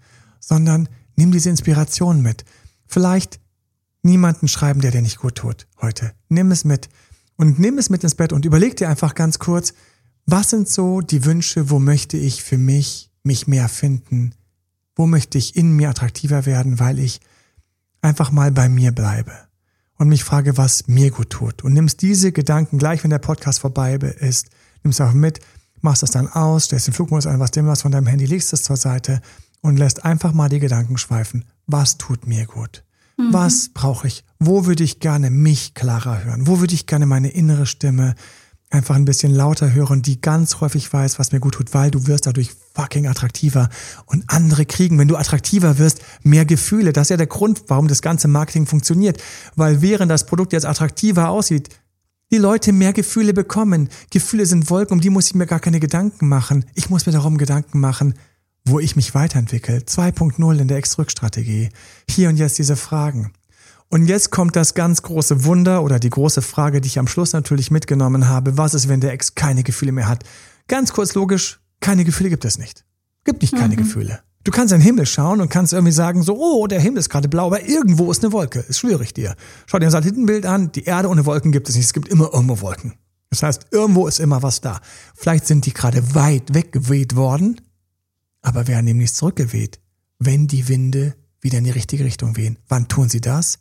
sondern 0.41 0.89
nimm 1.15 1.31
diese 1.31 1.51
Inspiration 1.51 2.23
mit. 2.23 2.47
Vielleicht 2.87 3.39
niemanden 4.01 4.49
schreiben, 4.49 4.81
der 4.81 4.93
dir 4.93 5.03
nicht 5.03 5.19
gut 5.19 5.35
tut 5.35 5.67
heute. 5.83 6.15
Nimm 6.31 6.53
es 6.53 6.65
mit 6.65 6.89
und 7.37 7.59
nimm 7.59 7.79
es 7.79 7.91
mit 7.91 8.03
ins 8.03 8.15
Bett 8.15 8.33
und 8.33 8.45
überleg 8.45 8.77
dir 8.77 8.89
einfach 8.89 9.15
ganz 9.15 9.39
kurz, 9.39 9.75
was 10.27 10.51
sind 10.51 10.69
so 10.69 11.01
die 11.01 11.25
Wünsche, 11.25 11.71
wo 11.71 11.79
möchte 11.79 12.17
ich 12.17 12.43
für 12.43 12.59
mich 12.59 13.11
mich 13.23 13.47
mehr 13.47 13.69
finden? 13.69 14.35
Wo 14.95 15.07
möchte 15.07 15.39
ich 15.39 15.57
in 15.57 15.73
mir 15.73 15.91
attraktiver 15.91 16.47
werden, 16.47 16.79
weil 16.79 16.99
ich 16.99 17.21
einfach 18.03 18.31
mal 18.31 18.53
bei 18.53 18.69
mir 18.69 18.93
bleibe 18.93 19.33
und 19.97 20.09
mich 20.09 20.25
frage, 20.25 20.57
was 20.57 20.87
mir 20.87 21.11
gut 21.11 21.31
tut. 21.31 21.65
Und 21.65 21.73
nimmst 21.73 22.03
diese 22.03 22.33
Gedanken 22.33 22.79
gleich, 22.79 23.03
wenn 23.03 23.11
der 23.11 23.19
Podcast 23.19 23.61
vorbei 23.61 23.95
ist, 23.95 24.51
nimmst 24.83 25.01
auch 25.01 25.13
mit, 25.13 25.41
machst 25.81 26.03
das 26.03 26.11
dann 26.11 26.29
aus, 26.29 26.65
stellst 26.65 26.87
den 26.87 26.95
Flugmodus 26.95 27.27
ein, 27.27 27.41
was 27.41 27.51
dem 27.51 27.67
was 27.67 27.83
von 27.83 27.93
deinem 27.93 28.07
Handy, 28.07 28.27
legst 28.27 28.53
es 28.53 28.63
zur 28.63 28.77
Seite 28.77 29.21
und 29.63 29.79
lässt 29.79 30.05
einfach 30.05 30.33
mal 30.33 30.49
die 30.49 30.61
Gedanken 30.61 30.99
schweifen. 30.99 31.45
Was 31.67 31.97
tut 31.97 32.27
mir 32.27 32.47
gut? 32.47 32.85
Mhm. 33.17 33.33
Was 33.33 33.71
brauche 33.73 34.07
ich? 34.07 34.25
Wo 34.39 34.67
würde 34.67 34.85
ich 34.85 35.01
gerne 35.01 35.31
mich 35.31 35.75
klarer 35.75 36.25
hören? 36.25 36.47
Wo 36.47 36.61
würde 36.61 36.75
ich 36.75 36.87
gerne 36.87 37.07
meine 37.07 37.31
innere 37.31 37.67
Stimme 37.67 38.15
einfach 38.71 38.97
ein 38.97 39.05
bisschen 39.05 39.33
lauter 39.33 39.73
hören, 39.73 40.03
die 40.03 40.21
ganz 40.21 40.61
häufig 40.61 40.93
weiß, 40.93 41.19
was 41.19 41.33
mir 41.33 41.41
gut 41.41 41.55
tut, 41.55 41.73
weil 41.75 41.91
du 41.91 42.07
wirst 42.07 42.27
dadurch 42.27 42.51
fucking 42.75 43.07
attraktiver 43.07 43.69
und 44.07 44.25
andere 44.27 44.67
kriegen, 44.67 44.99
wenn 44.99 45.09
du 45.09 45.17
attraktiver 45.17 45.79
wirst, 45.79 46.03
mehr 46.23 46.45
Gefühle. 46.45 46.93
Das 46.93 47.03
ist 47.07 47.11
ja 47.11 47.17
der 47.17 47.29
Grund, 47.29 47.65
warum 47.69 47.87
das 47.87 48.03
ganze 48.03 48.27
Marketing 48.27 48.67
funktioniert, 48.67 49.23
weil 49.55 49.81
während 49.81 50.11
das 50.11 50.27
Produkt 50.27 50.53
jetzt 50.53 50.67
attraktiver 50.67 51.29
aussieht, 51.29 51.69
die 52.33 52.39
Leute 52.39 52.73
mehr 52.73 52.93
Gefühle 52.93 53.33
bekommen. 53.33 53.89
Gefühle 54.11 54.47
sind 54.47 54.69
Wolken, 54.71 54.95
um 54.95 55.01
die 55.01 55.11
muss 55.11 55.29
ich 55.29 55.35
mir 55.35 55.47
gar 55.47 55.61
keine 55.61 55.79
Gedanken 55.79 56.29
machen. 56.29 56.65
Ich 56.75 56.91
muss 56.91 57.07
mir 57.07 57.13
darum 57.13 57.39
Gedanken 57.39 57.79
machen, 57.79 58.15
wo 58.67 58.81
ich 58.81 58.97
mich 58.97 59.15
weiterentwickle. 59.15 59.79
2.0 59.79 60.59
in 60.59 60.69
der 60.69 60.79
Ex-Rück-Strategie. 60.79 61.69
Hier 62.09 62.29
und 62.29 62.37
jetzt 62.37 62.59
diese 62.59 62.77
Fragen. 62.77 63.33
Und 63.91 64.07
jetzt 64.07 64.31
kommt 64.31 64.57
das 64.57 64.75
ganz 64.75 65.03
große 65.03 65.45
Wunder 65.45 65.83
oder 65.83 65.99
die 65.99 66.11
große 66.11 66.43
Frage, 66.43 66.81
die 66.81 66.89
ich 66.89 66.99
am 66.99 67.07
Schluss 67.07 67.33
natürlich 67.33 67.71
mitgenommen 67.71 68.29
habe. 68.29 68.57
Was 68.57 68.75
ist, 68.75 68.89
wenn 68.89 69.01
der 69.01 69.13
Ex 69.13 69.35
keine 69.35 69.63
Gefühle 69.63 69.93
mehr 69.93 70.09
hat? 70.09 70.25
Ganz 70.67 70.93
kurz 70.93 71.15
logisch, 71.15 71.61
keine 71.81 72.05
Gefühle 72.05 72.31
gibt 72.31 72.45
es 72.45 72.59
nicht. 72.59 72.85
Gibt 73.25 73.43
nicht 73.43 73.55
keine 73.55 73.75
mhm. 73.75 73.81
Gefühle. 73.81 74.21
Du 74.43 74.51
kannst 74.51 74.73
in 74.73 74.81
den 74.81 74.85
Himmel 74.85 75.07
schauen 75.07 75.41
und 75.41 75.49
kannst 75.49 75.73
irgendwie 75.73 75.93
sagen, 75.93 76.23
so, 76.23 76.37
oh, 76.37 76.67
der 76.67 76.81
Himmel 76.81 76.99
ist 76.99 77.09
gerade 77.09 77.29
blau, 77.29 77.47
aber 77.47 77.67
irgendwo 77.67 78.11
ist 78.11 78.23
eine 78.25 78.33
Wolke. 78.33 78.65
Das 78.67 78.79
schwöre 78.79 79.03
ich 79.03 79.15
dir. 79.15 79.37
Schau 79.67 79.79
dir 79.79 79.87
ein 79.87 79.91
Satellitenbild 79.91 80.45
an, 80.45 80.73
die 80.73 80.85
Erde 80.85 81.09
ohne 81.09 81.25
Wolken 81.25 81.53
gibt 81.53 81.69
es 81.69 81.77
nicht. 81.77 81.87
Es 81.87 81.93
gibt 81.93 82.09
immer 82.09 82.31
irgendwo 82.33 82.61
Wolken. 82.61 82.95
Das 83.31 83.43
heißt, 83.43 83.67
irgendwo 83.71 84.07
ist 84.07 84.21
immer 84.21 84.43
was 84.43 84.61
da. 84.61 84.81
Vielleicht 85.15 85.47
sind 85.47 85.67
die 85.67 85.73
gerade 85.73 86.15
weit 86.15 86.53
weggeweht 86.53 87.17
worden 87.17 87.61
aber 88.45 88.69
werden 88.69 88.87
demnächst 88.87 89.17
zurückgeweht, 89.17 89.81
wenn 90.19 90.47
die 90.47 90.69
Winde 90.69 91.17
wieder 91.41 91.59
in 91.59 91.65
die 91.65 91.71
richtige 91.71 92.05
Richtung 92.05 92.37
wehen. 92.37 92.59
Wann 92.69 92.89
tun 92.89 93.09
sie 93.09 93.21
das? 93.21 93.59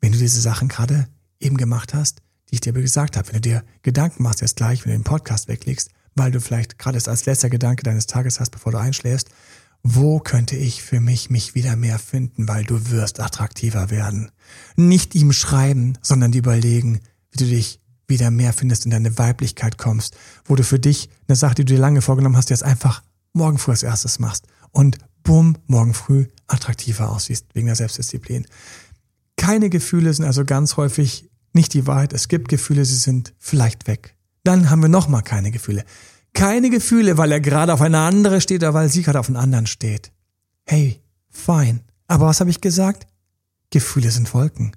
Wenn 0.00 0.12
du 0.12 0.18
diese 0.18 0.40
Sachen 0.40 0.68
gerade 0.68 1.08
eben 1.40 1.56
gemacht 1.56 1.94
hast, 1.94 2.20
die 2.50 2.56
ich 2.56 2.60
dir 2.60 2.72
gesagt 2.72 3.16
habe. 3.16 3.28
Wenn 3.28 3.42
du 3.42 3.48
dir 3.48 3.64
Gedanken 3.82 4.22
machst, 4.22 4.40
jetzt 4.40 4.56
gleich, 4.56 4.84
wenn 4.84 4.92
du 4.92 4.98
den 4.98 5.04
Podcast 5.04 5.48
weglegst, 5.48 5.90
weil 6.14 6.30
du 6.30 6.40
vielleicht 6.40 6.78
gerade 6.78 6.96
es 6.96 7.08
als 7.08 7.26
letzter 7.26 7.50
Gedanke 7.50 7.82
deines 7.82 8.06
Tages 8.06 8.40
hast, 8.40 8.50
bevor 8.50 8.72
du 8.72 8.78
einschläfst, 8.78 9.28
wo 9.82 10.18
könnte 10.18 10.56
ich 10.56 10.82
für 10.82 11.00
mich 11.00 11.30
mich 11.30 11.54
wieder 11.54 11.76
mehr 11.76 11.98
finden, 11.98 12.48
weil 12.48 12.64
du 12.64 12.90
wirst 12.90 13.20
attraktiver 13.20 13.90
werden. 13.90 14.30
Nicht 14.76 15.14
ihm 15.14 15.32
schreiben, 15.32 15.98
sondern 16.02 16.32
die 16.32 16.38
überlegen, 16.38 17.00
wie 17.30 17.38
du 17.38 17.44
dich 17.44 17.80
wieder 18.08 18.30
mehr 18.30 18.52
findest, 18.52 18.84
in 18.84 18.90
deine 18.90 19.18
Weiblichkeit 19.18 19.78
kommst, 19.78 20.16
wo 20.44 20.56
du 20.56 20.62
für 20.62 20.78
dich 20.78 21.10
eine 21.28 21.36
Sache, 21.36 21.56
die 21.56 21.64
du 21.64 21.74
dir 21.74 21.80
lange 21.80 22.02
vorgenommen 22.02 22.36
hast, 22.36 22.50
jetzt 22.50 22.62
einfach 22.62 23.02
morgen 23.36 23.58
früh 23.58 23.72
als 23.72 23.82
erstes 23.82 24.18
machst 24.18 24.46
und 24.72 24.98
bumm, 25.22 25.56
morgen 25.66 25.94
früh 25.94 26.26
attraktiver 26.46 27.10
aussiehst 27.10 27.46
wegen 27.54 27.66
der 27.66 27.76
Selbstdisziplin. 27.76 28.46
Keine 29.36 29.70
Gefühle 29.70 30.12
sind 30.14 30.24
also 30.24 30.44
ganz 30.44 30.76
häufig 30.76 31.28
nicht 31.52 31.74
die 31.74 31.86
Wahrheit. 31.86 32.12
Es 32.12 32.28
gibt 32.28 32.48
Gefühle, 32.48 32.84
sie 32.84 32.96
sind 32.96 33.34
vielleicht 33.38 33.86
weg. 33.86 34.16
Dann 34.44 34.70
haben 34.70 34.82
wir 34.82 34.88
nochmal 34.88 35.22
keine 35.22 35.50
Gefühle. 35.50 35.84
Keine 36.32 36.70
Gefühle, 36.70 37.18
weil 37.18 37.32
er 37.32 37.40
gerade 37.40 37.72
auf 37.72 37.80
eine 37.80 37.98
andere 37.98 38.40
steht 38.40 38.62
oder 38.62 38.74
weil 38.74 38.88
sie 38.88 39.02
gerade 39.02 39.18
auf 39.18 39.28
einen 39.28 39.36
anderen 39.36 39.66
steht. 39.66 40.12
Hey, 40.64 41.02
fein. 41.28 41.80
Aber 42.06 42.26
was 42.26 42.40
habe 42.40 42.50
ich 42.50 42.60
gesagt? 42.60 43.06
Gefühle 43.70 44.10
sind 44.10 44.32
Wolken. 44.34 44.72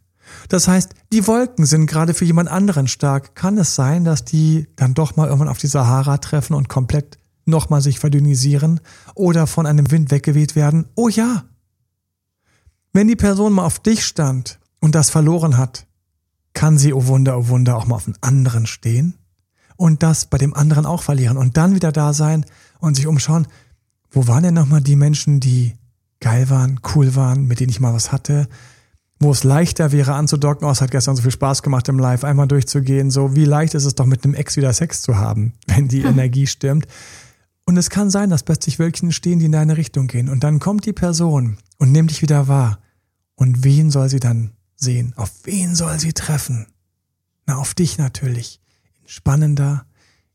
Das 0.47 0.67
heißt, 0.67 0.93
die 1.11 1.27
Wolken 1.27 1.65
sind 1.65 1.85
gerade 1.85 2.13
für 2.13 2.25
jemand 2.25 2.49
anderen 2.49 2.87
stark. 2.87 3.35
Kann 3.35 3.57
es 3.57 3.75
sein, 3.75 4.03
dass 4.03 4.25
die 4.25 4.67
dann 4.75 4.93
doch 4.93 5.15
mal 5.15 5.27
irgendwann 5.27 5.49
auf 5.49 5.57
die 5.57 5.67
Sahara 5.67 6.17
treffen 6.17 6.53
und 6.53 6.69
komplett 6.69 7.17
nochmal 7.49 7.81
sich 7.81 7.99
verdünnisieren 7.99 8.79
oder 9.15 9.47
von 9.47 9.65
einem 9.65 9.91
Wind 9.91 10.11
weggeweht 10.11 10.55
werden? 10.55 10.85
Oh 10.95 11.09
ja. 11.09 11.45
Wenn 12.93 13.07
die 13.07 13.15
Person 13.15 13.53
mal 13.53 13.65
auf 13.65 13.79
dich 13.79 14.05
stand 14.05 14.59
und 14.79 14.95
das 14.95 15.09
verloren 15.09 15.57
hat, 15.57 15.87
kann 16.53 16.77
sie, 16.77 16.93
oh 16.93 17.07
Wunder, 17.07 17.37
oh 17.37 17.47
Wunder, 17.47 17.77
auch 17.77 17.85
mal 17.85 17.95
auf 17.95 18.07
einen 18.07 18.17
anderen 18.21 18.65
stehen 18.65 19.15
und 19.77 20.03
das 20.03 20.25
bei 20.25 20.37
dem 20.37 20.53
anderen 20.53 20.85
auch 20.85 21.03
verlieren 21.03 21.37
und 21.37 21.57
dann 21.57 21.75
wieder 21.75 21.91
da 21.91 22.13
sein 22.13 22.45
und 22.79 22.95
sich 22.95 23.07
umschauen, 23.07 23.47
wo 24.11 24.27
waren 24.27 24.43
denn 24.43 24.55
nochmal 24.55 24.81
die 24.81 24.95
Menschen, 24.95 25.39
die 25.39 25.75
geil 26.19 26.49
waren, 26.49 26.79
cool 26.95 27.15
waren, 27.15 27.45
mit 27.45 27.59
denen 27.59 27.69
ich 27.69 27.79
mal 27.79 27.93
was 27.93 28.11
hatte, 28.11 28.47
wo 29.19 29.31
es 29.31 29.43
leichter 29.43 29.91
wäre 29.91 30.13
anzudocken, 30.13 30.67
oh, 30.67 30.71
es 30.71 30.81
hat 30.81 30.91
gestern 30.91 31.15
so 31.15 31.21
viel 31.21 31.31
Spaß 31.31 31.61
gemacht 31.61 31.87
im 31.89 31.99
Live, 31.99 32.23
einmal 32.23 32.47
durchzugehen, 32.47 33.11
so 33.11 33.35
wie 33.35 33.45
leicht 33.45 33.73
ist 33.73 33.85
es 33.85 33.95
doch 33.95 34.05
mit 34.05 34.23
einem 34.23 34.33
Ex 34.33 34.55
wieder 34.55 34.71
Sex 34.73 35.01
zu 35.01 35.17
haben, 35.17 35.53
wenn 35.67 35.87
die. 35.87 36.01
Energie 36.09 36.47
stimmt. 36.47 36.87
Und 37.69 37.77
es 37.77 37.91
kann 37.91 38.09
sein, 38.09 38.31
dass 38.31 38.41
plötzlich 38.41 38.79
Wölkchen 38.79 39.11
stehen, 39.11 39.37
die 39.37 39.45
in 39.45 39.51
deine 39.51 39.77
Richtung 39.77 40.07
gehen. 40.07 40.27
Und 40.27 40.43
dann 40.43 40.57
kommt 40.57 40.87
die 40.87 40.91
Person 40.91 41.59
und 41.77 41.91
nimmt 41.91 42.09
dich 42.09 42.23
wieder 42.23 42.47
wahr. 42.47 42.79
Und 43.35 43.63
wen 43.63 43.91
soll 43.91 44.09
sie 44.09 44.19
dann 44.19 44.53
sehen? 44.75 45.13
Auf 45.17 45.29
wen 45.43 45.75
soll 45.75 45.99
sie 45.99 46.13
treffen? 46.13 46.65
Na, 47.45 47.57
auf 47.57 47.75
dich 47.75 47.99
natürlich. 47.99 48.59
In 49.03 49.07
spannender, 49.07 49.85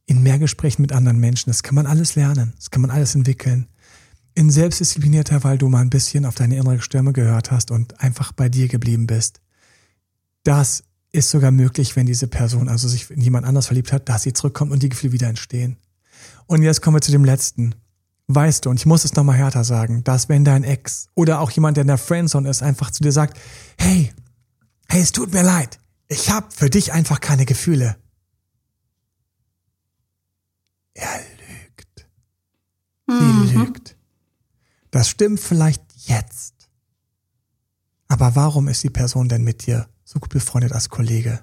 in 0.06 0.22
mehr 0.22 0.38
Gesprächen 0.38 0.80
mit 0.82 0.92
anderen 0.92 1.18
Menschen. 1.18 1.50
Das 1.50 1.64
kann 1.64 1.74
man 1.74 1.86
alles 1.86 2.14
lernen. 2.14 2.52
Das 2.54 2.70
kann 2.70 2.82
man 2.82 2.92
alles 2.92 3.16
entwickeln. 3.16 3.66
In 4.36 4.48
selbstdisziplinierter, 4.48 5.42
weil 5.42 5.58
du 5.58 5.68
mal 5.68 5.80
ein 5.80 5.90
bisschen 5.90 6.26
auf 6.26 6.36
deine 6.36 6.54
innere 6.54 6.80
Stimme 6.82 7.12
gehört 7.12 7.50
hast 7.50 7.72
und 7.72 8.00
einfach 8.00 8.30
bei 8.30 8.48
dir 8.48 8.68
geblieben 8.68 9.08
bist. 9.08 9.40
Das 10.44 10.84
ist 11.10 11.30
sogar 11.30 11.50
möglich, 11.50 11.96
wenn 11.96 12.06
diese 12.06 12.28
Person 12.28 12.68
also 12.68 12.86
sich 12.86 13.10
in 13.10 13.20
jemand 13.20 13.44
anders 13.44 13.66
verliebt 13.66 13.92
hat, 13.92 14.08
dass 14.08 14.22
sie 14.22 14.34
zurückkommt 14.34 14.70
und 14.70 14.84
die 14.84 14.88
Gefühle 14.88 15.14
wieder 15.14 15.26
entstehen. 15.26 15.78
Und 16.46 16.62
jetzt 16.62 16.82
kommen 16.82 16.96
wir 16.96 17.00
zu 17.00 17.12
dem 17.12 17.24
letzten. 17.24 17.74
Weißt 18.26 18.64
du, 18.64 18.70
und 18.70 18.80
ich 18.80 18.86
muss 18.86 19.04
es 19.04 19.14
nochmal 19.14 19.36
härter 19.36 19.64
sagen, 19.64 20.02
dass 20.02 20.28
wenn 20.28 20.44
dein 20.44 20.64
Ex 20.64 21.08
oder 21.14 21.40
auch 21.40 21.50
jemand, 21.50 21.76
der 21.76 21.82
in 21.82 21.88
der 21.88 21.98
Friendzone 21.98 22.48
ist, 22.48 22.62
einfach 22.62 22.90
zu 22.90 23.02
dir 23.02 23.12
sagt, 23.12 23.38
hey, 23.78 24.12
hey, 24.88 25.02
es 25.02 25.12
tut 25.12 25.32
mir 25.32 25.42
leid, 25.42 25.78
ich 26.08 26.30
habe 26.30 26.46
für 26.50 26.70
dich 26.70 26.92
einfach 26.92 27.20
keine 27.20 27.44
Gefühle. 27.44 27.96
Er 30.94 31.20
lügt. 31.48 32.06
Mhm. 33.06 33.46
Sie 33.46 33.54
lügt. 33.54 33.96
Das 34.90 35.08
stimmt 35.08 35.40
vielleicht 35.40 35.82
jetzt. 36.06 36.54
Aber 38.08 38.36
warum 38.36 38.68
ist 38.68 38.84
die 38.84 38.90
Person 38.90 39.28
denn 39.28 39.42
mit 39.42 39.66
dir 39.66 39.88
so 40.04 40.18
gut 40.18 40.30
befreundet 40.30 40.72
als 40.72 40.88
Kollege? 40.88 41.42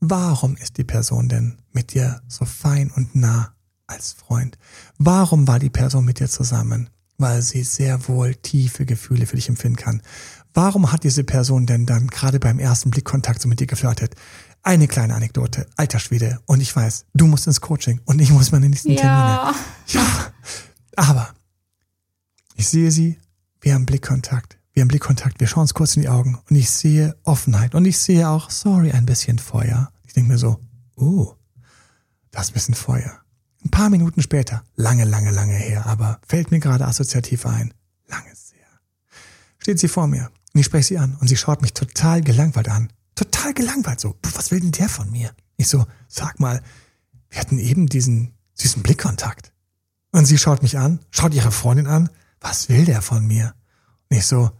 Warum 0.00 0.56
ist 0.56 0.76
die 0.76 0.84
Person 0.84 1.28
denn 1.28 1.58
mit 1.72 1.94
dir 1.94 2.22
so 2.28 2.44
fein 2.44 2.90
und 2.90 3.16
nah 3.16 3.54
als 3.88 4.12
Freund. 4.12 4.56
Warum 4.98 5.48
war 5.48 5.58
die 5.58 5.70
Person 5.70 6.04
mit 6.04 6.20
dir 6.20 6.28
zusammen? 6.28 6.90
Weil 7.16 7.42
sie 7.42 7.64
sehr 7.64 8.06
wohl 8.06 8.36
tiefe 8.36 8.86
Gefühle 8.86 9.26
für 9.26 9.34
dich 9.34 9.48
empfinden 9.48 9.76
kann. 9.76 10.02
Warum 10.54 10.92
hat 10.92 11.04
diese 11.04 11.24
Person 11.24 11.66
denn 11.66 11.84
dann 11.84 12.06
gerade 12.06 12.38
beim 12.38 12.58
ersten 12.58 12.90
Blickkontakt 12.90 13.42
so 13.42 13.48
mit 13.48 13.58
dir 13.58 13.66
geflirtet? 13.66 14.14
Eine 14.62 14.86
kleine 14.86 15.14
Anekdote, 15.14 15.66
alter 15.76 15.98
Schwede. 15.98 16.40
Und 16.46 16.60
ich 16.60 16.74
weiß, 16.74 17.06
du 17.14 17.26
musst 17.26 17.46
ins 17.46 17.60
Coaching 17.60 18.00
und 18.04 18.20
ich 18.20 18.30
muss 18.30 18.52
meine 18.52 18.68
nächsten 18.68 18.92
ja. 18.92 19.00
Termine. 19.00 19.54
Ja. 19.88 20.32
Aber 20.96 21.30
ich 22.56 22.68
sehe 22.68 22.90
sie, 22.90 23.18
wir 23.60 23.74
haben 23.74 23.86
Blickkontakt. 23.86 24.58
Wir 24.72 24.82
haben 24.82 24.88
Blickkontakt, 24.88 25.40
wir 25.40 25.48
schauen 25.48 25.62
uns 25.62 25.74
kurz 25.74 25.96
in 25.96 26.02
die 26.02 26.08
Augen 26.08 26.38
und 26.48 26.54
ich 26.54 26.70
sehe 26.70 27.16
Offenheit 27.24 27.74
und 27.74 27.84
ich 27.84 27.98
sehe 27.98 28.28
auch, 28.28 28.48
sorry, 28.48 28.92
ein 28.92 29.06
bisschen 29.06 29.40
Feuer. 29.40 29.92
Ich 30.06 30.12
denke 30.12 30.30
mir 30.30 30.38
so, 30.38 30.60
oh, 30.94 31.34
das 32.30 32.44
ist 32.44 32.50
ein 32.50 32.54
bisschen 32.54 32.74
Feuer. 32.74 33.20
Ein 33.64 33.70
paar 33.70 33.90
Minuten 33.90 34.22
später, 34.22 34.62
lange, 34.76 35.04
lange, 35.04 35.30
lange 35.30 35.54
her, 35.54 35.86
aber 35.86 36.20
fällt 36.26 36.50
mir 36.50 36.60
gerade 36.60 36.86
assoziativ 36.86 37.44
ein, 37.46 37.74
lange 38.06 38.34
sehr, 38.34 38.66
steht 39.58 39.80
sie 39.80 39.88
vor 39.88 40.06
mir 40.06 40.30
und 40.54 40.60
ich 40.60 40.66
spreche 40.66 40.88
sie 40.88 40.98
an 40.98 41.16
und 41.20 41.28
sie 41.28 41.36
schaut 41.36 41.62
mich 41.62 41.74
total 41.74 42.20
gelangweilt 42.22 42.68
an. 42.68 42.92
Total 43.14 43.52
gelangweilt 43.52 44.00
so. 44.00 44.16
Was 44.34 44.50
will 44.50 44.60
denn 44.60 44.72
der 44.72 44.88
von 44.88 45.10
mir? 45.10 45.32
Ich 45.56 45.68
so, 45.68 45.86
sag 46.06 46.38
mal, 46.38 46.62
wir 47.30 47.40
hatten 47.40 47.58
eben 47.58 47.86
diesen 47.88 48.32
süßen 48.54 48.82
Blickkontakt. 48.82 49.52
Und 50.12 50.24
sie 50.24 50.38
schaut 50.38 50.62
mich 50.62 50.78
an, 50.78 51.00
schaut 51.10 51.34
ihre 51.34 51.52
Freundin 51.52 51.86
an. 51.86 52.10
Was 52.40 52.68
will 52.68 52.84
der 52.84 53.02
von 53.02 53.26
mir? 53.26 53.54
Und 54.08 54.16
ich 54.16 54.26
so, 54.26 54.50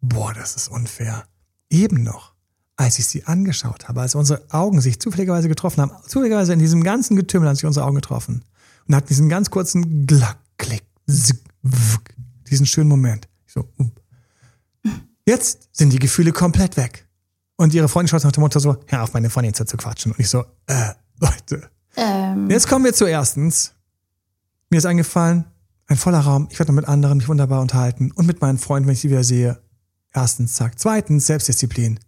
boah, 0.00 0.34
das 0.34 0.56
ist 0.56 0.68
unfair. 0.68 1.26
Eben 1.70 2.02
noch 2.02 2.34
als 2.78 2.98
ich 3.00 3.06
sie 3.06 3.24
angeschaut 3.24 3.88
habe, 3.88 4.00
als 4.00 4.14
unsere 4.14 4.40
Augen 4.50 4.80
sich 4.80 5.00
zufälligerweise 5.00 5.48
getroffen 5.48 5.82
haben, 5.82 5.90
zufälligerweise 6.06 6.52
in 6.52 6.60
diesem 6.60 6.84
ganzen 6.84 7.16
Getümmel 7.16 7.48
haben 7.48 7.56
sich 7.56 7.66
unsere 7.66 7.84
Augen 7.84 7.96
getroffen 7.96 8.44
und 8.86 8.94
hatten 8.94 9.08
diesen 9.08 9.28
ganz 9.28 9.50
kurzen 9.50 10.06
Glack, 10.06 10.38
Klick, 10.58 10.84
Zick, 11.08 11.40
Wuck, 11.62 12.02
diesen 12.48 12.66
schönen 12.66 12.88
Moment. 12.88 13.28
So, 13.48 13.68
um. 13.76 13.90
Jetzt 15.26 15.68
sind 15.72 15.92
die 15.92 15.98
Gefühle 15.98 16.32
komplett 16.32 16.76
weg. 16.76 17.06
Und 17.56 17.74
ihre 17.74 17.88
Freundin 17.88 18.08
schaut 18.08 18.22
nach 18.22 18.30
dem 18.30 18.42
Motto 18.42 18.60
so, 18.60 18.76
hör 18.86 19.02
auf, 19.02 19.12
meine 19.12 19.28
Freundin 19.28 19.52
zu 19.52 19.64
quatschen. 19.76 20.12
Und 20.12 20.20
ich 20.20 20.30
so, 20.30 20.44
äh, 20.68 20.92
Leute. 21.18 21.68
Ähm. 21.96 22.48
Jetzt 22.48 22.68
kommen 22.68 22.84
wir 22.84 22.94
zu 22.94 23.06
erstens. 23.06 23.74
Mir 24.70 24.78
ist 24.78 24.86
eingefallen, 24.86 25.46
ein 25.88 25.96
voller 25.96 26.20
Raum. 26.20 26.46
Ich 26.52 26.60
werde 26.60 26.70
noch 26.70 26.76
mit 26.76 26.88
anderen 26.88 27.18
mich 27.18 27.26
wunderbar 27.26 27.60
unterhalten 27.60 28.12
und 28.12 28.26
mit 28.26 28.40
meinen 28.40 28.58
Freunden, 28.58 28.86
wenn 28.86 28.94
ich 28.94 29.00
sie 29.00 29.10
wieder 29.10 29.24
sehe. 29.24 29.60
Erstens, 30.12 30.54
zack. 30.54 30.78
Zweitens, 30.78 31.26
Selbstdisziplin. 31.26 31.98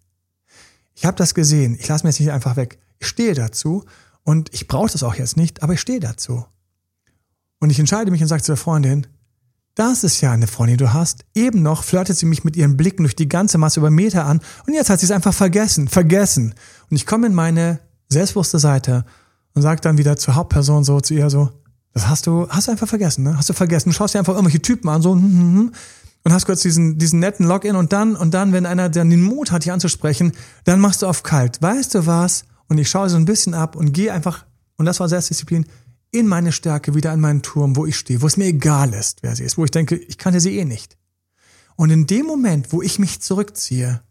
Ich 1.01 1.07
habe 1.07 1.16
das 1.16 1.32
gesehen. 1.32 1.78
Ich 1.80 1.88
lasse 1.88 2.05
mir 2.05 2.11
jetzt 2.11 2.20
nicht 2.20 2.30
einfach 2.30 2.57
weg. 2.57 2.78
Ich 2.98 3.07
stehe 3.07 3.32
dazu 3.32 3.86
und 4.22 4.53
ich 4.53 4.68
brauche 4.68 4.92
das 4.92 5.03
auch 5.03 5.14
jetzt 5.14 5.34
nicht, 5.34 5.62
aber 5.62 5.72
ich 5.72 5.80
stehe 5.80 5.98
dazu. 5.98 6.44
Und 7.59 7.70
ich 7.70 7.78
entscheide 7.78 8.11
mich 8.11 8.20
und 8.20 8.28
sage 8.28 8.42
zu 8.42 8.53
der 8.53 8.59
Freundin, 8.59 9.07
das 9.74 10.05
ist 10.05 10.20
ja 10.20 10.30
eine 10.30 10.46
Freundin, 10.46 10.76
die 10.76 10.84
du 10.84 10.92
hast. 10.92 11.24
Eben 11.34 11.62
noch 11.62 11.84
flirtet 11.84 12.18
sie 12.18 12.26
mich 12.26 12.44
mit 12.44 12.55
ihren 12.55 12.76
Blicken 12.76 13.05
durch 13.05 13.16
die 13.16 13.30
ganze 13.30 13.57
Masse 13.57 13.80
über 13.80 13.88
Meter 13.88 14.26
an 14.26 14.42
und 14.66 14.74
jetzt 14.74 14.90
hat 14.90 15.01
sie 15.01 15.07
es 15.07 15.11
einfach 15.11 15.32
vergessen, 15.32 15.88
vergessen. 15.88 16.55
Und 16.90 16.96
ich 16.96 17.07
komme 17.07 17.28
in 17.28 17.34
meine 17.34 17.80
selbstbewusste 18.11 18.59
Seite 18.59 19.07
und 19.55 19.62
sage 19.62 19.80
dann 19.80 19.96
wieder 19.96 20.18
zur 20.18 20.34
Hauptperson 20.34 20.84
so 20.84 21.01
zu 21.01 21.14
ihr 21.14 21.30
so, 21.30 21.48
das 21.94 22.09
hast 22.09 22.26
du, 22.26 22.46
hast 22.51 22.68
du 22.68 22.72
einfach 22.72 22.88
vergessen, 22.88 23.24
ne? 23.24 23.38
Hast 23.38 23.48
du 23.48 23.55
vergessen. 23.55 23.88
Du 23.88 23.94
schaust 23.94 24.14
dir 24.14 24.18
einfach 24.18 24.34
irgendwelche 24.34 24.61
Typen 24.61 24.90
an, 24.90 25.01
so, 25.01 25.12
hm, 25.12 25.22
hm, 25.22 25.57
hm 25.57 25.72
und 26.25 26.33
hast 26.33 26.47
kurz 26.47 26.62
diesen, 26.62 26.99
diesen 26.99 27.21
netten 27.21 27.47
Login 27.47 27.77
und 27.77 27.93
dann, 27.93 28.16
und 28.16 28.33
dann, 28.35 28.53
wenn 28.53 28.66
einer 28.66 28.89
dann 28.89 29.11
den 29.11 29.23
Mut 29.23 29.53
hat, 29.53 29.64
dich 29.64 29.73
anzusprechen, 29.73 30.33
dann 30.64 30.81
machst 30.81 31.03
du 31.03 31.07
auf 31.07 31.23
kalt. 31.23 31.61
Weißt 31.62 31.95
du 31.95 32.07
was? 32.07 32.45
Und 32.68 32.79
ich 32.79 32.89
schaue 32.89 33.09
so 33.09 33.16
ein 33.16 33.25
bisschen 33.25 33.55
ab 33.55 33.77
und 33.77 33.93
gehe 33.93 34.12
einfach, 34.12 34.45
und 34.77 34.87
das 34.87 35.01
war 35.01 35.09
Selbstdisziplin, 35.09 35.66
in 36.12 36.27
meine 36.27 36.53
Stärke, 36.53 36.95
wieder 36.95 37.12
an 37.12 37.21
meinen 37.21 37.43
Turm, 37.43 37.77
wo 37.77 37.87
ich 37.87 37.97
stehe, 37.97 38.21
wo 38.23 38.27
es 38.27 38.37
mir 38.37 38.47
egal 38.47 38.93
ist, 38.95 39.23
wer 39.23 39.35
sie 39.37 39.45
ist, 39.45 39.57
wo 39.59 39.64
ich 39.64 39.71
denke, 39.71 39.97
ich 39.97 40.18
kannte 40.18 40.41
sie 40.41 40.59
eh 40.59 40.64
nicht. 40.64 40.97
Und 41.77 41.91
in 41.91 42.07
dem 42.07 42.27
Moment, 42.27 42.73
wo 42.73 42.83
ich 42.83 42.99
mich 42.99 43.21
zurückziehe 43.21 44.03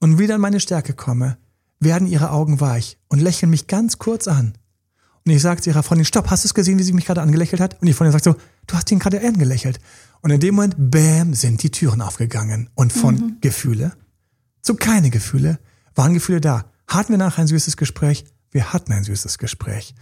und 0.00 0.18
wieder 0.18 0.34
in 0.34 0.40
meine 0.40 0.60
Stärke 0.60 0.92
komme, 0.92 1.38
werden 1.80 2.08
ihre 2.08 2.30
Augen 2.30 2.60
weich 2.60 2.98
und 3.08 3.20
lächeln 3.20 3.50
mich 3.50 3.66
ganz 3.66 3.98
kurz 3.98 4.28
an. 4.28 4.54
Und 5.24 5.32
ich 5.32 5.42
sage 5.42 5.60
zu 5.60 5.70
ihrer 5.70 5.82
Freundin, 5.82 6.04
stopp, 6.04 6.30
hast 6.30 6.44
du 6.44 6.48
es 6.48 6.54
gesehen, 6.54 6.78
wie 6.78 6.84
sie 6.84 6.92
mich 6.92 7.06
gerade 7.06 7.20
angelächelt 7.20 7.60
hat? 7.60 7.80
Und 7.80 7.86
die 7.86 7.92
Freundin 7.92 8.12
sagt 8.12 8.24
so, 8.24 8.36
du 8.66 8.74
hast 8.76 8.90
ihn 8.92 8.98
gerade 8.98 9.20
angelächelt. 9.20 9.80
Und 10.26 10.32
in 10.32 10.40
dem 10.40 10.56
Moment, 10.56 10.74
bam, 10.76 11.34
sind 11.34 11.62
die 11.62 11.70
Türen 11.70 12.02
aufgegangen. 12.02 12.68
Und 12.74 12.92
von 12.92 13.14
mhm. 13.14 13.36
Gefühle 13.40 13.92
zu 14.60 14.74
keine 14.74 15.10
Gefühle 15.10 15.60
waren 15.94 16.14
Gefühle 16.14 16.40
da. 16.40 16.64
Hatten 16.88 17.12
wir 17.12 17.16
nachher 17.16 17.42
ein 17.42 17.46
süßes 17.46 17.76
Gespräch? 17.76 18.24
Wir 18.50 18.72
hatten 18.72 18.92
ein 18.92 19.04
süßes 19.04 19.38
Gespräch. 19.38 19.94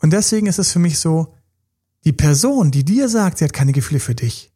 Und 0.00 0.14
deswegen 0.14 0.46
ist 0.46 0.58
es 0.58 0.72
für 0.72 0.78
mich 0.78 0.98
so, 0.98 1.34
die 2.06 2.14
Person, 2.14 2.70
die 2.70 2.82
dir 2.82 3.10
sagt, 3.10 3.36
sie 3.36 3.44
hat 3.44 3.52
keine 3.52 3.72
Gefühle 3.72 4.00
für 4.00 4.14
dich, 4.14 4.54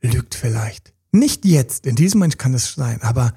lügt 0.00 0.36
vielleicht. 0.36 0.92
Nicht 1.10 1.44
jetzt, 1.44 1.84
in 1.84 1.96
diesem 1.96 2.20
Moment 2.20 2.38
kann 2.38 2.54
es 2.54 2.74
sein, 2.74 3.02
aber 3.02 3.34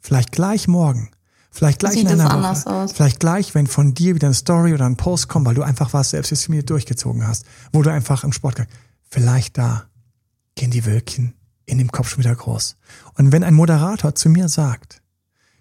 vielleicht 0.00 0.32
gleich 0.32 0.66
morgen. 0.66 1.12
Vielleicht 1.52 1.78
gleich 1.78 1.92
Sieht 1.92 2.10
in 2.10 2.20
einer 2.20 2.42
Woche. 2.42 2.88
Vielleicht 2.92 3.20
gleich, 3.20 3.54
wenn 3.54 3.68
von 3.68 3.94
dir 3.94 4.16
wieder 4.16 4.26
eine 4.26 4.34
Story 4.34 4.74
oder 4.74 4.86
ein 4.86 4.96
Post 4.96 5.28
kommt, 5.28 5.46
weil 5.46 5.54
du 5.54 5.62
einfach 5.62 5.92
was 5.92 6.10
selbstdiszipliniert 6.10 6.68
durchgezogen 6.68 7.24
hast, 7.24 7.44
wo 7.72 7.80
du 7.82 7.92
einfach 7.92 8.24
im 8.24 8.32
Sport, 8.32 8.66
vielleicht 9.08 9.56
da 9.56 9.86
gehen 10.54 10.70
die 10.70 10.84
Wölkchen 10.84 11.34
in 11.66 11.78
dem 11.78 11.90
Kopf 11.90 12.10
schon 12.10 12.24
wieder 12.24 12.34
groß. 12.34 12.76
Und 13.14 13.32
wenn 13.32 13.42
ein 13.42 13.54
Moderator 13.54 14.14
zu 14.14 14.28
mir 14.28 14.48
sagt, 14.48 15.02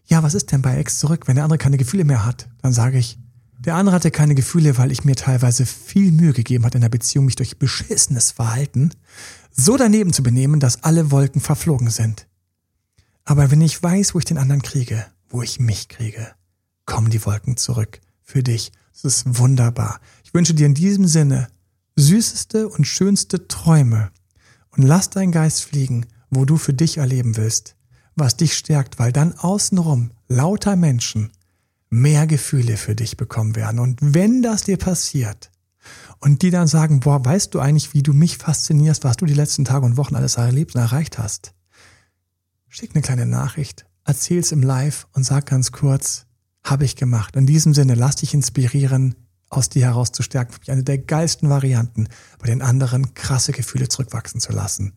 ja, 0.05 0.21
was 0.21 0.33
ist 0.33 0.51
denn 0.51 0.61
bei 0.61 0.77
Ex 0.77 0.99
zurück, 0.99 1.27
wenn 1.27 1.35
der 1.35 1.45
andere 1.45 1.57
keine 1.57 1.77
Gefühle 1.77 2.03
mehr 2.03 2.25
hat, 2.25 2.49
dann 2.61 2.73
sage 2.73 2.97
ich, 2.97 3.17
der 3.59 3.75
andere 3.75 3.95
hatte 3.95 4.11
keine 4.11 4.35
Gefühle, 4.35 4.77
weil 4.77 4.91
ich 4.91 5.05
mir 5.05 5.15
teilweise 5.15 5.65
viel 5.65 6.11
Mühe 6.11 6.33
gegeben 6.33 6.65
hat 6.65 6.75
in 6.75 6.81
der 6.81 6.89
Beziehung, 6.89 7.25
mich 7.25 7.37
durch 7.37 7.57
beschissenes 7.57 8.31
Verhalten 8.31 8.91
so 9.51 9.77
daneben 9.77 10.11
zu 10.11 10.21
benehmen, 10.21 10.59
dass 10.59 10.83
alle 10.83 11.11
Wolken 11.11 11.39
verflogen 11.39 11.89
sind. 11.89 12.27
Aber 13.23 13.51
wenn 13.51 13.61
ich 13.61 13.81
weiß, 13.81 14.13
wo 14.13 14.19
ich 14.19 14.25
den 14.25 14.37
anderen 14.37 14.61
kriege, 14.61 15.05
wo 15.29 15.41
ich 15.41 15.59
mich 15.59 15.87
kriege, 15.87 16.33
kommen 16.85 17.09
die 17.09 17.25
Wolken 17.25 17.55
zurück 17.55 18.01
für 18.21 18.43
dich. 18.43 18.73
Es 18.93 19.05
ist 19.05 19.37
wunderbar. 19.39 20.01
Ich 20.25 20.33
wünsche 20.33 20.53
dir 20.53 20.65
in 20.65 20.73
diesem 20.73 21.07
Sinne 21.07 21.47
süßeste 21.95 22.67
und 22.67 22.85
schönste 22.85 23.47
Träume 23.47 24.11
und 24.75 24.83
lass 24.83 25.09
deinen 25.09 25.31
Geist 25.31 25.63
fliegen, 25.63 26.05
wo 26.29 26.45
du 26.45 26.57
für 26.57 26.73
dich 26.73 26.97
erleben 26.97 27.37
willst, 27.37 27.75
was 28.15 28.37
dich 28.37 28.55
stärkt, 28.55 28.99
weil 28.99 29.11
dann 29.11 29.33
außenrum 29.33 30.11
lauter 30.27 30.75
Menschen 30.75 31.31
mehr 31.89 32.25
Gefühle 32.25 32.77
für 32.77 32.95
dich 32.95 33.17
bekommen 33.17 33.55
werden. 33.55 33.79
Und 33.79 33.99
wenn 34.01 34.41
das 34.41 34.63
dir 34.63 34.77
passiert 34.77 35.51
und 36.19 36.41
die 36.41 36.49
dann 36.49 36.67
sagen, 36.67 37.01
boah, 37.01 37.23
weißt 37.23 37.53
du 37.53 37.59
eigentlich, 37.59 37.93
wie 37.93 38.03
du 38.03 38.13
mich 38.13 38.37
faszinierst, 38.37 39.03
was 39.03 39.17
du 39.17 39.25
die 39.25 39.33
letzten 39.33 39.65
Tage 39.65 39.85
und 39.85 39.97
Wochen 39.97 40.15
alles 40.15 40.35
erlebt 40.35 40.75
und 40.75 40.81
erreicht 40.81 41.17
hast, 41.19 41.53
schick 42.67 42.91
eine 42.93 43.03
kleine 43.03 43.27
Nachricht, 43.27 43.85
erzähl's 44.05 44.51
im 44.51 44.63
Live 44.63 45.07
und 45.13 45.23
sag 45.23 45.45
ganz 45.45 45.71
kurz, 45.71 46.25
habe 46.63 46.85
ich 46.85 46.95
gemacht. 46.95 47.35
In 47.35 47.45
diesem 47.45 47.73
Sinne, 47.73 47.93
lass 47.93 48.15
dich 48.17 48.33
inspirieren, 48.33 49.15
aus 49.53 49.69
dir 49.69 49.85
heraus 49.85 50.11
zu 50.11 50.23
stärken. 50.23 50.53
Für 50.53 50.59
mich 50.59 50.71
eine 50.71 50.83
der 50.83 50.97
geilsten 50.97 51.49
Varianten, 51.49 52.07
bei 52.39 52.47
den 52.47 52.61
anderen 52.61 53.13
krasse 53.13 53.51
Gefühle 53.51 53.87
zurückwachsen 53.87 54.39
zu 54.39 54.51
lassen. 54.51 54.93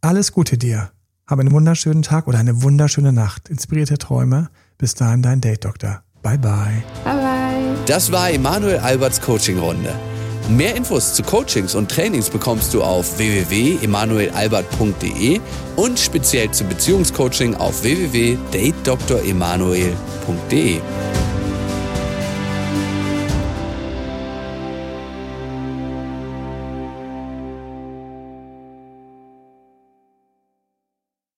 Alles 0.00 0.32
Gute 0.32 0.58
dir. 0.58 0.90
Habe 1.26 1.42
einen 1.42 1.52
wunderschönen 1.52 2.02
Tag 2.02 2.26
oder 2.26 2.38
eine 2.38 2.62
wunderschöne 2.62 3.12
Nacht. 3.12 3.48
Inspirierte 3.48 3.98
Träume. 3.98 4.48
Bis 4.78 4.94
dahin, 4.94 5.22
dein 5.22 5.40
Date 5.40 5.64
Doktor. 5.64 6.02
Bye 6.22 6.38
bye. 6.38 6.82
Bye 7.04 7.16
bye. 7.16 7.76
Das 7.86 8.12
war 8.12 8.30
Emanuel 8.30 8.78
Alberts 8.78 9.20
Coaching-Runde. 9.20 9.94
Mehr 10.48 10.76
Infos 10.76 11.14
zu 11.14 11.22
Coachings 11.22 11.74
und 11.74 11.90
Trainings 11.90 12.30
bekommst 12.30 12.72
du 12.72 12.82
auf 12.82 13.18
www.emanuelalbert.de 13.18 15.40
und 15.76 15.98
speziell 15.98 16.50
zum 16.52 16.70
Beziehungscoaching 16.70 17.54
auf 17.54 17.82
www.datedremanuel.de. 17.82 20.80